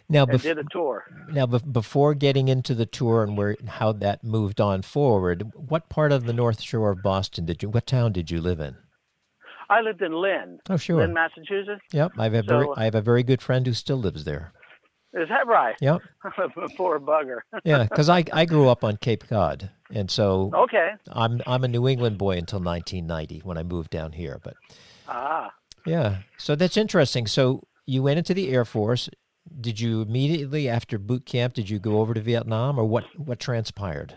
now, 0.08 0.26
bef- 0.26 0.42
did 0.42 0.60
a 0.60 0.64
tour. 0.72 1.06
Now, 1.32 1.46
be- 1.46 1.60
before 1.60 2.14
getting 2.14 2.48
into 2.48 2.76
the 2.76 2.86
tour 2.86 3.24
and 3.24 3.38
where 3.38 3.56
how 3.68 3.92
that 3.94 4.24
moved 4.24 4.62
on 4.62 4.82
forward, 4.82 5.52
what 5.56 5.90
part 5.90 6.12
of 6.12 6.26
the 6.26 6.34
North 6.34 6.62
Shore 6.62 6.92
of 6.92 7.02
Boston 7.02 7.46
did 7.46 7.64
you? 7.64 7.70
What 7.70 7.88
town 7.88 8.12
did 8.12 8.30
you 8.30 8.40
live 8.42 8.60
in? 8.60 8.76
I 9.68 9.82
lived 9.82 10.04
in 10.04 10.14
Lynn. 10.14 10.60
Oh, 10.70 10.78
sure. 10.78 11.02
Lynn, 11.02 11.14
Massachusetts. 11.14 11.82
Yep, 11.92 12.14
I 12.20 12.26
have 12.26 12.34
a 12.36 12.44
so, 12.44 12.48
very, 12.48 12.68
I 12.78 12.84
have 12.84 12.96
a 12.96 13.02
very 13.02 13.24
good 13.24 13.42
friend 13.42 13.66
who 13.66 13.74
still 13.74 13.98
lives 13.98 14.24
there. 14.24 14.54
Is 15.16 15.30
that 15.30 15.48
right? 15.48 15.76
Yep. 15.82 16.02
Poor 16.78 17.00
bugger. 17.00 17.40
yeah, 17.64 17.84
because 17.84 18.10
I 18.10 18.26
I 18.34 18.46
grew 18.46 18.68
up 18.70 18.84
on 18.84 18.98
Cape 18.98 19.28
Cod, 19.28 19.72
and 19.94 20.12
so 20.12 20.52
okay. 20.54 20.92
I'm 21.10 21.42
I'm 21.48 21.64
a 21.64 21.68
New 21.68 21.88
England 21.88 22.18
boy 22.18 22.38
until 22.38 22.60
1990 22.60 23.40
when 23.46 23.58
I 23.58 23.64
moved 23.64 23.92
down 23.92 24.12
here. 24.12 24.40
But 24.44 24.56
ah, 25.08 25.54
yeah, 25.86 26.18
so 26.38 26.56
that's 26.56 26.76
interesting. 26.78 27.28
So 27.28 27.64
you 27.86 28.04
went 28.04 28.18
into 28.18 28.34
the 28.34 28.50
Air 28.50 28.66
Force 28.66 29.10
did 29.62 29.80
you 29.80 30.02
immediately 30.02 30.68
after 30.68 30.98
boot 30.98 31.26
camp 31.26 31.54
did 31.54 31.70
you 31.70 31.80
go 31.80 32.00
over 32.00 32.14
to 32.14 32.22
Vietnam, 32.22 32.80
or 32.80 32.86
what 32.86 33.06
what 33.18 33.40
transpired? 33.40 34.16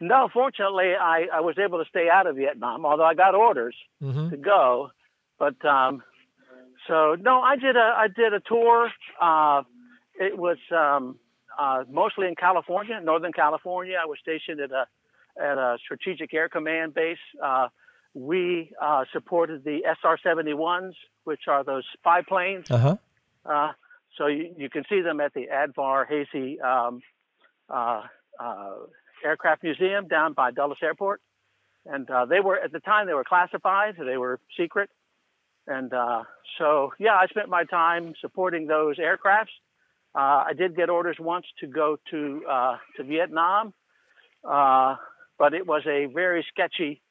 No, 0.00 0.28
fortunately, 0.32 0.92
I, 1.00 1.26
I 1.32 1.40
was 1.40 1.56
able 1.58 1.78
to 1.82 1.88
stay 1.88 2.08
out 2.12 2.26
of 2.26 2.36
Vietnam, 2.36 2.84
although 2.84 3.04
I 3.04 3.14
got 3.14 3.34
orders 3.34 3.74
Mm-hmm. 4.02 4.30
to 4.30 4.36
go. 4.36 4.90
But 5.38 5.64
um, 5.64 6.02
so 6.88 7.16
no, 7.18 7.40
I 7.40 7.56
did 7.56 7.76
a 7.76 7.94
I 7.96 8.08
did 8.14 8.34
a 8.34 8.40
tour. 8.40 8.90
Uh, 9.20 9.62
it 10.18 10.36
was 10.38 10.58
um, 10.70 11.18
uh, 11.58 11.84
mostly 11.90 12.26
in 12.28 12.34
California, 12.34 13.00
Northern 13.02 13.32
California. 13.32 13.96
I 14.00 14.06
was 14.06 14.18
stationed 14.20 14.60
at 14.60 14.70
a 14.70 14.86
at 15.40 15.58
a 15.58 15.78
Strategic 15.84 16.32
Air 16.32 16.48
Command 16.48 16.94
base. 16.94 17.18
Uh, 17.42 17.68
we 18.14 18.70
uh, 18.80 19.04
supported 19.12 19.64
the 19.64 19.80
SR-71s, 19.84 20.92
which 21.24 21.42
are 21.48 21.64
those 21.64 21.84
spy 21.94 22.22
planes. 22.22 22.70
Uh 22.70 22.78
huh. 22.78 22.96
Uh, 23.44 23.72
so 24.16 24.28
you, 24.28 24.54
you 24.56 24.70
can 24.70 24.84
see 24.88 25.00
them 25.00 25.20
at 25.20 25.34
the 25.34 25.46
Udvar 25.52 26.06
Hazy 26.08 26.60
um, 26.60 27.00
uh, 27.68 28.02
uh, 28.38 28.74
Aircraft 29.24 29.64
Museum 29.64 30.06
down 30.06 30.32
by 30.32 30.50
Dulles 30.50 30.78
Airport. 30.82 31.20
And 31.86 32.08
uh, 32.08 32.24
they 32.26 32.40
were, 32.40 32.58
at 32.58 32.72
the 32.72 32.80
time, 32.80 33.06
they 33.06 33.14
were 33.14 33.24
classified, 33.24 33.96
they 33.98 34.16
were 34.16 34.40
secret. 34.58 34.90
And 35.66 35.92
uh, 35.92 36.22
so, 36.58 36.92
yeah, 36.98 37.14
I 37.14 37.26
spent 37.26 37.48
my 37.48 37.64
time 37.64 38.14
supporting 38.20 38.66
those 38.66 38.98
aircrafts. 38.98 39.52
Uh, 40.14 40.44
I 40.46 40.52
did 40.56 40.76
get 40.76 40.90
orders 40.90 41.16
once 41.18 41.46
to 41.60 41.66
go 41.66 41.98
to, 42.10 42.42
uh, 42.48 42.76
to 42.96 43.04
Vietnam, 43.04 43.74
uh, 44.48 44.96
but 45.38 45.54
it 45.54 45.66
was 45.66 45.82
a 45.86 46.06
very 46.06 46.44
sketchy, 46.48 47.02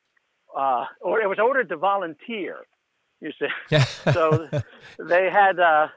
uh, 0.55 0.85
or 1.01 1.21
it 1.21 1.27
was 1.27 1.39
ordered 1.39 1.69
to 1.69 1.77
volunteer, 1.77 2.59
you 3.19 3.31
see 3.37 3.47
Yeah. 3.69 3.83
so 4.13 4.47
they 4.99 5.29
had, 5.29 5.59
uh, 5.59 5.87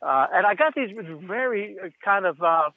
uh, 0.00 0.26
and 0.32 0.46
I 0.46 0.54
got 0.54 0.74
these 0.74 0.90
very 1.26 1.76
kind 2.04 2.26
of 2.26 2.42
uh, 2.42 2.70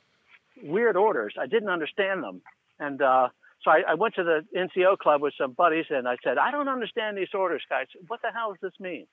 weird 0.64 0.98
orders. 0.98 1.36
I 1.40 1.48
didn't 1.48 1.70
understand 1.70 2.24
them, 2.24 2.42
and 2.80 3.02
uh, 3.02 3.30
so 3.64 3.72
I, 3.72 3.84
I 3.90 3.94
went 3.96 4.16
to 4.16 4.24
the 4.24 4.46
NCO 4.56 4.98
club 4.98 5.22
with 5.22 5.34
some 5.38 5.52
buddies, 5.52 5.86
and 5.90 6.08
I 6.08 6.18
said, 6.24 6.38
"I 6.38 6.52
don't 6.52 6.70
understand 6.70 7.18
these 7.18 7.34
orders, 7.34 7.62
guys. 7.70 7.88
What 8.08 8.22
the 8.22 8.32
hell 8.34 8.52
does 8.52 8.62
this 8.62 8.80
mean?" 8.80 9.06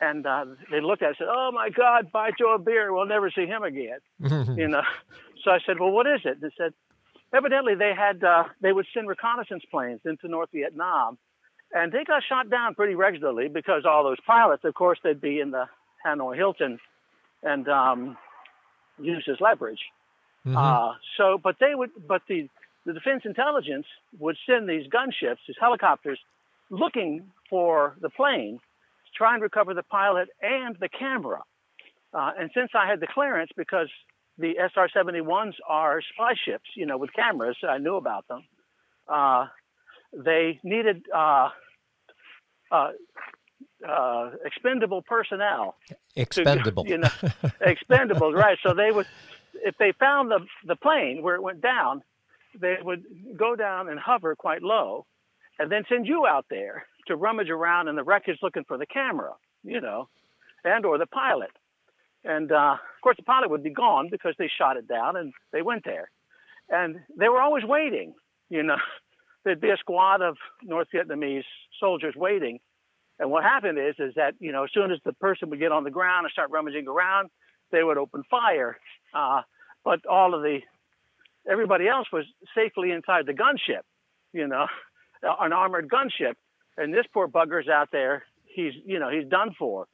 And 0.00 0.26
uh, 0.26 0.44
they 0.70 0.80
looked 0.80 1.02
at 1.02 1.06
it 1.06 1.08
and 1.08 1.16
said, 1.18 1.28
"Oh 1.30 1.50
my 1.52 1.70
God, 1.70 2.10
buy 2.12 2.30
Joe 2.38 2.54
a 2.54 2.58
beer. 2.58 2.92
We'll 2.92 3.06
never 3.06 3.30
see 3.30 3.46
him 3.46 3.62
again." 3.62 4.00
you 4.56 4.68
know. 4.68 4.82
So 5.44 5.50
I 5.50 5.58
said, 5.64 5.78
"Well, 5.78 5.90
what 5.90 6.06
is 6.06 6.20
it?" 6.24 6.40
They 6.40 6.50
said, 6.58 6.74
"Evidently, 7.32 7.74
they 7.74 7.92
had 7.96 8.22
uh, 8.24 8.44
they 8.60 8.72
would 8.72 8.86
send 8.92 9.08
reconnaissance 9.08 9.62
planes 9.70 10.00
into 10.04 10.28
North 10.28 10.50
Vietnam." 10.52 11.18
and 11.74 11.90
they 11.90 12.04
got 12.04 12.22
shot 12.26 12.48
down 12.48 12.74
pretty 12.74 12.94
regularly 12.94 13.48
because 13.48 13.84
all 13.84 14.04
those 14.04 14.20
pilots, 14.24 14.64
of 14.64 14.74
course, 14.74 14.98
they'd 15.02 15.20
be 15.20 15.40
in 15.40 15.50
the 15.50 15.66
Hanoi 16.06 16.36
Hilton 16.36 16.78
and 17.42 17.68
um, 17.68 18.16
use 18.98 19.26
as 19.30 19.40
leverage. 19.40 19.80
Mhm. 20.46 20.56
Uh, 20.56 20.94
so, 21.16 21.38
but 21.42 21.56
they 21.58 21.74
would, 21.74 21.90
but 22.06 22.22
the 22.28 22.48
the 22.86 22.92
defense 22.92 23.22
intelligence 23.24 23.86
would 24.18 24.36
send 24.46 24.68
these 24.68 24.86
gunships, 24.88 25.38
these 25.48 25.56
helicopters, 25.58 26.18
looking 26.68 27.32
for 27.48 27.96
the 28.00 28.10
plane 28.10 28.60
try 29.14 29.34
and 29.34 29.42
recover 29.42 29.74
the 29.74 29.82
pilot 29.82 30.28
and 30.42 30.76
the 30.80 30.88
camera. 30.88 31.42
Uh, 32.12 32.30
and 32.38 32.50
since 32.54 32.70
I 32.74 32.88
had 32.88 33.00
the 33.00 33.06
clearance, 33.06 33.50
because 33.56 33.88
the 34.38 34.54
SR-71s 34.58 35.54
are 35.68 36.00
spy 36.12 36.34
ships, 36.44 36.70
you 36.76 36.86
know, 36.86 36.98
with 36.98 37.12
cameras, 37.12 37.56
I 37.68 37.78
knew 37.78 37.96
about 37.96 38.26
them. 38.28 38.44
Uh, 39.08 39.46
they 40.12 40.60
needed 40.62 41.04
uh, 41.14 41.48
uh, 42.70 42.90
uh, 43.88 44.30
expendable 44.44 45.02
personnel 45.02 45.76
Expendable. 46.16 46.86
you 46.86 46.98
know, 46.98 47.08
expendables, 47.60 48.34
right? 48.34 48.58
So 48.62 48.74
they 48.74 48.90
would, 48.90 49.06
if 49.54 49.76
they 49.78 49.92
found 49.98 50.30
the 50.30 50.40
the 50.64 50.76
plane 50.76 51.22
where 51.22 51.34
it 51.34 51.42
went 51.42 51.60
down, 51.60 52.02
they 52.58 52.76
would 52.80 53.04
go 53.36 53.56
down 53.56 53.88
and 53.88 53.98
hover 53.98 54.36
quite 54.36 54.62
low, 54.62 55.06
and 55.58 55.70
then 55.70 55.82
send 55.88 56.06
you 56.06 56.26
out 56.26 56.46
there 56.48 56.86
to 57.06 57.16
rummage 57.16 57.50
around 57.50 57.88
in 57.88 57.96
the 57.96 58.04
wreckage 58.04 58.38
looking 58.42 58.64
for 58.64 58.78
the 58.78 58.86
camera, 58.86 59.32
you 59.62 59.80
know, 59.80 60.08
and 60.64 60.84
or 60.84 60.98
the 60.98 61.06
pilot. 61.06 61.50
And 62.24 62.50
uh, 62.52 62.72
of 62.74 63.00
course, 63.02 63.16
the 63.16 63.22
pilot 63.22 63.50
would 63.50 63.62
be 63.62 63.70
gone 63.70 64.08
because 64.10 64.34
they 64.38 64.50
shot 64.58 64.76
it 64.76 64.88
down, 64.88 65.16
and 65.16 65.32
they 65.52 65.62
went 65.62 65.84
there, 65.84 66.10
and 66.70 66.96
they 67.18 67.28
were 67.28 67.40
always 67.40 67.64
waiting. 67.64 68.14
You 68.48 68.62
know, 68.62 68.76
there'd 69.44 69.60
be 69.60 69.70
a 69.70 69.76
squad 69.76 70.22
of 70.22 70.36
North 70.62 70.88
Vietnamese 70.94 71.44
soldiers 71.78 72.14
waiting 72.16 72.60
and 73.18 73.30
what 73.30 73.44
happened 73.44 73.78
is, 73.78 73.94
is 73.98 74.14
that 74.16 74.34
you 74.40 74.52
know, 74.52 74.64
as 74.64 74.70
soon 74.72 74.90
as 74.90 74.98
the 75.04 75.12
person 75.12 75.50
would 75.50 75.60
get 75.60 75.72
on 75.72 75.84
the 75.84 75.90
ground 75.90 76.26
and 76.26 76.32
start 76.32 76.50
rummaging 76.50 76.88
around, 76.88 77.30
they 77.70 77.82
would 77.82 77.98
open 77.98 78.22
fire. 78.30 78.76
Uh, 79.14 79.42
but 79.84 80.04
all 80.06 80.34
of 80.34 80.42
the 80.42 80.60
everybody 81.50 81.86
else 81.86 82.08
was 82.12 82.24
safely 82.54 82.90
inside 82.90 83.26
the 83.26 83.32
gunship, 83.32 83.82
you 84.32 84.48
know, 84.48 84.66
an 85.22 85.52
armored 85.52 85.88
gunship, 85.88 86.34
and 86.76 86.92
this 86.92 87.06
poor 87.12 87.28
bugger's 87.28 87.68
out 87.68 87.90
there. 87.92 88.24
He's 88.44 88.72
you 88.84 88.98
know 88.98 89.10
he's 89.10 89.28
done 89.28 89.54
for. 89.58 89.86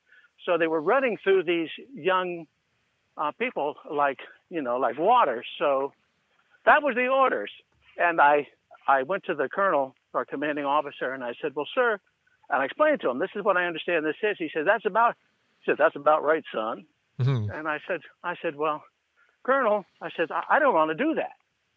So 0.47 0.57
they 0.59 0.66
were 0.66 0.81
running 0.81 1.18
through 1.22 1.45
these 1.45 1.68
young 1.95 2.47
uh, 3.16 3.33
people 3.39 3.76
like 3.91 4.18
you 4.49 4.62
know 4.62 4.78
like 4.78 4.99
water. 4.99 5.45
So 5.59 5.93
that 6.64 6.83
was 6.83 6.95
the 6.95 7.09
orders, 7.09 7.51
and 7.99 8.20
I 8.20 8.47
I 8.87 9.03
went 9.03 9.24
to 9.24 9.35
the 9.35 9.49
colonel, 9.49 9.95
our 10.14 10.24
commanding 10.24 10.64
officer, 10.64 11.12
and 11.12 11.22
I 11.22 11.35
said, 11.41 11.55
well, 11.55 11.68
sir. 11.74 11.99
And 12.49 12.61
I 12.62 12.64
explained 12.64 13.01
to 13.03 13.11
him, 13.11 13.20
this 13.20 13.31
is 13.37 13.45
what 13.45 13.57
I 13.57 13.66
understand 13.66 14.05
this 14.05 14.16
is. 14.22 14.37
He 14.39 14.51
said, 14.53 14.66
that's 14.66 14.85
about, 14.85 15.14
he 15.61 15.70
said, 15.70 15.76
that's 15.78 15.95
about 15.95 16.24
right, 16.24 16.43
son. 16.53 16.85
Mhm. 17.20 17.57
And 17.57 17.68
I 17.68 17.78
said, 17.87 18.01
I 18.24 18.35
said, 18.43 18.57
well, 18.57 18.83
Colonel, 19.45 19.85
I 20.01 20.11
said, 20.16 20.33
I, 20.33 20.43
I 20.57 20.59
don't 20.59 20.74
want 20.74 20.91
to 20.91 20.97
do 20.97 21.14
that. 21.14 21.33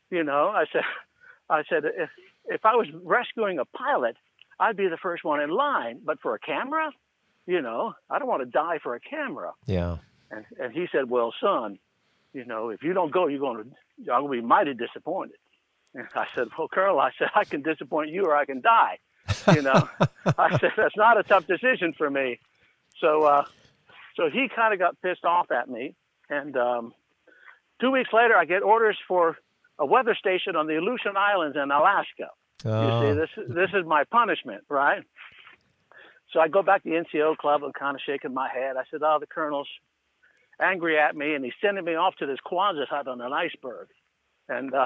You 0.10 0.24
know, 0.24 0.48
I 0.48 0.66
said, 0.72 0.82
I 1.50 1.64
said, 1.70 1.84
if, 1.86 2.10
if 2.46 2.66
I 2.66 2.76
was 2.76 2.88
rescuing 3.04 3.60
a 3.60 3.66
pilot, 3.66 4.18
I'd 4.60 4.78
be 4.78 4.88
the 4.88 4.98
first 4.98 5.24
one 5.24 5.42
in 5.42 5.50
line. 5.50 6.02
But 6.04 6.20
for 6.22 6.36
a 6.36 6.40
camera, 6.40 6.92
you 7.46 7.62
know, 7.62 7.94
I 8.10 8.20
don't 8.20 8.28
want 8.28 8.42
to 8.42 8.50
die 8.50 8.80
for 8.82 8.96
a 8.96 9.00
camera. 9.00 9.54
Yeah. 9.66 9.98
And, 10.32 10.46
and 10.60 10.74
he 10.74 10.88
said, 10.92 11.10
well, 11.10 11.34
son, 11.42 11.80
you 12.34 12.46
know, 12.46 12.70
if 12.70 12.84
you 12.84 12.94
don't 12.94 13.12
go, 13.12 13.28
you're 13.28 13.40
going 13.40 13.64
to, 13.64 14.12
I'm 14.12 14.22
going 14.22 14.38
to 14.38 14.42
be 14.42 14.48
mighty 14.48 14.74
disappointed. 14.74 15.38
And 15.94 16.08
I 16.16 16.26
said, 16.36 16.48
well, 16.58 16.68
Colonel, 16.68 17.00
I 17.00 17.12
said, 17.18 17.30
I 17.36 17.44
can 17.44 17.62
disappoint 17.62 18.10
you 18.10 18.26
or 18.26 18.36
I 18.36 18.46
can 18.46 18.62
die. 18.62 19.00
You 19.54 19.62
know, 19.62 19.90
I 20.38 20.58
said, 20.58 20.72
that's 20.76 20.98
not 20.98 21.20
a 21.20 21.24
tough 21.24 21.46
decision 21.46 21.94
for 21.98 22.10
me. 22.10 22.40
So, 23.00 23.24
uh, 23.24 23.46
so 24.16 24.30
he 24.30 24.48
kind 24.54 24.74
of 24.74 24.80
got 24.80 25.00
pissed 25.02 25.26
off 25.26 25.52
at 25.52 25.70
me. 25.70 25.96
And 26.30 26.58
um, 26.58 26.94
two 27.80 27.92
weeks 27.92 28.10
later, 28.12 28.36
I 28.36 28.46
get 28.46 28.64
orders 28.64 28.98
for 29.08 29.38
a 29.78 29.86
weather 29.86 30.16
station 30.16 30.56
on 30.56 30.68
the 30.68 30.78
Aleutian 30.78 31.18
Islands 31.18 31.58
in 31.62 31.70
Alaska. 31.72 32.30
You 32.64 32.72
Oh. 32.72 33.02
see, 33.02 33.20
this 33.20 33.30
this 33.50 33.70
is 33.74 33.86
my 33.86 34.04
punishment, 34.06 34.64
right? 34.70 35.04
So 36.32 36.40
I 36.40 36.48
go 36.48 36.64
back 36.64 36.84
to 36.84 36.90
the 36.90 36.96
NCO 36.96 37.38
club. 37.38 37.64
I'm 37.64 37.74
kind 37.74 37.96
of 37.96 38.02
shaking 38.02 38.34
my 38.34 38.50
head. 38.50 38.78
I 38.78 38.84
said, 38.90 39.02
"Oh, 39.04 39.18
the 39.20 39.28
colonel's 39.28 39.68
angry 40.60 40.98
at 40.98 41.16
me, 41.16 41.36
and 41.36 41.44
he's 41.44 41.54
sending 41.62 41.84
me 41.86 41.96
off 41.96 42.16
to 42.18 42.26
this 42.26 42.40
Quonset 42.46 42.88
hut 42.88 43.08
on 43.08 43.22
an 43.22 43.34
iceberg." 43.34 43.90
And 44.50 44.74
uh, 44.74 44.86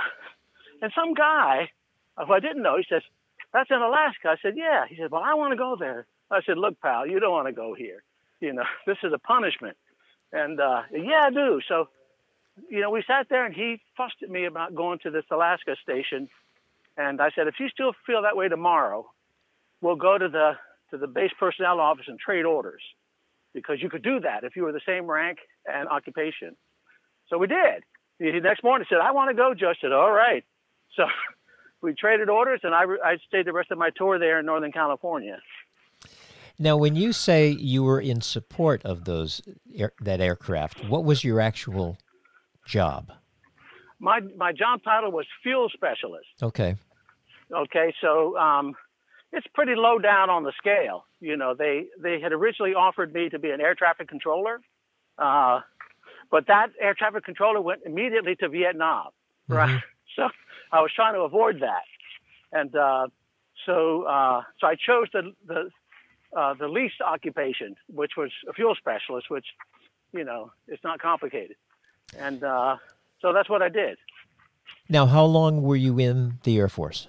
and 0.82 0.92
some 0.94 1.14
guy 1.14 1.70
who 2.18 2.34
I 2.34 2.40
didn't 2.40 2.64
know, 2.64 2.78
he 2.78 2.86
says, 2.90 3.04
"That's 3.54 3.70
in 3.72 3.82
Alaska." 3.82 4.30
I 4.30 4.38
said, 4.42 4.58
"Yeah." 4.58 4.86
He 4.88 4.96
said, 4.98 5.12
"Well, 5.12 5.24
I 5.24 5.36
want 5.36 5.52
to 5.54 5.58
go 5.58 5.76
there." 5.80 6.06
I 6.32 6.42
said, 6.42 6.58
"Look, 6.58 6.80
pal, 6.82 7.08
you 7.08 7.20
don't 7.20 7.32
want 7.32 7.48
to 7.48 7.54
go 7.54 7.74
here. 7.74 8.04
You 8.42 8.54
know, 8.54 8.66
this 8.88 8.98
is 9.04 9.14
a 9.14 9.20
punishment." 9.20 9.78
And 10.34 10.60
uh, 10.60 10.82
yeah, 10.92 11.26
I 11.28 11.30
do. 11.30 11.62
So, 11.70 11.88
you 12.70 12.82
know, 12.82 12.90
we 12.90 13.04
sat 13.08 13.28
there, 13.30 13.46
and 13.46 13.56
he 13.56 13.80
fussed 13.96 14.22
at 14.24 14.30
me 14.30 14.46
about 14.46 14.76
going 14.76 15.00
to 15.00 15.12
this 15.12 15.24
Alaska 15.32 15.76
station. 15.82 16.28
And 16.98 17.22
I 17.22 17.30
said, 17.36 17.48
if 17.48 17.56
you 17.60 17.70
still 17.70 17.94
feel 18.06 18.24
that 18.24 18.36
way 18.36 18.50
tomorrow, 18.50 19.06
we'll 19.82 19.96
go 19.96 20.18
to 20.18 20.28
the 20.28 20.54
to 20.92 20.98
the 20.98 21.08
base 21.08 21.32
personnel 21.38 21.80
office 21.80 22.06
and 22.08 22.18
trade 22.18 22.46
orders, 22.46 22.82
because 23.54 23.78
you 23.82 23.90
could 23.90 24.04
do 24.04 24.22
that 24.22 24.44
if 24.44 24.56
you 24.56 24.64
were 24.64 24.72
the 24.72 24.82
same 24.88 25.06
rank 25.06 25.38
and 25.66 25.90
occupation. 25.90 26.56
So 27.30 27.38
we 27.38 27.48
did. 27.48 27.84
The 28.20 28.40
next 28.40 28.64
morning, 28.64 28.86
he 28.90 28.96
said, 28.96 29.02
I 29.02 29.12
want 29.12 29.30
to 29.30 29.36
go, 29.36 29.54
Joe. 29.54 29.74
Said, 29.80 29.92
all 29.92 30.12
right. 30.12 30.44
So 30.96 31.04
we 31.82 31.94
traded 31.94 32.30
orders, 32.30 32.62
and 32.64 32.74
I, 32.74 32.84
I 33.04 33.18
stayed 33.28 33.46
the 33.46 33.54
rest 33.54 33.70
of 33.72 33.78
my 33.78 33.90
tour 33.96 34.18
there 34.18 34.40
in 34.40 34.46
Northern 34.46 34.72
California. 34.72 35.38
Now, 36.60 36.76
when 36.78 36.96
you 36.96 37.14
say 37.14 37.50
you 37.50 37.84
were 37.84 38.00
in 38.00 38.22
support 38.22 38.84
of 38.84 39.06
those 39.06 39.42
air, 39.76 39.92
that 40.02 40.20
aircraft, 40.20 40.86
what 40.86 41.04
was 41.04 41.24
your 41.24 41.40
actual 41.40 41.98
job? 42.66 43.12
My 44.00 44.20
my 44.36 44.54
job 44.54 44.82
title 44.84 45.12
was 45.12 45.26
fuel 45.44 45.70
specialist. 45.74 46.28
Okay. 46.42 46.76
Okay, 47.54 47.94
so 48.02 48.38
um, 48.38 48.76
it's 49.32 49.48
pretty 49.54 49.76
low 49.76 50.00
down 50.00 50.30
on 50.30 50.44
the 50.44 50.52
scale. 50.58 51.06
You 51.20 51.38
know, 51.38 51.56
they 51.58 51.86
they 52.02 52.20
had 52.20 52.32
originally 52.32 52.74
offered 52.74 53.14
me 53.14 53.30
to 53.30 53.40
be 53.40 53.52
an 53.52 53.62
air 53.62 53.76
traffic 53.76 54.08
controller, 54.08 54.60
uh, 55.18 55.62
but 56.30 56.48
that 56.48 56.68
air 56.80 56.94
traffic 56.94 57.24
controller 57.24 57.62
went 57.62 57.82
immediately 57.86 58.36
to 58.38 58.50
Vietnam, 58.50 59.10
right? 59.48 59.82
So 60.16 60.30
I 60.72 60.82
was 60.82 60.90
trying 60.96 61.14
to 61.14 61.20
avoid 61.20 61.60
that, 61.60 61.84
and 62.52 62.76
uh, 62.76 63.08
so 63.68 64.04
uh, 64.04 64.42
so 64.60 64.66
I 64.66 64.76
chose 64.76 65.08
the 65.14 65.32
the 65.46 65.70
uh, 66.36 66.56
the 66.56 66.68
least 66.68 66.96
occupation, 67.06 67.76
which 67.88 68.14
was 68.18 68.32
a 68.50 68.54
fuel 68.54 68.74
specialist, 68.76 69.30
which 69.30 69.46
you 70.12 70.24
know 70.24 70.52
it's 70.68 70.84
not 70.84 71.00
complicated. 71.00 71.56
and 72.18 72.44
uh, 72.44 72.78
so 73.22 73.32
that's 73.32 73.50
what 73.50 73.62
I 73.62 73.70
did. 73.70 73.98
Now, 74.90 75.06
how 75.06 75.26
long 75.26 75.62
were 75.62 75.76
you 75.76 76.00
in 76.00 76.40
the 76.44 76.58
Air 76.58 76.70
Force? 76.70 77.08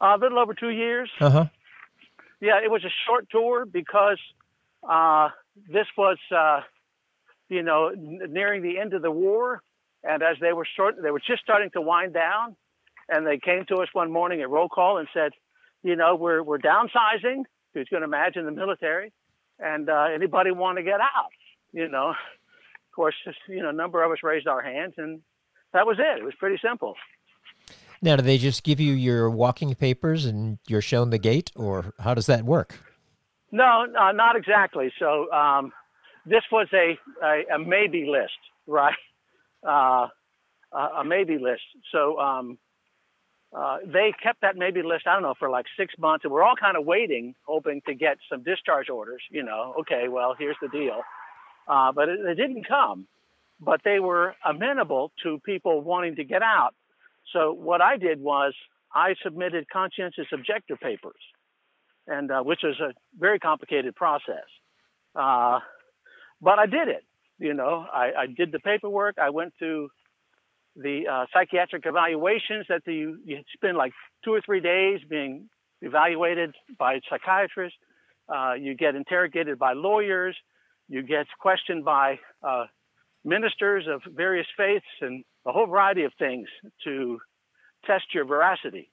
Uh, 0.00 0.16
a 0.16 0.18
little 0.18 0.38
over 0.38 0.54
two 0.54 0.70
years. 0.70 1.10
Uh 1.20 1.30
huh. 1.30 1.44
Yeah, 2.40 2.60
it 2.62 2.70
was 2.70 2.84
a 2.84 2.92
short 3.06 3.28
tour 3.30 3.66
because 3.66 4.18
uh, 4.88 5.30
this 5.68 5.86
was, 5.96 6.18
uh, 6.34 6.60
you 7.48 7.62
know, 7.62 7.88
n- 7.88 8.20
nearing 8.28 8.62
the 8.62 8.78
end 8.78 8.94
of 8.94 9.02
the 9.02 9.10
war, 9.10 9.60
and 10.04 10.22
as 10.22 10.36
they 10.40 10.52
were 10.52 10.66
short, 10.76 10.94
they 11.02 11.10
were 11.10 11.18
just 11.18 11.42
starting 11.42 11.70
to 11.70 11.80
wind 11.80 12.14
down, 12.14 12.54
and 13.08 13.26
they 13.26 13.38
came 13.38 13.64
to 13.66 13.76
us 13.76 13.88
one 13.92 14.12
morning 14.12 14.40
at 14.40 14.48
roll 14.50 14.68
call 14.68 14.98
and 14.98 15.08
said, 15.12 15.32
you 15.82 15.96
know, 15.96 16.14
we're 16.14 16.42
we're 16.42 16.58
downsizing. 16.58 17.42
You 17.74 17.84
can 17.88 18.02
imagine 18.02 18.44
the 18.44 18.52
military, 18.52 19.12
and 19.58 19.88
uh, 19.88 20.06
anybody 20.14 20.50
want 20.52 20.78
to 20.78 20.84
get 20.84 21.00
out? 21.00 21.30
You 21.72 21.88
know, 21.88 22.10
of 22.10 22.94
course, 22.94 23.14
just, 23.24 23.38
you 23.48 23.62
know, 23.62 23.70
a 23.70 23.72
number 23.72 24.02
of 24.02 24.10
us 24.12 24.18
raised 24.22 24.46
our 24.46 24.62
hands, 24.62 24.94
and 24.96 25.20
that 25.72 25.86
was 25.86 25.98
it. 25.98 26.18
It 26.18 26.24
was 26.24 26.34
pretty 26.38 26.58
simple. 26.64 26.94
Now, 28.00 28.16
do 28.16 28.22
they 28.22 28.38
just 28.38 28.62
give 28.62 28.78
you 28.80 28.92
your 28.92 29.28
walking 29.28 29.74
papers 29.74 30.24
and 30.24 30.58
you're 30.68 30.82
shown 30.82 31.10
the 31.10 31.18
gate, 31.18 31.50
or 31.56 31.94
how 31.98 32.14
does 32.14 32.26
that 32.26 32.44
work? 32.44 32.78
No, 33.50 33.86
uh, 33.98 34.12
not 34.12 34.36
exactly. 34.36 34.92
So 34.98 35.30
um, 35.32 35.72
this 36.26 36.42
was 36.52 36.68
a, 36.72 36.98
a, 37.24 37.56
a 37.56 37.58
maybe 37.58 38.06
list, 38.06 38.38
right? 38.66 38.94
Uh, 39.66 40.06
a 40.72 41.02
maybe 41.04 41.38
list. 41.38 41.62
So 41.90 42.18
um, 42.20 42.58
uh, 43.56 43.78
they 43.84 44.12
kept 44.22 44.42
that 44.42 44.56
maybe 44.56 44.82
list, 44.82 45.06
I 45.06 45.14
don't 45.14 45.22
know, 45.22 45.34
for 45.38 45.48
like 45.48 45.66
six 45.76 45.94
months. 45.98 46.24
And 46.24 46.32
we're 46.32 46.42
all 46.44 46.56
kind 46.56 46.76
of 46.76 46.84
waiting, 46.84 47.34
hoping 47.46 47.80
to 47.86 47.94
get 47.94 48.18
some 48.30 48.42
discharge 48.42 48.90
orders. 48.90 49.22
You 49.30 49.42
know, 49.42 49.74
okay, 49.80 50.08
well, 50.08 50.34
here's 50.38 50.56
the 50.60 50.68
deal. 50.68 51.02
Uh, 51.66 51.90
but 51.92 52.08
it, 52.08 52.20
it 52.20 52.34
didn't 52.34 52.68
come. 52.68 53.06
But 53.60 53.80
they 53.84 53.98
were 53.98 54.36
amenable 54.44 55.10
to 55.24 55.40
people 55.44 55.80
wanting 55.80 56.16
to 56.16 56.24
get 56.24 56.42
out. 56.42 56.74
So 57.32 57.52
what 57.52 57.80
I 57.80 57.96
did 57.96 58.20
was 58.20 58.54
I 58.94 59.14
submitted 59.22 59.68
conscientious 59.70 60.26
objector 60.32 60.76
papers, 60.76 61.20
and 62.06 62.30
uh, 62.30 62.40
which 62.42 62.60
was 62.62 62.78
a 62.80 62.92
very 63.18 63.38
complicated 63.38 63.94
process. 63.94 64.46
Uh, 65.14 65.60
but 66.40 66.58
I 66.58 66.66
did 66.66 66.88
it. 66.88 67.04
You 67.38 67.54
know, 67.54 67.84
I, 67.92 68.10
I, 68.18 68.26
did 68.26 68.50
the 68.50 68.58
paperwork. 68.58 69.16
I 69.20 69.30
went 69.30 69.52
to 69.60 69.88
the 70.74 71.02
uh, 71.10 71.26
psychiatric 71.32 71.84
evaluations 71.86 72.66
that 72.68 72.82
the, 72.84 72.94
you, 72.94 73.18
you 73.24 73.38
spend 73.54 73.76
like 73.76 73.92
two 74.24 74.32
or 74.32 74.40
three 74.44 74.60
days 74.60 75.00
being 75.08 75.48
evaluated 75.80 76.54
by 76.78 77.00
psychiatrists. 77.08 77.78
Uh, 78.28 78.54
you 78.54 78.74
get 78.74 78.94
interrogated 78.94 79.58
by 79.58 79.72
lawyers. 79.72 80.36
You 80.88 81.02
get 81.02 81.26
questioned 81.40 81.84
by 81.84 82.18
uh, 82.42 82.64
ministers 83.24 83.86
of 83.88 84.02
various 84.14 84.46
faiths 84.56 84.86
and 85.00 85.24
a 85.48 85.52
whole 85.52 85.66
variety 85.66 86.04
of 86.04 86.12
things 86.18 86.46
to 86.84 87.18
test 87.86 88.04
your 88.14 88.24
veracity. 88.26 88.90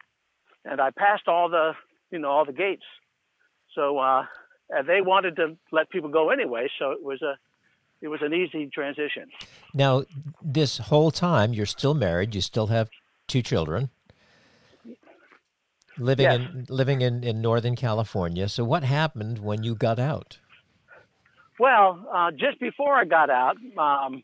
And 0.64 0.80
I 0.80 0.90
passed 0.92 1.28
all 1.28 1.50
the, 1.50 1.74
you 2.12 2.20
know, 2.20 2.30
all 2.30 2.46
the 2.46 2.54
gates. 2.54 2.86
So 3.76 4.00
uh, 4.00 4.24
they 4.88 5.02
wanted 5.02 5.36
to 5.36 5.58
let 5.72 5.90
people 5.90 6.10
go 6.10 6.30
anyway, 6.30 6.70
so 6.80 6.92
it 6.92 7.04
was 7.04 7.22
a, 7.22 7.38
it 8.02 8.08
was 8.08 8.22
an 8.22 8.34
easy 8.34 8.68
transition. 8.68 9.30
Now, 9.74 10.06
this 10.42 10.78
whole 10.78 11.12
time 11.12 11.54
you're 11.54 11.66
still 11.66 11.94
married. 11.94 12.34
You 12.34 12.42
still 12.42 12.68
have 12.68 12.90
two 13.28 13.42
children. 13.42 13.90
Living 15.98 16.26
Yes. 16.26 16.36
in 16.36 16.66
living 16.68 17.00
in, 17.02 17.24
in 17.24 17.42
Northern 17.42 17.76
California. 17.78 18.50
So, 18.50 18.66
what 18.66 18.84
happened 18.84 19.40
when 19.40 19.64
you 19.64 19.76
got 19.76 19.98
out? 19.98 20.40
Well, 21.58 22.06
uh, 22.14 22.32
just 22.32 22.60
before 22.60 22.96
I 22.96 23.06
got 23.06 23.30
out, 23.30 23.56
um, 23.78 24.22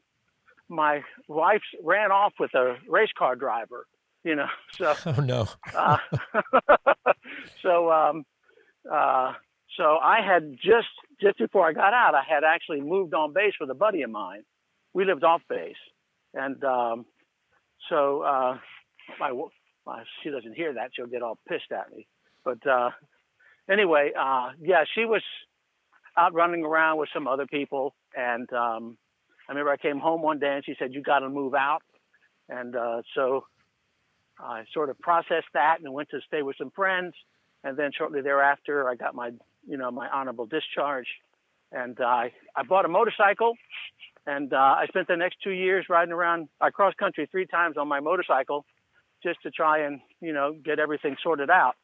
my 0.72 1.02
wife 1.28 1.62
ran 1.84 2.12
off 2.12 2.34
with 2.40 2.54
a 2.56 2.78
race 2.88 3.12
car 3.18 3.36
driver. 3.36 3.86
You 4.24 4.36
know, 4.36 4.48
so 4.78 4.96
Oh 5.06 5.22
no! 5.22 5.48
uh, 5.76 5.98
so 7.62 7.92
um, 7.92 8.24
uh, 8.92 9.34
so 9.78 9.98
I 10.02 10.20
had 10.26 10.56
just 10.56 10.88
just 11.20 11.38
before 11.38 11.68
I 11.68 11.74
got 11.74 11.94
out, 11.94 12.16
I 12.16 12.24
had 12.28 12.44
actually 12.44 12.82
moved 12.82 13.14
on 13.14 13.34
base 13.34 13.54
with 13.60 13.70
a 13.70 13.76
buddy 13.76 14.02
of 14.04 14.10
mine. 14.10 14.44
We 14.94 15.06
lived 15.06 15.24
off 15.24 15.42
base, 15.50 15.76
and 16.34 16.64
um, 16.64 17.06
so 17.90 18.22
uh, 18.22 18.58
my, 19.20 19.32
my 19.86 20.04
she 20.24 20.30
doesn't 20.30 20.56
hear 20.56 20.74
that; 20.74 20.92
she'll 20.94 21.08
get 21.08 21.22
all 21.22 21.38
pissed 21.48 21.72
at 21.72 21.92
me. 21.92 22.08
But 22.46 22.66
uh, 22.68 22.92
anyway, 23.70 24.12
uh, 24.18 24.50
yeah, 24.62 24.84
she 24.94 25.06
was 25.06 25.24
out 26.18 26.34
running 26.34 26.64
around 26.64 27.00
with 27.00 27.10
some 27.14 27.28
other 27.28 27.48
people, 27.48 27.96
and 28.16 28.52
um, 28.54 28.98
I 29.48 29.52
remember 29.52 29.72
I 29.72 29.78
came 29.78 30.00
home 30.00 30.22
one 30.22 30.40
day 30.40 30.56
and 30.56 30.66
she 30.66 30.76
said, 30.78 30.94
"You 30.94 31.02
got 31.02 31.20
to 31.20 31.30
move 31.30 31.54
out," 31.54 31.84
and 32.50 32.76
uh, 32.76 33.02
so 33.16 33.46
I 34.40 34.64
sort 34.74 34.90
of 34.90 35.00
processed 35.00 35.48
that 35.54 35.78
and 35.82 35.94
went 35.94 36.10
to 36.10 36.20
stay 36.28 36.42
with 36.42 36.56
some 36.58 36.72
friends. 36.72 37.14
And 37.64 37.78
then 37.78 37.92
shortly 37.96 38.22
thereafter, 38.22 38.90
I 38.90 38.96
got 38.96 39.14
my, 39.14 39.32
you 39.68 39.78
know, 39.78 39.92
my 39.92 40.10
honorable 40.10 40.48
discharge, 40.48 41.08
and 41.72 42.00
uh, 42.00 42.06
I 42.06 42.32
I 42.56 42.64
bought 42.64 42.86
a 42.86 42.88
motorcycle, 42.88 43.54
and 44.26 44.52
uh, 44.52 44.58
I 44.58 44.86
spent 44.88 45.08
the 45.08 45.18
next 45.18 45.38
two 45.44 45.52
years 45.52 45.86
riding 45.90 46.12
around. 46.12 46.50
I 46.60 46.72
cross 46.72 46.94
country 46.96 47.28
three 47.30 47.46
times 47.46 47.78
on 47.78 47.88
my 47.88 48.00
motorcycle, 48.00 48.66
just 49.24 49.42
to 49.44 49.52
try 49.52 49.80
and 49.86 50.02
you 50.22 50.34
know 50.34 50.54
get 50.54 50.80
everything 50.80 51.18
sorted 51.22 51.52
out. 51.52 51.76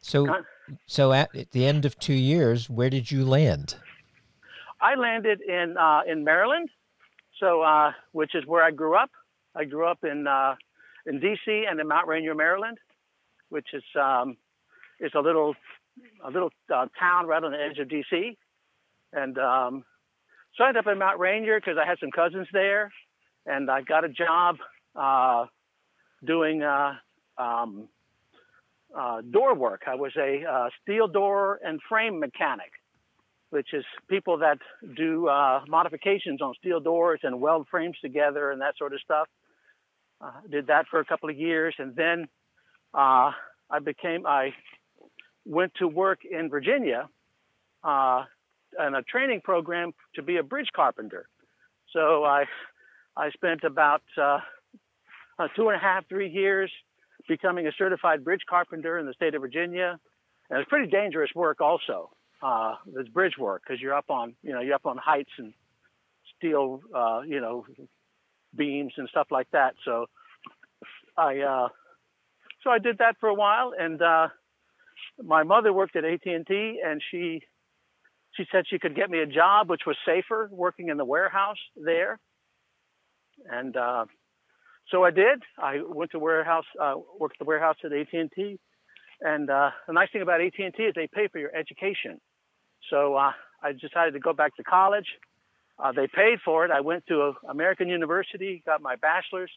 So, 0.00 0.42
so 0.86 1.12
at, 1.12 1.34
at 1.36 1.52
the 1.52 1.66
end 1.66 1.84
of 1.84 1.98
two 1.98 2.14
years, 2.14 2.70
where 2.70 2.90
did 2.90 3.10
you 3.10 3.24
land? 3.24 3.76
I 4.80 4.94
landed 4.94 5.40
in 5.42 5.76
uh, 5.76 6.00
in 6.06 6.24
Maryland, 6.24 6.70
so 7.38 7.62
uh, 7.62 7.92
which 8.12 8.34
is 8.34 8.46
where 8.46 8.62
I 8.62 8.70
grew 8.70 8.96
up. 8.96 9.10
I 9.54 9.64
grew 9.64 9.86
up 9.86 10.04
in 10.04 10.26
uh, 10.26 10.54
in 11.06 11.20
D.C. 11.20 11.64
and 11.68 11.78
in 11.80 11.88
Mount 11.88 12.08
Rainier, 12.08 12.34
Maryland, 12.34 12.78
which 13.50 13.68
is 13.72 13.82
um, 14.00 14.36
is 14.98 15.12
a 15.14 15.20
little 15.20 15.54
a 16.24 16.30
little 16.30 16.50
uh, 16.74 16.86
town 16.98 17.26
right 17.26 17.42
on 17.42 17.52
the 17.52 17.58
edge 17.58 17.78
of 17.78 17.88
D.C. 17.88 18.38
And 19.12 19.38
um, 19.38 19.84
so 20.56 20.64
I 20.64 20.68
ended 20.68 20.86
up 20.86 20.92
in 20.92 20.98
Mount 20.98 21.18
Rainier 21.18 21.60
because 21.60 21.76
I 21.82 21.86
had 21.86 21.98
some 21.98 22.10
cousins 22.10 22.46
there, 22.52 22.92
and 23.46 23.70
I 23.70 23.82
got 23.82 24.04
a 24.04 24.08
job 24.08 24.56
uh, 24.96 25.46
doing 26.24 26.62
uh, 26.62 26.94
um, 27.36 27.88
uh, 28.96 29.20
door 29.20 29.54
work. 29.54 29.82
I 29.86 29.94
was 29.94 30.12
a 30.16 30.70
steel 30.82 31.06
door 31.06 31.60
and 31.62 31.80
frame 31.88 32.18
mechanic 32.18 32.72
which 33.50 33.74
is 33.74 33.84
people 34.08 34.38
that 34.38 34.58
do 34.96 35.28
uh, 35.28 35.60
modifications 35.68 36.40
on 36.40 36.54
steel 36.58 36.80
doors 36.80 37.20
and 37.22 37.40
weld 37.40 37.66
frames 37.70 37.96
together 38.00 38.50
and 38.50 38.60
that 38.60 38.76
sort 38.78 38.94
of 38.94 39.00
stuff. 39.00 39.28
Uh, 40.20 40.30
did 40.50 40.66
that 40.68 40.86
for 40.90 41.00
a 41.00 41.04
couple 41.04 41.30
of 41.30 41.36
years, 41.36 41.74
and 41.78 41.96
then 41.96 42.28
uh, 42.94 43.32
I 43.70 43.78
became 43.82 44.26
I 44.26 44.50
went 45.46 45.72
to 45.78 45.88
work 45.88 46.20
in 46.30 46.50
Virginia 46.50 47.08
uh, 47.82 48.24
in 48.86 48.94
a 48.94 49.02
training 49.02 49.40
program 49.42 49.92
to 50.16 50.22
be 50.22 50.36
a 50.36 50.42
bridge 50.42 50.68
carpenter. 50.76 51.26
So 51.94 52.22
I 52.24 52.44
I 53.16 53.30
spent 53.30 53.64
about 53.64 54.02
uh, 54.20 54.40
two 55.56 55.68
and 55.68 55.76
a 55.76 55.80
half 55.80 56.06
three 56.06 56.28
years 56.28 56.70
becoming 57.26 57.66
a 57.66 57.72
certified 57.78 58.22
bridge 58.22 58.42
carpenter 58.48 58.98
in 58.98 59.06
the 59.06 59.14
state 59.14 59.34
of 59.34 59.40
Virginia, 59.40 59.98
and 60.50 60.60
it's 60.60 60.68
pretty 60.68 60.90
dangerous 60.90 61.30
work 61.34 61.62
also 61.62 62.10
uh, 62.42 62.74
bridge 63.12 63.34
work 63.38 63.62
because 63.66 63.80
you're 63.80 63.94
up 63.94 64.10
on, 64.10 64.34
you 64.42 64.52
know, 64.52 64.60
you're 64.60 64.74
up 64.74 64.86
on 64.86 64.96
heights 64.96 65.30
and 65.38 65.52
steel, 66.36 66.80
uh, 66.94 67.20
you 67.26 67.40
know, 67.40 67.66
beams 68.56 68.92
and 68.96 69.08
stuff 69.08 69.28
like 69.30 69.48
that. 69.52 69.74
So 69.84 70.06
I, 71.16 71.38
uh, 71.38 71.68
so 72.62 72.70
I 72.70 72.78
did 72.78 72.98
that 72.98 73.16
for 73.20 73.28
a 73.28 73.34
while, 73.34 73.72
and 73.78 74.00
uh, 74.00 74.28
my 75.22 75.42
mother 75.42 75.72
worked 75.72 75.96
at 75.96 76.04
AT&T, 76.04 76.80
and 76.84 77.00
she, 77.10 77.42
she 78.34 78.44
said 78.52 78.64
she 78.68 78.78
could 78.78 78.94
get 78.94 79.10
me 79.10 79.20
a 79.20 79.26
job 79.26 79.70
which 79.70 79.82
was 79.86 79.96
safer, 80.04 80.48
working 80.52 80.88
in 80.88 80.96
the 80.96 81.04
warehouse 81.04 81.58
there, 81.76 82.18
and 83.50 83.76
uh, 83.76 84.04
so 84.90 85.04
I 85.04 85.10
did. 85.10 85.42
I 85.58 85.80
went 85.86 86.10
to 86.12 86.18
warehouse, 86.18 86.64
uh, 86.80 86.94
worked 87.18 87.36
at 87.36 87.38
the 87.38 87.48
warehouse 87.48 87.76
at 87.84 87.92
AT&T, 87.92 88.58
and 89.20 89.50
uh, 89.50 89.70
the 89.86 89.92
nice 89.92 90.08
thing 90.12 90.22
about 90.22 90.40
AT&T 90.40 90.82
is 90.82 90.94
they 90.94 91.08
pay 91.12 91.28
for 91.28 91.38
your 91.38 91.54
education. 91.54 92.20
So 92.88 93.14
uh, 93.14 93.32
I 93.62 93.72
decided 93.72 94.14
to 94.14 94.20
go 94.20 94.32
back 94.32 94.56
to 94.56 94.62
college. 94.62 95.06
Uh, 95.78 95.92
they 95.92 96.06
paid 96.06 96.40
for 96.44 96.64
it. 96.64 96.70
I 96.70 96.80
went 96.80 97.06
to 97.08 97.34
American 97.48 97.88
University, 97.88 98.62
got 98.64 98.82
my 98.82 98.96
bachelor's. 98.96 99.50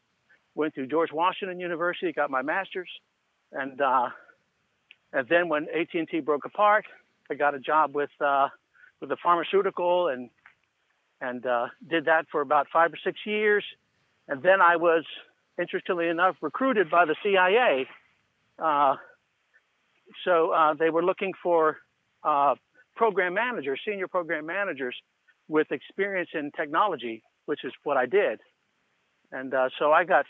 Went 0.56 0.76
to 0.76 0.86
George 0.86 1.12
Washington 1.12 1.60
University, 1.60 2.12
got 2.14 2.30
my 2.30 2.44
master's, 2.44 2.90
and 3.52 3.82
uh, 3.82 4.10
and 5.12 5.28
then 5.28 5.50
when 5.50 5.68
AT&T 5.70 6.20
broke 6.20 6.46
apart, 6.46 6.86
I 7.30 7.34
got 7.34 7.56
a 7.56 7.60
job 7.60 7.96
with 7.96 8.12
uh, 8.22 8.50
with 9.02 9.12
a 9.12 9.18
pharmaceutical 9.24 10.10
and 10.10 10.30
and 11.22 11.46
uh, 11.46 11.68
did 11.90 12.06
that 12.06 12.26
for 12.32 12.42
about 12.42 12.68
five 12.72 12.94
or 12.94 12.98
six 13.04 13.18
years. 13.26 13.64
And 14.28 14.44
then 14.44 14.62
I 14.62 14.76
was, 14.76 15.06
interestingly 15.60 16.08
enough, 16.08 16.36
recruited 16.42 16.90
by 16.90 17.06
the 17.06 17.16
CIA. 17.24 17.88
Uh, 18.60 18.96
so 20.26 20.52
uh, 20.52 20.74
they 20.74 20.90
were 20.90 21.04
looking 21.04 21.34
for 21.42 21.78
uh, 22.24 22.56
program 22.96 23.34
managers, 23.34 23.80
senior 23.86 24.08
program 24.08 24.46
managers, 24.46 24.96
with 25.48 25.72
experience 25.72 26.30
in 26.34 26.52
technology, 26.56 27.24
which 27.46 27.64
is 27.64 27.74
what 27.84 27.98
I 27.98 28.06
did. 28.06 28.40
And 29.32 29.54
uh, 29.54 29.70
so 29.80 29.92
I 29.92 30.04
got 30.04 30.26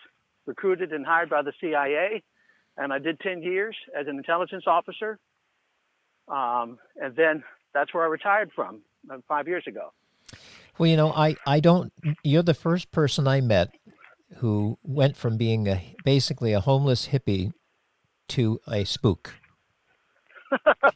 recruited 0.45 0.91
and 0.91 1.05
hired 1.05 1.29
by 1.29 1.41
the 1.41 1.53
CIA, 1.61 2.23
and 2.77 2.91
I 2.91 2.99
did 2.99 3.19
10 3.19 3.43
years 3.43 3.75
as 3.97 4.07
an 4.07 4.17
intelligence 4.17 4.63
officer. 4.65 5.19
Um, 6.27 6.79
and 6.95 7.15
then 7.15 7.43
that's 7.73 7.93
where 7.93 8.03
I 8.03 8.07
retired 8.07 8.51
from 8.55 8.81
uh, 9.11 9.17
five 9.27 9.47
years 9.47 9.65
ago. 9.67 9.91
Well, 10.77 10.89
you 10.89 10.97
know, 10.97 11.11
I, 11.11 11.35
I 11.45 11.59
don't, 11.59 11.93
you're 12.23 12.43
the 12.43 12.53
first 12.53 12.91
person 12.91 13.27
I 13.27 13.41
met 13.41 13.71
who 14.37 14.79
went 14.83 15.15
from 15.15 15.37
being 15.37 15.67
a, 15.67 15.95
basically 16.03 16.53
a 16.53 16.59
homeless 16.59 17.09
hippie 17.09 17.51
to 18.29 18.59
a 18.67 18.83
spook. 18.83 19.35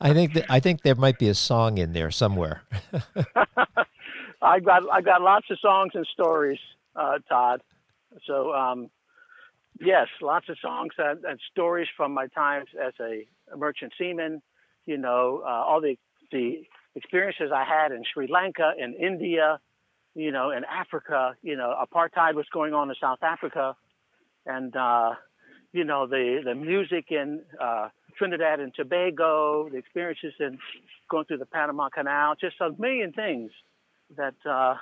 I 0.00 0.12
think 0.12 0.34
that, 0.34 0.46
I 0.48 0.60
think 0.60 0.82
there 0.82 0.94
might 0.94 1.18
be 1.18 1.28
a 1.28 1.34
song 1.34 1.78
in 1.78 1.92
there 1.92 2.10
somewhere. 2.10 2.62
I 4.42 4.60
got 4.60 4.82
I 4.90 5.00
got 5.00 5.22
lots 5.22 5.46
of 5.50 5.58
songs 5.60 5.92
and 5.94 6.06
stories, 6.12 6.58
uh, 6.96 7.18
Todd. 7.28 7.62
So 8.26 8.52
um, 8.52 8.90
yes, 9.80 10.08
lots 10.20 10.48
of 10.48 10.56
songs 10.60 10.92
and, 10.98 11.24
and, 11.24 11.38
stories 11.50 11.88
from 11.96 12.12
my 12.12 12.26
times 12.28 12.68
as 12.80 12.92
a 13.00 13.26
merchant 13.56 13.92
seaman. 13.98 14.42
You 14.86 14.98
know, 14.98 15.42
uh, 15.44 15.48
all 15.48 15.80
the 15.80 15.96
the 16.30 16.64
experiences 16.94 17.50
I 17.54 17.64
had 17.64 17.92
in 17.92 18.02
Sri 18.12 18.26
Lanka, 18.26 18.72
in 18.78 18.94
India, 18.94 19.60
you 20.14 20.32
know, 20.32 20.50
in 20.50 20.64
Africa. 20.64 21.34
You 21.42 21.56
know, 21.56 21.74
apartheid 21.80 22.34
was 22.34 22.46
going 22.52 22.74
on 22.74 22.88
in 22.90 22.96
South 23.00 23.22
Africa, 23.22 23.76
and 24.44 24.74
uh, 24.74 25.14
you 25.72 25.84
know 25.84 26.06
the 26.06 26.40
the 26.44 26.54
music 26.54 27.06
in 27.10 27.42
uh, 27.60 27.88
Trinidad 28.16 28.60
and 28.60 28.74
Tobago, 28.74 29.68
the 29.70 29.78
experiences 29.78 30.34
in 30.40 30.58
going 31.10 31.24
through 31.26 31.38
the 31.38 31.46
Panama 31.46 31.88
Canal, 31.88 32.34
just 32.40 32.56
a 32.60 32.70
million 32.78 33.12
things 33.12 33.50
that 34.16 34.34
uh, 34.48 34.74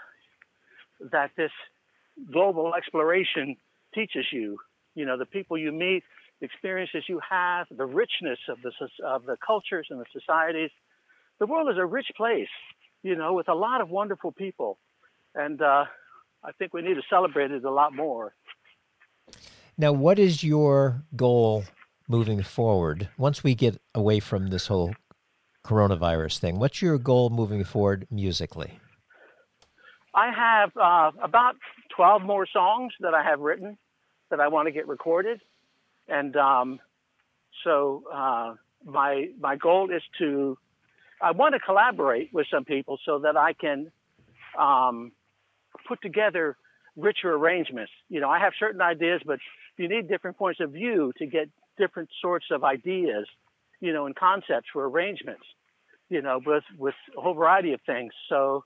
that 1.13 1.31
this 1.37 1.51
global 2.33 2.75
exploration 2.75 3.57
teaches 3.95 4.27
you. 4.33 4.59
You 4.95 5.07
know, 5.07 5.17
the 5.17 5.27
people 5.27 5.57
you 5.57 5.73
meet, 5.73 6.03
the 6.41 6.47
experiences 6.47 7.05
you 7.09 7.21
have, 7.29 7.67
the 7.71 7.87
richness 7.87 8.39
of 8.49 8.59
the 8.63 8.73
of 9.05 9.25
the 9.25 9.37
cultures 9.45 9.89
and 9.91 10.01
the 10.01 10.07
societies. 10.13 10.71
The 11.39 11.47
world 11.47 11.71
is 11.71 11.79
a 11.79 11.87
rich 11.87 12.09
place, 12.17 12.49
you 13.03 13.17
know, 13.17 13.33
with 13.33 13.49
a 13.49 13.55
lot 13.55 13.81
of 13.81 13.89
wonderful 13.89 14.33
people, 14.33 14.79
and 15.35 15.61
uh, 15.63 15.85
I 16.45 16.53
think 16.59 16.75
we 16.75 16.83
need 16.83 16.95
to 16.95 17.03
celebrate 17.09 17.51
it 17.51 17.65
a 17.65 17.71
lot 17.71 17.95
more. 17.95 18.35
Now, 19.79 19.93
what 19.93 20.19
is 20.19 20.45
your 20.45 21.03
goal 21.17 21.65
moving 22.11 22.43
forward 22.43 23.09
once 23.17 23.45
we 23.45 23.55
get 23.55 23.81
away 23.95 24.19
from 24.19 24.49
this 24.49 24.67
whole 24.67 24.93
coronavirus 25.65 26.39
thing? 26.39 26.59
What's 26.59 26.83
your 26.83 26.99
goal 26.99 27.31
moving 27.31 27.63
forward 27.63 28.09
musically? 28.11 28.81
I 30.13 30.33
have 30.33 30.77
uh, 30.77 31.13
about 31.23 31.55
12 31.95 32.23
more 32.23 32.49
songs 32.53 32.93
that 32.99 33.15
I 33.15 33.23
have 33.23 33.39
written 33.39 33.79
that 34.31 34.41
I 34.41 34.49
want 34.49 34.67
to 34.67 34.73
get 34.73 34.89
recorded. 34.89 35.41
And 36.09 36.35
um, 36.37 36.81
so 37.63 38.03
uh, 38.13 38.55
my, 38.85 39.29
my 39.39 39.55
goal 39.55 39.91
is 39.95 40.03
to, 40.19 40.59
I 41.23 41.31
want 41.31 41.55
to 41.55 41.61
collaborate 41.61 42.31
with 42.33 42.49
some 42.51 42.65
people 42.65 42.99
so 43.07 43.21
that 43.21 43.37
I 43.37 43.53
can 43.53 43.93
um, 44.59 45.13
put 45.87 46.03
together 46.03 46.57
richer 46.97 47.33
arrangements. 47.33 47.93
You 48.09 48.21
know, 48.21 48.29
I 48.29 48.41
have 48.41 48.53
certain 48.59 48.81
ideas, 48.81 49.21
but 49.25 49.39
you 49.77 49.89
need 49.89 50.09
different 50.09 50.37
points 50.37 50.59
of 50.59 50.73
view 50.73 51.13
to 51.19 51.27
get 51.27 51.49
different 51.81 52.11
sorts 52.21 52.47
of 52.51 52.63
ideas, 52.63 53.27
you 53.81 53.93
know, 53.93 54.07
and 54.07 54.15
concepts 54.15 54.69
for 54.73 54.89
arrangements, 54.89 55.47
you 56.09 56.23
know, 56.23 56.41
with, 56.45 56.65
with 56.79 56.95
a 57.17 57.21
whole 57.21 57.35
variety 57.35 57.73
of 57.73 57.81
things. 57.87 58.13
So 58.29 58.65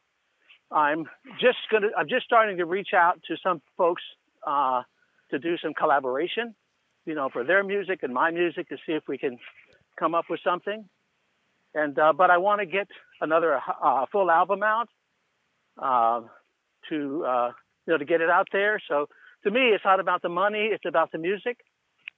I'm 0.71 1.05
just 1.41 1.59
gonna, 1.71 1.89
I'm 1.97 2.09
just 2.09 2.25
starting 2.25 2.57
to 2.59 2.67
reach 2.67 2.93
out 2.95 3.21
to 3.29 3.37
some 3.43 3.63
folks 3.77 4.03
uh, 4.47 4.83
to 5.31 5.39
do 5.39 5.57
some 5.63 5.73
collaboration, 5.75 6.55
you 7.07 7.15
know, 7.15 7.29
for 7.33 7.45
their 7.45 7.63
music 7.63 8.01
and 8.03 8.13
my 8.13 8.31
music 8.31 8.69
to 8.69 8.77
see 8.87 8.93
if 8.93 9.05
we 9.09 9.19
can 9.19 9.39
come 9.99 10.15
up 10.15 10.27
with 10.29 10.41
something. 10.45 10.85
And 11.75 11.99
uh, 11.99 12.13
but 12.13 12.31
I 12.31 12.39
want 12.39 12.61
to 12.61 12.67
get 12.67 12.89
another 13.21 13.61
uh, 13.83 14.07
full 14.13 14.31
album 14.31 14.63
out 14.63 14.89
uh, 15.81 16.21
to 16.89 17.25
uh, 17.25 17.51
you 17.87 17.93
know 17.93 17.99
to 17.99 18.05
get 18.05 18.21
it 18.21 18.31
out 18.31 18.49
there. 18.53 18.81
So 18.89 19.07
to 19.45 19.51
me, 19.51 19.61
it's 19.75 19.85
not 19.85 20.01
about 20.01 20.23
the 20.23 20.29
money; 20.29 20.71
it's 20.73 20.85
about 20.87 21.11
the 21.11 21.19
music, 21.19 21.59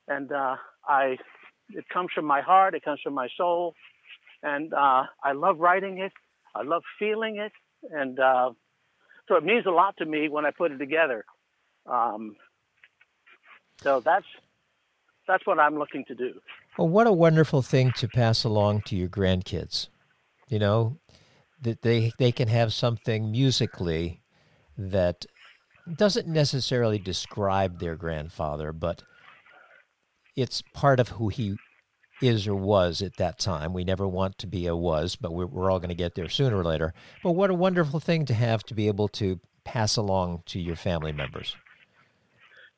and 0.09 0.31
uh, 0.31 0.57
I 0.89 1.17
it 1.71 1.89
comes 1.89 2.11
from 2.15 2.25
my 2.25 2.41
heart, 2.41 2.75
it 2.75 2.85
comes 2.85 3.01
from 3.03 3.15
my 3.15 3.29
soul, 3.37 3.75
and 4.43 4.73
uh, 4.73 5.05
I 5.23 5.33
love 5.33 5.59
writing 5.59 5.99
it. 5.99 6.13
I 6.55 6.63
love 6.63 6.83
feeling 6.99 7.39
it, 7.39 7.53
and 7.91 8.19
uh, 8.19 8.51
so 9.29 9.37
it 9.37 9.45
means 9.45 9.67
a 9.67 9.71
lot 9.71 9.97
to 9.99 10.07
me 10.07 10.29
when 10.29 10.47
I 10.47 10.51
put 10.51 10.73
it 10.73 10.79
together. 10.79 11.25
Um, 11.87 12.37
so 13.83 14.01
that's 14.01 14.27
that's 15.27 15.47
what 15.47 15.59
I'm 15.59 15.79
looking 15.79 16.05
to 16.07 16.15
do. 16.15 16.35
Well, 16.79 16.89
what 16.89 17.07
a 17.07 17.13
wonderful 17.13 17.63
thing 17.63 17.93
to 17.97 18.09
pass 18.09 18.45
along 18.45 18.83
to 18.83 18.97
your 18.97 19.09
grandkids. 19.09 19.89
You 20.49 20.59
know, 20.59 20.99
that 21.63 21.83
they 21.83 22.13
they 22.19 22.33
can 22.33 22.49
have 22.49 22.73
something 22.73 23.31
musically 23.31 24.23
that 24.79 25.27
doesn't 25.95 26.27
necessarily 26.27 26.99
describe 26.99 27.79
their 27.79 27.97
grandfather, 27.97 28.73
but 28.73 29.03
it's 30.37 30.63
part 30.75 31.01
of 31.01 31.09
who 31.11 31.29
he 31.29 31.57
is 32.23 32.47
or 32.47 32.55
was 32.55 33.03
at 33.03 33.17
that 33.17 33.39
time. 33.39 33.73
We 33.73 33.85
never 33.85 34.07
want 34.07 34.39
to 34.39 34.47
be 34.47 34.67
a 34.67 34.77
was, 34.77 35.17
but 35.17 35.33
we're, 35.33 35.47
we're 35.47 35.71
all 35.71 35.79
going 35.79 35.91
to 35.91 35.95
get 35.95 36.15
there 36.15 36.29
sooner 36.29 36.59
or 36.59 36.65
later. 36.65 36.95
But 37.23 37.33
what 37.33 37.51
a 37.51 37.55
wonderful 37.55 38.01
thing 38.01 38.25
to 38.27 38.35
have 38.35 38.63
to 38.65 38.75
be 38.75 38.89
able 38.89 39.09
to 39.09 39.41
pass 39.65 39.97
along 39.97 40.43
to 40.47 40.61
your 40.61 40.77
family 40.77 41.13
members. 41.13 41.57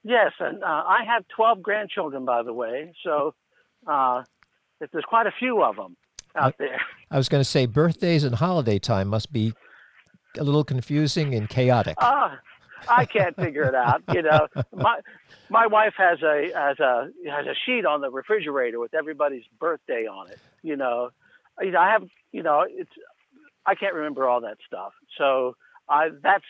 Yes, 0.05 0.33
and 0.41 0.63
uh, 0.63 0.67
I 0.67 1.01
have 1.07 1.25
12 1.37 1.63
grandchildren, 1.63 2.25
by 2.25 2.43
the 2.43 2.53
way, 2.53 2.93
so 3.05 3.35
uh, 3.87 4.23
there's 4.81 5.05
quite 5.05 5.27
a 5.27 5.33
few 5.39 5.63
of 5.63 5.77
them 5.77 5.97
out 6.35 6.55
I, 6.59 6.65
there. 6.65 6.81
I 7.11 7.17
was 7.17 7.29
going 7.29 7.41
to 7.41 7.49
say 7.49 7.67
birthdays 7.67 8.25
and 8.25 8.35
holiday 8.35 8.79
time 8.79 9.09
must 9.09 9.33
be 9.33 9.53
a 10.39 10.45
little 10.45 10.65
confusing 10.65 11.35
and 11.35 11.49
chaotic. 11.49 11.97
Ah, 12.01 12.33
uh, 12.33 12.37
I 12.89 13.05
can't 13.05 13.35
figure 13.37 13.65
it 13.65 13.75
out. 13.75 14.03
You 14.13 14.23
know, 14.23 14.47
my 14.75 15.01
my 15.49 15.67
wife 15.67 15.95
has 15.97 16.23
a 16.23 16.51
has 16.55 16.79
a 16.79 17.11
has 17.31 17.47
a 17.47 17.55
sheet 17.67 17.87
on 17.87 18.01
the 18.01 18.11
refrigerator 18.11 18.79
with 18.79 18.95
everybody's 18.95 19.45
birthday 19.59 20.07
on 20.07 20.31
it. 20.31 20.39
You 20.63 20.77
know, 20.77 21.11
you 21.61 21.71
know 21.71 21.81
I 21.81 21.91
have 21.93 22.09
you 22.33 22.43
know 22.43 22.65
it's 22.69 22.91
I 23.67 23.75
can't 23.75 23.95
remember 23.95 24.29
all 24.29 24.43
that 24.43 24.59
stuff. 24.67 24.93
So 25.17 25.57
I 25.89 26.11
that's 26.23 26.45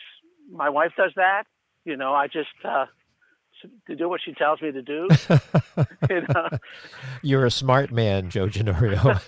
my 0.51 0.69
wife 0.69 0.91
does 0.97 1.11
that. 1.15 1.43
You 1.85 1.97
know, 1.97 2.13
I 2.13 2.27
just 2.27 2.49
uh, 2.63 2.85
to 3.87 3.95
do 3.95 4.09
what 4.09 4.21
she 4.23 4.33
tells 4.33 4.61
me 4.61 4.71
to 4.71 4.81
do. 4.81 5.07
you 6.09 6.21
know? 6.33 6.49
You're 7.21 7.45
a 7.45 7.51
smart 7.51 7.91
man, 7.91 8.29
Joe 8.29 8.47
Ginorio. 8.47 9.19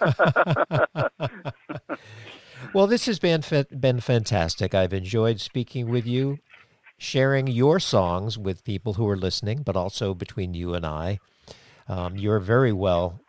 well, 2.73 2.87
this 2.87 3.05
has 3.05 3.19
been 3.19 3.43
been 3.77 3.99
fantastic. 3.99 4.73
I've 4.73 4.93
enjoyed 4.93 5.39
speaking 5.39 5.89
with 5.89 6.05
you 6.05 6.39
sharing 7.01 7.47
your 7.47 7.79
songs 7.79 8.37
with 8.37 8.63
people 8.63 8.93
who 8.93 9.09
are 9.09 9.17
listening, 9.17 9.63
but 9.63 9.75
also 9.75 10.13
between 10.13 10.53
you 10.53 10.75
and 10.75 10.85
I. 10.85 11.17
Um, 11.87 12.15
you're 12.15 12.39
very 12.39 12.71
well. 12.71 13.19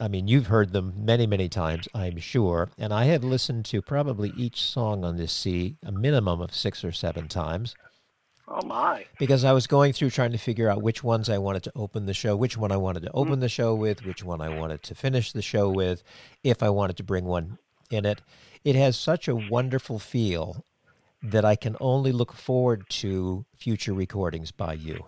I 0.00 0.08
mean, 0.08 0.26
you've 0.26 0.48
heard 0.48 0.72
them 0.72 0.92
many, 0.96 1.28
many 1.28 1.48
times, 1.48 1.86
I'm 1.94 2.18
sure. 2.18 2.68
And 2.76 2.92
I 2.92 3.04
have 3.04 3.22
listened 3.22 3.64
to 3.66 3.80
probably 3.80 4.32
each 4.36 4.60
song 4.60 5.04
on 5.04 5.18
this 5.18 5.32
C 5.32 5.76
a 5.84 5.92
minimum 5.92 6.40
of 6.40 6.52
six 6.52 6.84
or 6.84 6.90
seven 6.90 7.28
times. 7.28 7.76
Oh, 8.48 8.66
my. 8.66 9.06
Because 9.20 9.44
I 9.44 9.52
was 9.52 9.68
going 9.68 9.92
through 9.92 10.10
trying 10.10 10.32
to 10.32 10.38
figure 10.38 10.68
out 10.68 10.82
which 10.82 11.04
ones 11.04 11.30
I 11.30 11.38
wanted 11.38 11.62
to 11.62 11.72
open 11.76 12.06
the 12.06 12.14
show, 12.14 12.34
which 12.34 12.56
one 12.56 12.72
I 12.72 12.76
wanted 12.76 13.04
to 13.04 13.10
mm-hmm. 13.10 13.18
open 13.18 13.36
mm. 13.36 13.42
the 13.42 13.48
show 13.48 13.72
with, 13.72 14.04
which 14.04 14.24
one 14.24 14.40
I 14.40 14.48
wanted 14.48 14.82
to 14.82 14.96
finish 14.96 15.30
the 15.30 15.42
show 15.42 15.70
with, 15.70 16.02
if 16.42 16.60
I 16.60 16.70
wanted 16.70 16.96
to 16.96 17.04
bring 17.04 17.24
one 17.24 17.58
in 17.88 18.04
it. 18.04 18.20
It 18.64 18.74
has 18.74 18.98
such 18.98 19.28
a 19.28 19.36
wonderful 19.36 20.00
feel 20.00 20.64
that 21.22 21.44
I 21.44 21.56
can 21.56 21.76
only 21.80 22.12
look 22.12 22.32
forward 22.32 22.88
to 22.90 23.44
future 23.56 23.92
recordings 23.92 24.50
by 24.50 24.74
you. 24.74 25.04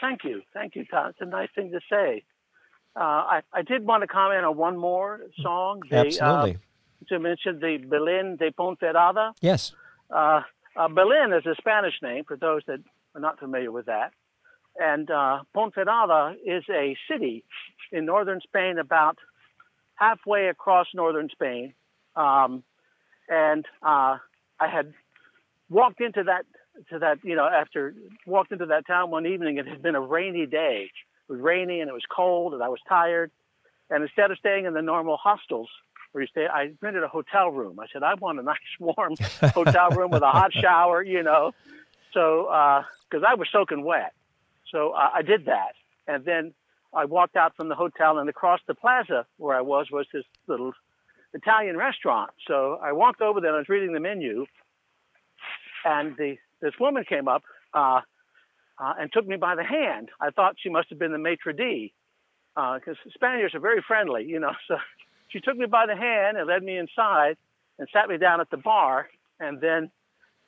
Thank 0.00 0.24
you. 0.24 0.42
Thank 0.52 0.74
you, 0.74 0.84
Todd. 0.84 1.10
It's 1.10 1.20
a 1.20 1.24
nice 1.24 1.48
thing 1.54 1.70
to 1.70 1.80
say. 1.88 2.24
Uh, 2.94 3.00
I, 3.00 3.40
I 3.52 3.62
did 3.62 3.86
want 3.86 4.02
to 4.02 4.06
comment 4.06 4.44
on 4.44 4.56
one 4.56 4.76
more 4.76 5.20
song. 5.40 5.80
The, 5.88 5.98
Absolutely. 5.98 6.56
Uh, 6.56 7.08
to 7.08 7.18
mention 7.18 7.58
the 7.60 7.78
Belén 7.78 8.38
de 8.38 8.50
Ponferrada. 8.50 9.32
Yes. 9.40 9.72
Uh, 10.10 10.42
uh, 10.76 10.88
Belén 10.88 11.36
is 11.36 11.46
a 11.46 11.54
Spanish 11.56 11.94
name 12.02 12.24
for 12.24 12.36
those 12.36 12.62
that 12.66 12.80
are 13.14 13.20
not 13.20 13.38
familiar 13.38 13.72
with 13.72 13.86
that. 13.86 14.12
And 14.78 15.10
uh, 15.10 15.40
Ponferrada 15.54 16.34
is 16.44 16.64
a 16.70 16.96
city 17.10 17.44
in 17.90 18.04
northern 18.04 18.40
Spain, 18.40 18.78
about 18.78 19.18
halfway 19.94 20.48
across 20.48 20.86
northern 20.94 21.28
Spain. 21.30 21.74
Um, 22.16 22.62
and 23.28 23.64
uh, 23.82 24.18
I 24.62 24.68
had 24.68 24.92
walked 25.68 26.00
into 26.00 26.24
that 26.24 26.44
to 26.90 26.98
that 27.00 27.18
you 27.22 27.36
know 27.36 27.46
after 27.46 27.94
walked 28.26 28.52
into 28.52 28.66
that 28.66 28.86
town 28.86 29.10
one 29.10 29.26
evening. 29.26 29.58
It 29.58 29.66
had 29.66 29.82
been 29.82 29.94
a 29.94 30.00
rainy 30.00 30.46
day. 30.46 30.88
It 31.28 31.32
was 31.32 31.40
rainy 31.40 31.80
and 31.80 31.88
it 31.88 31.92
was 31.92 32.06
cold 32.08 32.54
and 32.54 32.62
I 32.62 32.68
was 32.68 32.80
tired. 32.88 33.30
And 33.90 34.02
instead 34.02 34.30
of 34.30 34.38
staying 34.38 34.64
in 34.64 34.74
the 34.74 34.82
normal 34.82 35.16
hostels 35.16 35.68
where 36.12 36.22
you 36.22 36.28
stay. 36.28 36.46
I 36.46 36.72
rented 36.80 37.02
a 37.02 37.08
hotel 37.08 37.50
room. 37.50 37.80
I 37.80 37.86
said 37.92 38.02
I 38.02 38.14
want 38.14 38.38
a 38.38 38.42
nice 38.54 38.58
warm 38.78 39.16
hotel 39.54 39.90
room 39.90 40.10
with 40.10 40.22
a 40.22 40.30
hot 40.30 40.52
shower, 40.64 41.02
you 41.02 41.22
know. 41.22 41.52
So 42.12 42.44
because 43.10 43.24
uh, 43.24 43.30
I 43.30 43.34
was 43.34 43.48
soaking 43.50 43.84
wet, 43.84 44.12
so 44.70 44.90
uh, 44.90 45.10
I 45.14 45.22
did 45.22 45.46
that, 45.46 45.72
and 46.06 46.24
then 46.24 46.52
I 46.94 47.06
walked 47.06 47.36
out 47.36 47.56
from 47.56 47.68
the 47.68 47.74
hotel 47.74 48.18
and 48.18 48.28
across 48.28 48.60
the 48.66 48.74
plaza 48.74 49.26
where 49.38 49.56
I 49.56 49.62
was 49.62 49.90
was 49.90 50.06
this 50.12 50.24
little 50.46 50.72
Italian 51.34 51.76
restaurant. 51.76 52.30
So 52.46 52.78
I 52.82 52.92
walked 52.92 53.20
over 53.20 53.40
there 53.40 53.50
and 53.50 53.56
I 53.56 53.60
was 53.60 53.68
reading 53.68 53.92
the 53.92 54.00
menu, 54.00 54.46
and 55.84 56.16
the 56.16 56.36
this 56.60 56.74
woman 56.78 57.04
came 57.08 57.28
up 57.28 57.42
uh, 57.74 58.00
uh, 58.78 58.94
and 58.98 59.12
took 59.12 59.26
me 59.26 59.36
by 59.36 59.54
the 59.54 59.64
hand. 59.64 60.10
I 60.20 60.30
thought 60.30 60.56
she 60.62 60.68
must 60.68 60.88
have 60.90 60.98
been 60.98 61.12
the 61.12 61.18
maitre 61.18 61.52
d' 61.52 61.92
because 62.54 62.96
uh, 63.06 63.10
Spaniards 63.14 63.54
are 63.54 63.60
very 63.60 63.82
friendly, 63.86 64.24
you 64.24 64.40
know. 64.40 64.52
So 64.68 64.76
she 65.28 65.40
took 65.40 65.56
me 65.56 65.66
by 65.66 65.86
the 65.86 65.96
hand 65.96 66.36
and 66.36 66.46
led 66.46 66.62
me 66.62 66.76
inside 66.76 67.36
and 67.78 67.88
sat 67.92 68.08
me 68.08 68.18
down 68.18 68.40
at 68.40 68.50
the 68.50 68.58
bar, 68.58 69.08
and 69.40 69.60
then 69.60 69.90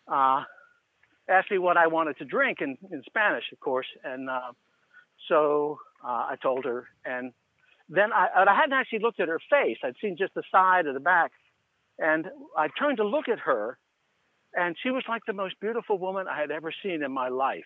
uh, 0.07 0.45
asked 1.29 1.51
me 1.51 1.59
what 1.59 1.79
I 1.79 1.87
wanted 1.87 2.19
to 2.19 2.25
drink 2.25 2.59
in, 2.61 2.77
in 2.93 3.03
Spanish, 3.07 3.45
of 3.51 3.61
course. 3.61 3.87
And 4.05 4.29
uh, 4.29 4.53
so 5.29 5.79
uh, 6.05 6.27
I 6.31 6.37
told 6.43 6.67
her, 6.67 6.89
and 7.05 7.33
then 7.89 8.13
I, 8.13 8.45
I 8.49 8.55
hadn't 8.55 8.73
actually 8.73 9.01
looked 9.01 9.21
at 9.21 9.29
her 9.29 9.41
face. 9.51 9.79
I'd 9.83 9.95
seen 10.01 10.17
just 10.19 10.35
the 10.35 10.43
side 10.51 10.87
or 10.87 10.93
the 10.93 11.01
back, 11.01 11.33
and 11.99 12.27
I 12.57 12.69
turned 12.79 12.97
to 12.99 13.05
look 13.05 13.29
at 13.29 13.39
her, 13.41 13.79
and 14.55 14.77
she 14.83 14.91
was 14.91 15.03
like 15.09 15.23
the 15.27 15.33
most 15.33 15.59
beautiful 15.61 15.99
woman 15.99 16.27
I 16.29 16.41
had 16.41 16.51
ever 16.51 16.73
seen 16.83 17.03
in 17.03 17.13
my 17.13 17.29
life. 17.29 17.65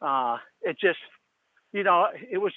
Uh, 0.00 0.38
it 0.62 0.76
just, 0.80 0.98
you 1.72 1.84
know, 1.84 2.06
it 2.30 2.38
was, 2.38 2.52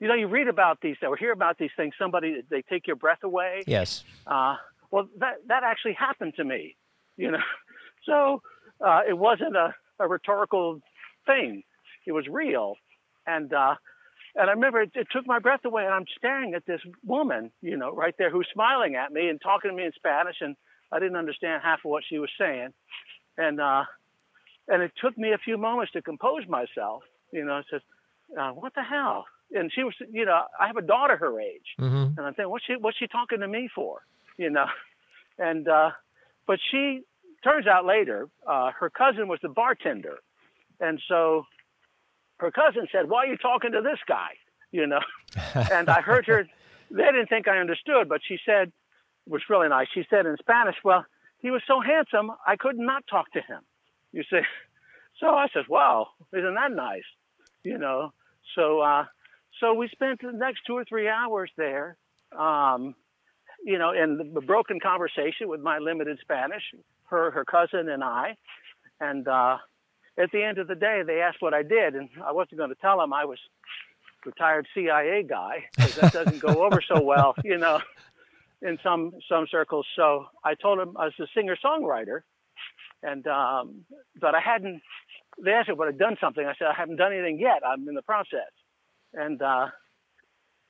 you 0.00 0.08
know, 0.08 0.14
you 0.14 0.26
read 0.26 0.48
about 0.48 0.78
these 0.82 0.96
or 1.02 1.16
hear 1.16 1.32
about 1.32 1.56
these 1.58 1.70
things. 1.76 1.94
Somebody 1.98 2.42
they 2.50 2.62
take 2.62 2.86
your 2.86 2.96
breath 2.96 3.22
away. 3.22 3.62
Yes. 3.66 4.04
Uh, 4.26 4.56
well, 4.90 5.08
that 5.18 5.36
that 5.46 5.62
actually 5.62 5.94
happened 5.94 6.34
to 6.36 6.44
me. 6.44 6.76
You 7.16 7.32
know, 7.32 7.38
so 8.06 8.42
uh, 8.84 9.00
it 9.08 9.16
wasn't 9.16 9.56
a, 9.56 9.74
a 10.00 10.08
rhetorical 10.08 10.80
thing. 11.26 11.62
It 12.06 12.12
was 12.12 12.26
real, 12.28 12.74
and 13.26 13.52
uh, 13.52 13.76
and 14.36 14.48
I 14.48 14.52
remember 14.52 14.80
it, 14.82 14.92
it 14.94 15.08
took 15.10 15.26
my 15.26 15.38
breath 15.38 15.64
away. 15.64 15.84
And 15.84 15.94
I'm 15.94 16.06
staring 16.16 16.54
at 16.54 16.66
this 16.66 16.80
woman, 17.04 17.50
you 17.62 17.76
know, 17.76 17.92
right 17.92 18.14
there, 18.18 18.30
who's 18.30 18.48
smiling 18.52 18.94
at 18.94 19.12
me 19.12 19.28
and 19.28 19.40
talking 19.40 19.70
to 19.70 19.76
me 19.76 19.84
in 19.84 19.92
Spanish, 19.92 20.36
and 20.40 20.56
I 20.92 20.98
didn't 20.98 21.16
understand 21.16 21.62
half 21.62 21.80
of 21.84 21.90
what 21.90 22.04
she 22.08 22.18
was 22.18 22.30
saying, 22.38 22.70
and 23.36 23.60
uh, 23.60 23.84
and 24.68 24.82
it 24.82 24.92
took 25.02 25.16
me 25.16 25.32
a 25.32 25.38
few 25.38 25.58
moments 25.58 25.92
to 25.92 26.02
compose 26.02 26.46
myself. 26.48 27.02
You 27.32 27.44
know, 27.44 27.54
I 27.54 27.62
said, 27.70 27.80
uh, 28.38 28.50
"What 28.50 28.74
the 28.74 28.82
hell?" 28.82 29.26
And 29.52 29.70
she 29.72 29.82
was, 29.82 29.94
you 30.10 30.24
know, 30.24 30.42
I 30.58 30.68
have 30.68 30.76
a 30.76 30.82
daughter 30.82 31.16
her 31.16 31.40
age, 31.40 31.74
mm-hmm. 31.78 32.18
and 32.18 32.20
I'm 32.20 32.34
thinking, 32.34 32.50
"What's 32.50 32.64
she? 32.64 32.74
What's 32.78 32.98
she 32.98 33.06
talking 33.06 33.40
to 33.40 33.48
me 33.48 33.68
for?" 33.74 34.02
You 34.36 34.50
know, 34.50 34.66
and 35.38 35.68
uh, 35.68 35.90
but 36.46 36.58
she 36.70 37.02
turns 37.42 37.66
out 37.66 37.84
later, 37.86 38.28
uh, 38.46 38.70
her 38.78 38.90
cousin 38.90 39.28
was 39.28 39.38
the 39.42 39.48
bartender, 39.48 40.18
and 40.80 41.00
so 41.08 41.46
her 42.40 42.50
cousin 42.50 42.86
said, 42.90 43.08
"Why 43.08 43.24
are 43.24 43.26
you 43.26 43.36
talking 43.36 43.72
to 43.72 43.80
this 43.82 43.98
guy?" 44.06 44.30
You 44.72 44.86
know, 44.86 45.00
and 45.54 45.88
I 45.88 46.00
heard 46.00 46.26
her. 46.26 46.46
They 46.90 47.04
didn't 47.04 47.28
think 47.28 47.46
I 47.46 47.58
understood, 47.58 48.08
but 48.08 48.20
she 48.26 48.36
said, 48.44 48.68
it 48.68 49.32
was 49.32 49.42
really 49.48 49.68
nice. 49.68 49.86
She 49.94 50.04
said 50.10 50.26
in 50.26 50.36
Spanish, 50.38 50.76
"Well, 50.84 51.04
he 51.38 51.50
was 51.50 51.62
so 51.66 51.80
handsome, 51.80 52.32
I 52.46 52.56
could 52.56 52.78
not 52.78 53.04
talk 53.08 53.30
to 53.32 53.40
him." 53.40 53.60
You 54.12 54.22
see, 54.30 54.40
so 55.20 55.28
I 55.28 55.48
said, 55.52 55.64
"Wow, 55.68 56.08
isn't 56.32 56.54
that 56.54 56.72
nice?" 56.72 57.08
You 57.62 57.78
know, 57.78 58.12
so 58.54 58.80
uh, 58.80 59.04
so 59.60 59.74
we 59.74 59.88
spent 59.88 60.20
the 60.22 60.32
next 60.32 60.60
two 60.66 60.76
or 60.76 60.84
three 60.84 61.08
hours 61.08 61.50
there. 61.56 61.96
Um, 62.36 62.94
you 63.62 63.78
know, 63.78 63.92
in 63.92 64.32
the 64.32 64.40
broken 64.40 64.80
conversation 64.80 65.48
with 65.48 65.60
my 65.60 65.78
limited 65.78 66.18
Spanish, 66.22 66.62
her, 67.10 67.30
her 67.30 67.44
cousin, 67.44 67.88
and 67.88 68.02
I. 68.02 68.36
And 69.00 69.26
uh, 69.28 69.58
at 70.18 70.30
the 70.32 70.42
end 70.42 70.58
of 70.58 70.68
the 70.68 70.74
day, 70.74 71.02
they 71.06 71.20
asked 71.20 71.40
what 71.40 71.54
I 71.54 71.62
did, 71.62 71.94
and 71.94 72.08
I 72.24 72.32
wasn't 72.32 72.58
going 72.58 72.70
to 72.70 72.76
tell 72.76 72.98
them 72.98 73.12
I 73.12 73.24
was 73.24 73.38
retired 74.24 74.66
CIA 74.74 75.22
guy 75.22 75.64
because 75.76 75.94
that 75.96 76.12
doesn't 76.12 76.40
go 76.40 76.64
over 76.64 76.80
so 76.86 77.02
well, 77.02 77.34
you 77.44 77.58
know, 77.58 77.80
in 78.62 78.78
some 78.82 79.12
some 79.28 79.46
circles. 79.50 79.86
So 79.96 80.26
I 80.44 80.54
told 80.54 80.78
them 80.78 80.96
I 80.98 81.06
was 81.06 81.14
a 81.20 81.26
singer 81.34 81.56
songwriter, 81.64 82.20
and 83.02 83.26
um, 83.26 83.84
but 84.20 84.34
I 84.34 84.40
hadn't. 84.40 84.82
They 85.42 85.52
asked 85.52 85.68
me 85.68 85.74
what 85.74 85.88
I'd 85.88 85.98
done 85.98 86.16
something. 86.20 86.44
I 86.44 86.54
said 86.58 86.68
I 86.68 86.74
haven't 86.74 86.96
done 86.96 87.12
anything 87.12 87.38
yet. 87.38 87.62
I'm 87.66 87.88
in 87.88 87.94
the 87.94 88.02
process, 88.02 88.50
and 89.14 89.40
uh, 89.40 89.68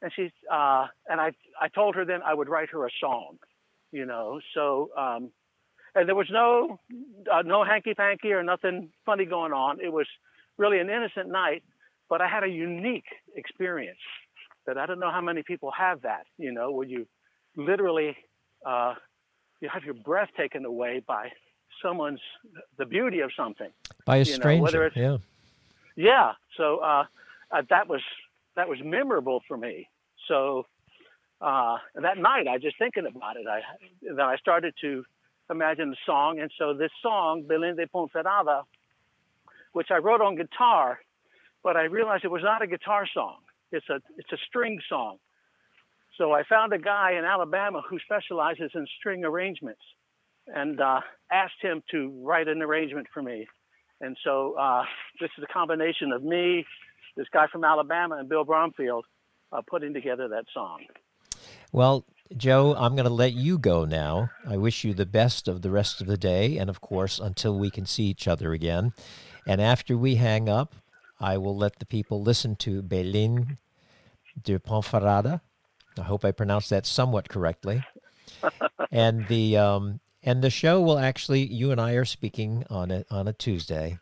and 0.03 0.13
she 0.15 0.31
uh, 0.51 0.87
and 1.09 1.21
I 1.21 1.33
I 1.61 1.69
told 1.69 1.97
her 1.97 2.05
then 2.05 2.21
I 2.25 2.35
would 2.35 2.49
write 2.49 2.71
her 2.71 2.87
a 2.87 2.91
song, 3.01 3.39
you 3.93 4.07
know. 4.07 4.41
So 4.55 4.91
um, 4.97 5.31
and 5.95 6.09
there 6.09 6.15
was 6.15 6.29
no 6.31 6.79
uh, 7.33 7.43
no 7.43 7.65
hanky 7.65 7.95
panky 7.95 8.33
or 8.33 8.43
nothing 8.43 8.91
funny 9.05 9.25
going 9.25 9.53
on. 9.53 9.79
It 9.81 9.93
was 9.93 10.07
really 10.57 10.79
an 10.79 10.89
innocent 10.91 11.29
night, 11.29 11.63
but 12.09 12.21
I 12.21 12.29
had 12.29 12.45
a 12.45 12.49
unique 12.49 13.07
experience 13.37 13.99
that 14.67 14.79
I 14.79 14.87
don't 14.87 15.01
know 15.01 15.11
how 15.11 15.21
many 15.21 15.43
people 15.43 15.71
have 15.77 16.03
that. 16.03 16.27
You 16.39 16.53
know, 16.53 16.71
where 16.71 16.87
you 16.87 17.07
literally 17.57 18.17
uh, 18.65 18.95
you 19.61 19.69
have 19.73 19.85
your 19.85 19.95
breath 19.95 20.31
taken 20.37 20.65
away 20.65 21.03
by 21.07 21.31
someone's 21.83 22.21
the 22.79 22.85
beauty 22.85 23.21
of 23.21 23.31
something 23.37 23.71
by 24.05 24.19
a 24.19 24.25
stranger. 24.25 24.91
Know, 24.95 25.19
yeah, 25.97 26.05
yeah. 26.05 26.33
So 26.57 26.79
uh, 26.79 27.05
uh, 27.51 27.63
that 27.71 27.89
was 27.89 28.03
that 28.57 28.69
was 28.69 28.79
memorable 28.85 29.43
for 29.49 29.57
me. 29.57 29.89
So 30.29 30.67
uh, 31.41 31.79
that 31.95 32.19
night, 32.19 32.47
I 32.47 32.59
just 32.59 32.79
thinking 32.79 33.07
about 33.07 33.37
it. 33.37 33.47
I 33.47 33.61
then 34.03 34.21
I 34.21 34.37
started 34.37 34.75
to 34.83 35.05
imagine 35.51 35.91
the 35.91 35.97
song. 36.07 36.41
And 36.41 36.51
so 36.59 36.75
this 36.75 36.91
song, 37.03 37.45
Belén 37.49 37.77
de 37.77 37.87
Ponferrada, 37.87 38.63
which 39.73 39.89
I 39.91 39.99
wrote 39.99 40.21
on 40.21 40.37
guitar, 40.37 41.01
but 41.63 41.77
I 41.77 41.85
realized 41.85 42.25
it 42.25 42.31
was 42.31 42.43
not 42.43 42.63
a 42.63 42.67
guitar 42.67 43.07
song. 43.13 43.39
It's 43.73 43.89
a 43.89 44.01
it's 44.17 44.33
a 44.33 44.39
string 44.49 44.81
song. 44.89 45.19
So 46.19 46.33
I 46.33 46.43
found 46.43 46.73
a 46.73 46.79
guy 46.79 47.13
in 47.19 47.25
Alabama 47.25 47.83
who 47.89 47.99
specializes 47.99 48.73
in 48.75 48.87
string 48.99 49.25
arrangements, 49.25 49.81
and 50.47 50.81
uh, 50.81 51.01
asked 51.31 51.61
him 51.63 51.83
to 51.91 52.13
write 52.23 52.49
an 52.49 52.63
arrangement 52.63 53.07
for 53.13 53.23
me. 53.23 53.47
And 54.01 54.17
so 54.25 54.55
uh, 54.59 54.85
this 55.21 55.31
is 55.37 55.45
a 55.45 55.53
combination 55.53 56.13
of 56.13 56.23
me, 56.23 56.65
this 57.17 57.27
guy 57.33 57.47
from 57.53 57.65
Alabama, 57.65 58.17
and 58.17 58.29
Bill 58.29 58.45
Bromfield 58.45 59.05
uh, 59.53 59.61
putting 59.67 59.93
together 59.93 60.29
that 60.29 60.45
song. 60.53 60.81
Well, 61.73 62.05
Joe, 62.37 62.77
I'm 62.79 62.95
going 62.95 63.09
to 63.09 63.13
let 63.13 63.33
you 63.33 63.59
go 63.59 63.85
now. 63.85 64.31
I 64.47 64.57
wish 64.57 64.85
you 64.85 64.95
the 64.95 65.05
best 65.05 65.49
of 65.49 65.63
the 65.63 65.71
rest 65.71 66.01
of 66.01 66.07
the 66.07 66.17
day, 66.17 66.59
and 66.59 66.71
of 66.71 66.81
course, 66.81 67.19
until 67.19 67.59
we 67.59 67.71
can 67.71 67.87
see 67.87 68.05
each 68.05 68.29
other 68.29 68.53
again. 68.53 68.93
And 69.49 69.61
after 69.61 69.97
we 69.97 70.15
hang 70.15 70.49
up, 70.49 70.77
I 71.19 71.39
will 71.39 71.57
let 71.57 71.81
the 71.81 71.87
people 71.87 72.23
listen 72.23 72.55
to 72.57 72.83
Belén 72.83 73.59
de 74.41 74.59
Ponferrada. 74.61 75.41
I 75.99 76.03
hope 76.03 76.25
I 76.25 76.31
pronounced 76.31 76.71
that 76.71 76.87
somewhat 76.87 77.29
correctly. 77.29 77.85
and 78.93 79.27
the 79.27 79.57
um, 79.57 79.99
and 80.23 80.41
the 80.43 80.51
show 80.51 80.81
will 80.81 80.99
actually, 80.99 81.45
you 81.45 81.73
and 81.73 81.81
I 81.81 81.95
are 81.95 82.05
speaking 82.05 82.65
on 82.71 82.93
it 82.93 83.09
on 83.11 83.27
a 83.27 83.33
Tuesday. 83.33 83.99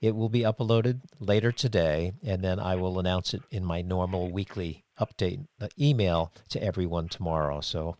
It 0.00 0.14
will 0.14 0.28
be 0.28 0.40
uploaded 0.40 1.00
later 1.18 1.50
today, 1.50 2.12
and 2.24 2.44
then 2.44 2.60
I 2.60 2.76
will 2.76 3.00
announce 3.00 3.34
it 3.34 3.42
in 3.50 3.64
my 3.64 3.82
normal 3.82 4.30
weekly 4.30 4.84
update 5.04 5.46
uh, 5.60 5.68
email 5.78 6.32
to 6.50 6.62
everyone 6.62 7.08
tomorrow, 7.08 7.60
so 7.60 7.96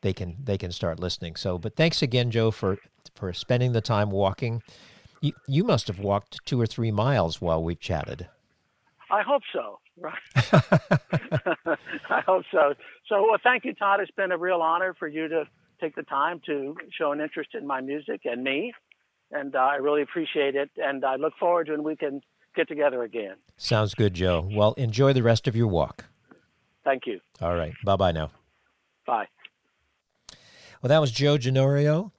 they 0.00 0.12
can 0.12 0.36
they 0.42 0.58
can 0.58 0.72
start 0.72 1.00
listening. 1.00 1.36
So, 1.36 1.58
but 1.58 1.76
thanks 1.76 2.02
again, 2.02 2.30
Joe, 2.30 2.50
for 2.50 2.78
for 3.14 3.32
spending 3.32 3.72
the 3.72 3.80
time 3.80 4.10
walking. 4.10 4.62
You 5.20 5.32
you 5.46 5.64
must 5.64 5.86
have 5.88 5.98
walked 5.98 6.44
two 6.44 6.60
or 6.60 6.66
three 6.66 6.90
miles 6.90 7.40
while 7.40 7.62
we've 7.62 7.80
chatted. 7.80 8.28
I 9.10 9.22
hope 9.22 9.42
so. 9.52 9.78
Right. 9.98 10.14
I 12.10 12.20
hope 12.26 12.44
so. 12.50 12.74
So, 13.08 13.22
well, 13.22 13.38
thank 13.42 13.64
you, 13.64 13.72
Todd. 13.72 14.00
It's 14.00 14.10
been 14.10 14.32
a 14.32 14.36
real 14.36 14.60
honor 14.60 14.94
for 14.98 15.08
you 15.08 15.28
to 15.28 15.44
take 15.80 15.94
the 15.94 16.02
time 16.02 16.40
to 16.46 16.74
show 16.96 17.12
an 17.12 17.20
interest 17.20 17.50
in 17.54 17.66
my 17.66 17.80
music 17.80 18.22
and 18.24 18.42
me, 18.42 18.72
and 19.30 19.54
uh, 19.54 19.58
I 19.58 19.76
really 19.76 20.02
appreciate 20.02 20.54
it. 20.56 20.70
And 20.76 21.04
I 21.04 21.16
look 21.16 21.34
forward 21.38 21.66
to 21.66 21.72
when 21.72 21.82
we 21.82 21.96
can 21.96 22.20
get 22.54 22.68
together 22.68 23.02
again. 23.02 23.36
Sounds 23.56 23.94
good, 23.94 24.14
Joe. 24.14 24.48
Well, 24.50 24.72
enjoy 24.74 25.12
the 25.12 25.22
rest 25.22 25.46
of 25.46 25.54
your 25.54 25.68
walk. 25.68 26.06
Thank 26.86 27.06
you. 27.06 27.20
All 27.42 27.54
right. 27.56 27.74
Bye 27.84 27.96
bye 27.96 28.12
now. 28.12 28.30
Bye. 29.06 29.26
Well, 30.80 30.88
that 30.88 31.00
was 31.00 31.10
Joe 31.10 31.36
Ginorio, 31.36 32.12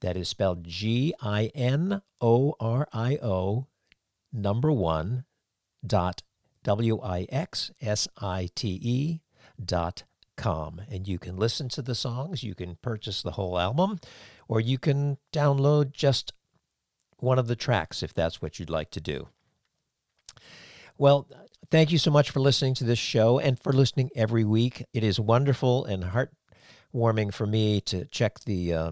That 0.00 0.16
is 0.16 0.30
spelled 0.30 0.64
G 0.64 1.12
I 1.20 1.50
N 1.54 2.00
O 2.22 2.54
R 2.58 2.88
I 2.92 3.18
O 3.22 3.66
number 4.32 4.72
one 4.72 5.26
dot 5.86 6.22
W 6.64 6.98
I 7.02 7.26
X 7.28 7.70
S 7.82 8.08
I 8.16 8.48
T 8.54 8.80
E 8.82 9.20
dot 9.62 10.04
com. 10.38 10.80
And 10.90 11.06
you 11.06 11.18
can 11.18 11.36
listen 11.36 11.68
to 11.70 11.82
the 11.82 11.94
songs, 11.94 12.42
you 12.42 12.54
can 12.54 12.78
purchase 12.80 13.20
the 13.20 13.32
whole 13.32 13.58
album, 13.58 14.00
or 14.48 14.58
you 14.58 14.78
can 14.78 15.18
download 15.32 15.92
just 15.92 16.32
one 17.22 17.38
of 17.38 17.46
the 17.46 17.56
tracks 17.56 18.02
if 18.02 18.12
that's 18.12 18.42
what 18.42 18.58
you'd 18.58 18.70
like 18.70 18.90
to 18.90 19.00
do. 19.00 19.28
Well, 20.98 21.26
thank 21.70 21.90
you 21.90 21.98
so 21.98 22.10
much 22.10 22.30
for 22.30 22.40
listening 22.40 22.74
to 22.74 22.84
this 22.84 22.98
show 22.98 23.38
and 23.38 23.58
for 23.58 23.72
listening 23.72 24.10
every 24.14 24.44
week. 24.44 24.84
It 24.92 25.04
is 25.04 25.18
wonderful 25.18 25.84
and 25.84 26.04
heartwarming 26.04 27.32
for 27.32 27.46
me 27.46 27.80
to 27.82 28.04
check 28.06 28.40
the 28.40 28.74
uh, 28.74 28.90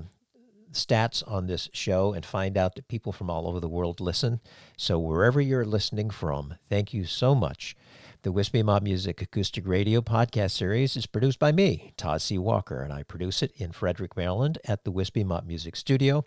stats 0.73 1.23
on 1.28 1.47
this 1.47 1.69
show 1.73 2.12
and 2.12 2.24
find 2.24 2.57
out 2.57 2.74
that 2.77 2.89
people 2.89 3.12
from 3.12 3.31
all 3.31 3.47
over 3.47 3.61
the 3.61 3.69
world 3.69 4.01
listen. 4.01 4.40
So, 4.77 4.98
wherever 4.98 5.40
you're 5.40 5.65
listening 5.65 6.11
from, 6.11 6.55
thank 6.69 6.94
you 6.94 7.05
so 7.05 7.35
much. 7.35 7.77
The 8.22 8.32
Wispy 8.32 8.62
Mob 8.62 8.82
Music 8.82 9.22
Acoustic 9.22 9.66
Radio 9.66 10.02
podcast 10.02 10.51
series 10.51 10.94
is 10.94 11.06
produced 11.06 11.38
by 11.38 11.52
me, 11.52 11.94
Todd 11.97 12.20
C. 12.20 12.36
Walker, 12.36 12.82
and 12.82 12.92
I 12.92 13.02
produce 13.02 13.42
it 13.42 13.51
in 13.56 13.72
Frederick, 13.72 14.14
Maryland 14.14 14.59
at 14.66 14.84
the 14.84 14.90
Wispy 14.90 15.24
Mob 15.24 15.47
Music 15.47 15.74
Studio. 15.74 16.22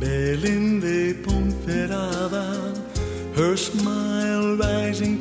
Belén 0.00 0.80
de 0.80 1.14
Ponferrada, 1.22 2.74
her 3.36 3.56
smile 3.56 4.56
rising 4.56 5.15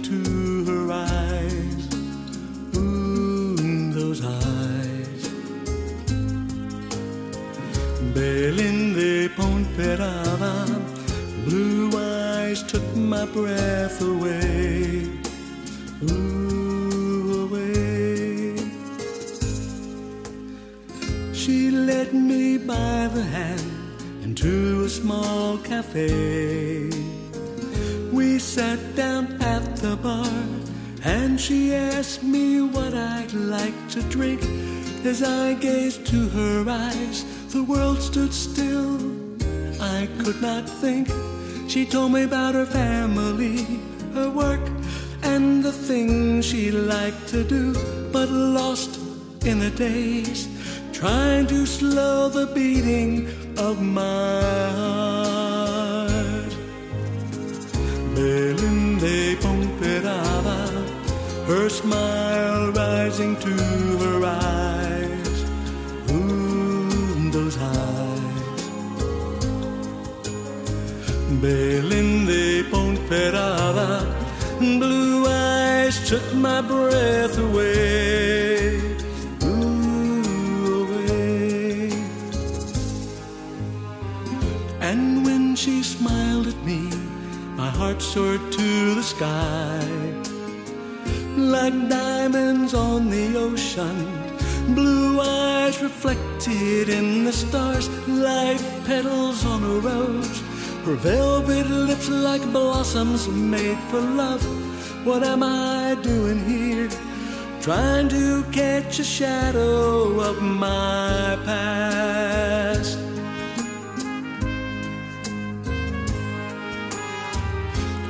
Belén 8.15 8.93
de 8.93 9.27
Ponferrada, 9.27 10.65
blue 11.43 11.91
eyes 11.97 12.63
took 12.63 12.95
my 12.95 13.25
breath 13.25 14.01
away. 14.01 15.09
Ooh, 16.09 17.43
away. 17.43 18.55
She 21.33 21.71
led 21.71 22.13
me 22.13 22.57
by 22.57 23.09
the 23.13 23.21
hand 23.21 23.69
into 24.23 24.85
a 24.85 24.89
small 24.89 25.57
cafe. 25.57 26.89
We 28.13 28.39
sat 28.39 28.79
down 28.95 29.25
at 29.41 29.75
the 29.75 29.97
bar, 29.97 30.31
and 31.03 31.37
she 31.37 31.75
asked 31.75 32.23
me 32.23 32.61
what 32.61 32.93
I'd 32.93 33.33
like 33.33 33.89
to 33.89 34.01
drink. 34.03 34.41
As 35.03 35.21
I 35.21 35.53
gazed 35.55 36.07
to 36.07 36.29
her 36.29 36.63
eyes, 36.69 37.25
the 37.55 37.63
world 37.63 38.01
stood 38.01 38.33
still. 38.33 38.99
I 39.79 40.09
could 40.19 40.41
not 40.41 40.67
think. 40.67 41.07
She 41.69 41.85
told 41.85 42.11
me 42.11 42.23
about 42.23 42.53
her 42.53 42.65
family, 42.65 43.57
her 44.13 44.29
work, 44.29 44.65
and 45.23 45.63
the 45.63 45.71
things 45.71 46.45
she 46.45 46.69
liked 46.71 47.27
to 47.29 47.45
do, 47.45 47.73
but 48.11 48.27
lost 48.29 48.99
in 49.45 49.59
the 49.59 49.69
days, 49.69 50.49
trying 50.91 51.47
to 51.47 51.65
slow 51.65 52.27
the 52.27 52.47
beating 52.47 53.11
of 53.57 53.81
my 53.81 54.71
heart. 54.81 56.51
Belén 58.15 58.99
de 58.99 59.35
Ponferrada, 59.43 60.61
her 61.47 61.69
smile 61.69 62.73
rising 62.73 63.33
to 63.37 63.53
her 64.03 64.25
eyes. 64.25 64.54
Belén 71.45 72.25
de 72.25 72.63
Ponferrada, 72.71 74.01
blue 74.57 75.27
eyes 75.27 75.95
took 76.09 76.25
my 76.33 76.59
breath 76.59 77.37
away. 77.37 78.81
Away. 80.81 81.91
And 84.81 85.23
when 85.23 85.55
she 85.55 85.83
smiled 85.83 86.47
at 86.47 86.59
me, 86.65 86.89
my 87.55 87.69
heart 87.69 88.01
soared 88.01 88.51
to 88.51 88.95
the 88.95 89.03
sky. 89.03 89.85
Like 91.37 91.77
diamonds 91.87 92.73
on 92.73 93.11
the 93.11 93.37
ocean, 93.37 93.97
blue 94.73 95.21
eyes 95.21 95.79
reflected 95.79 96.89
in 96.89 97.23
the 97.23 97.33
stars, 97.43 97.87
like 98.07 98.63
petals 98.87 99.45
on 99.45 99.61
a 99.63 99.75
rose. 99.87 100.44
Her 100.85 100.93
velvet 100.97 101.67
lips 101.67 102.09
like 102.09 102.43
blossoms 102.51 103.27
made 103.27 103.79
for 103.89 103.99
love. 103.99 104.43
What 105.03 105.23
am 105.23 105.41
I 105.41 105.97
doing 106.03 106.37
here? 106.45 106.89
Trying 107.59 108.07
to 108.09 108.43
catch 108.51 108.99
a 108.99 109.03
shadow 109.03 110.19
of 110.19 110.43
my 110.43 111.39
past. 111.43 112.99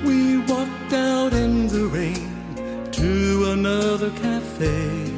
We 0.04 0.40
walked 0.40 0.92
out 0.92 1.32
in 1.32 1.68
the 1.68 1.88
rain 1.88 2.28
to 2.92 3.52
another 3.52 4.10
cafe. 4.22 5.14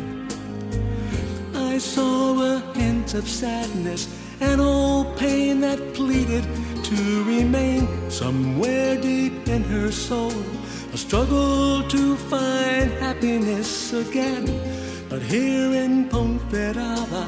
I 1.55 1.79
saw 1.79 2.39
a 2.39 2.59
hint 2.75 3.15
of 3.15 3.27
sadness, 3.27 4.07
an 4.41 4.59
old 4.59 5.17
pain 5.17 5.61
that 5.61 5.95
pleaded 5.95 6.45
to 6.87 7.23
remain 7.25 7.85
somewhere 8.09 8.95
deep 8.95 9.45
in 9.49 9.61
her 9.63 9.91
soul. 9.91 10.31
A 10.93 10.97
struggle 10.97 11.83
to 11.83 12.15
find 12.15 12.89
happiness 12.91 13.91
again. 13.91 14.45
But 15.09 15.21
here 15.21 15.73
in 15.73 16.07
Ponferrada, 16.07 17.25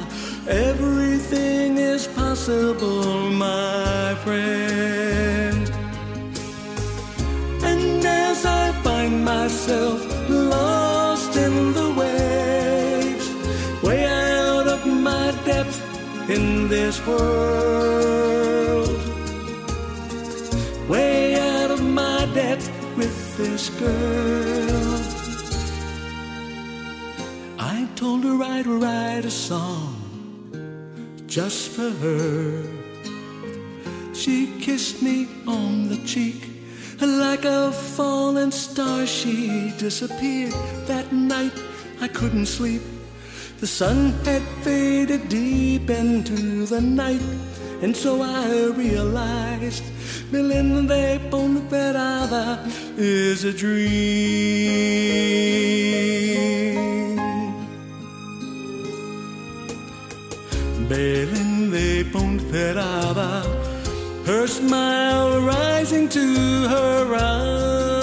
everything 0.47 1.77
is 1.77 2.07
possible, 2.07 3.29
my 3.31 4.15
friend. 4.23 5.69
And 7.61 8.05
as 8.05 8.45
I 8.45 8.71
find 8.81 9.25
myself 9.25 9.99
lost 10.29 11.35
in 11.35 11.73
the 11.73 11.89
waves, 12.01 13.27
way 13.83 14.05
out 14.05 14.67
of 14.67 14.85
my 14.85 15.31
depth 15.45 15.79
in 16.29 16.69
this 16.69 17.05
world, 17.05 18.48
with 22.95 23.37
this 23.37 23.69
girl, 23.69 24.99
I 27.59 27.85
told 27.95 28.23
her 28.23 28.41
I'd 28.41 28.65
write 28.65 29.25
a 29.25 29.31
song 29.31 29.95
just 31.27 31.71
for 31.71 31.89
her. 31.89 32.63
She 34.13 34.57
kissed 34.61 35.01
me 35.01 35.27
on 35.47 35.89
the 35.89 35.97
cheek 36.05 36.49
like 37.01 37.43
a 37.43 37.73
fallen 37.73 38.51
star. 38.51 39.05
She 39.05 39.73
disappeared 39.77 40.53
that 40.87 41.11
night. 41.11 41.53
I 41.99 42.07
couldn't 42.07 42.45
sleep. 42.45 42.81
The 43.59 43.67
sun 43.67 44.13
had 44.23 44.43
faded 44.63 45.27
deep 45.27 45.89
into 45.89 46.65
the 46.65 46.79
night, 46.79 47.21
and 47.81 47.95
so 47.95 48.21
I 48.21 48.71
realized 48.75 49.83
Belén 50.31 50.87
de 50.87 51.19
Ponferrada 51.29 52.59
is 52.97 53.43
a 53.45 53.53
dream. 53.53 53.89
Belén 60.87 61.71
de 61.71 62.03
Ponferrada, 62.11 63.43
her 64.25 64.47
smile 64.47 65.41
rising 65.41 66.09
to 66.09 66.67
her 66.67 67.15
eyes. 67.15 67.98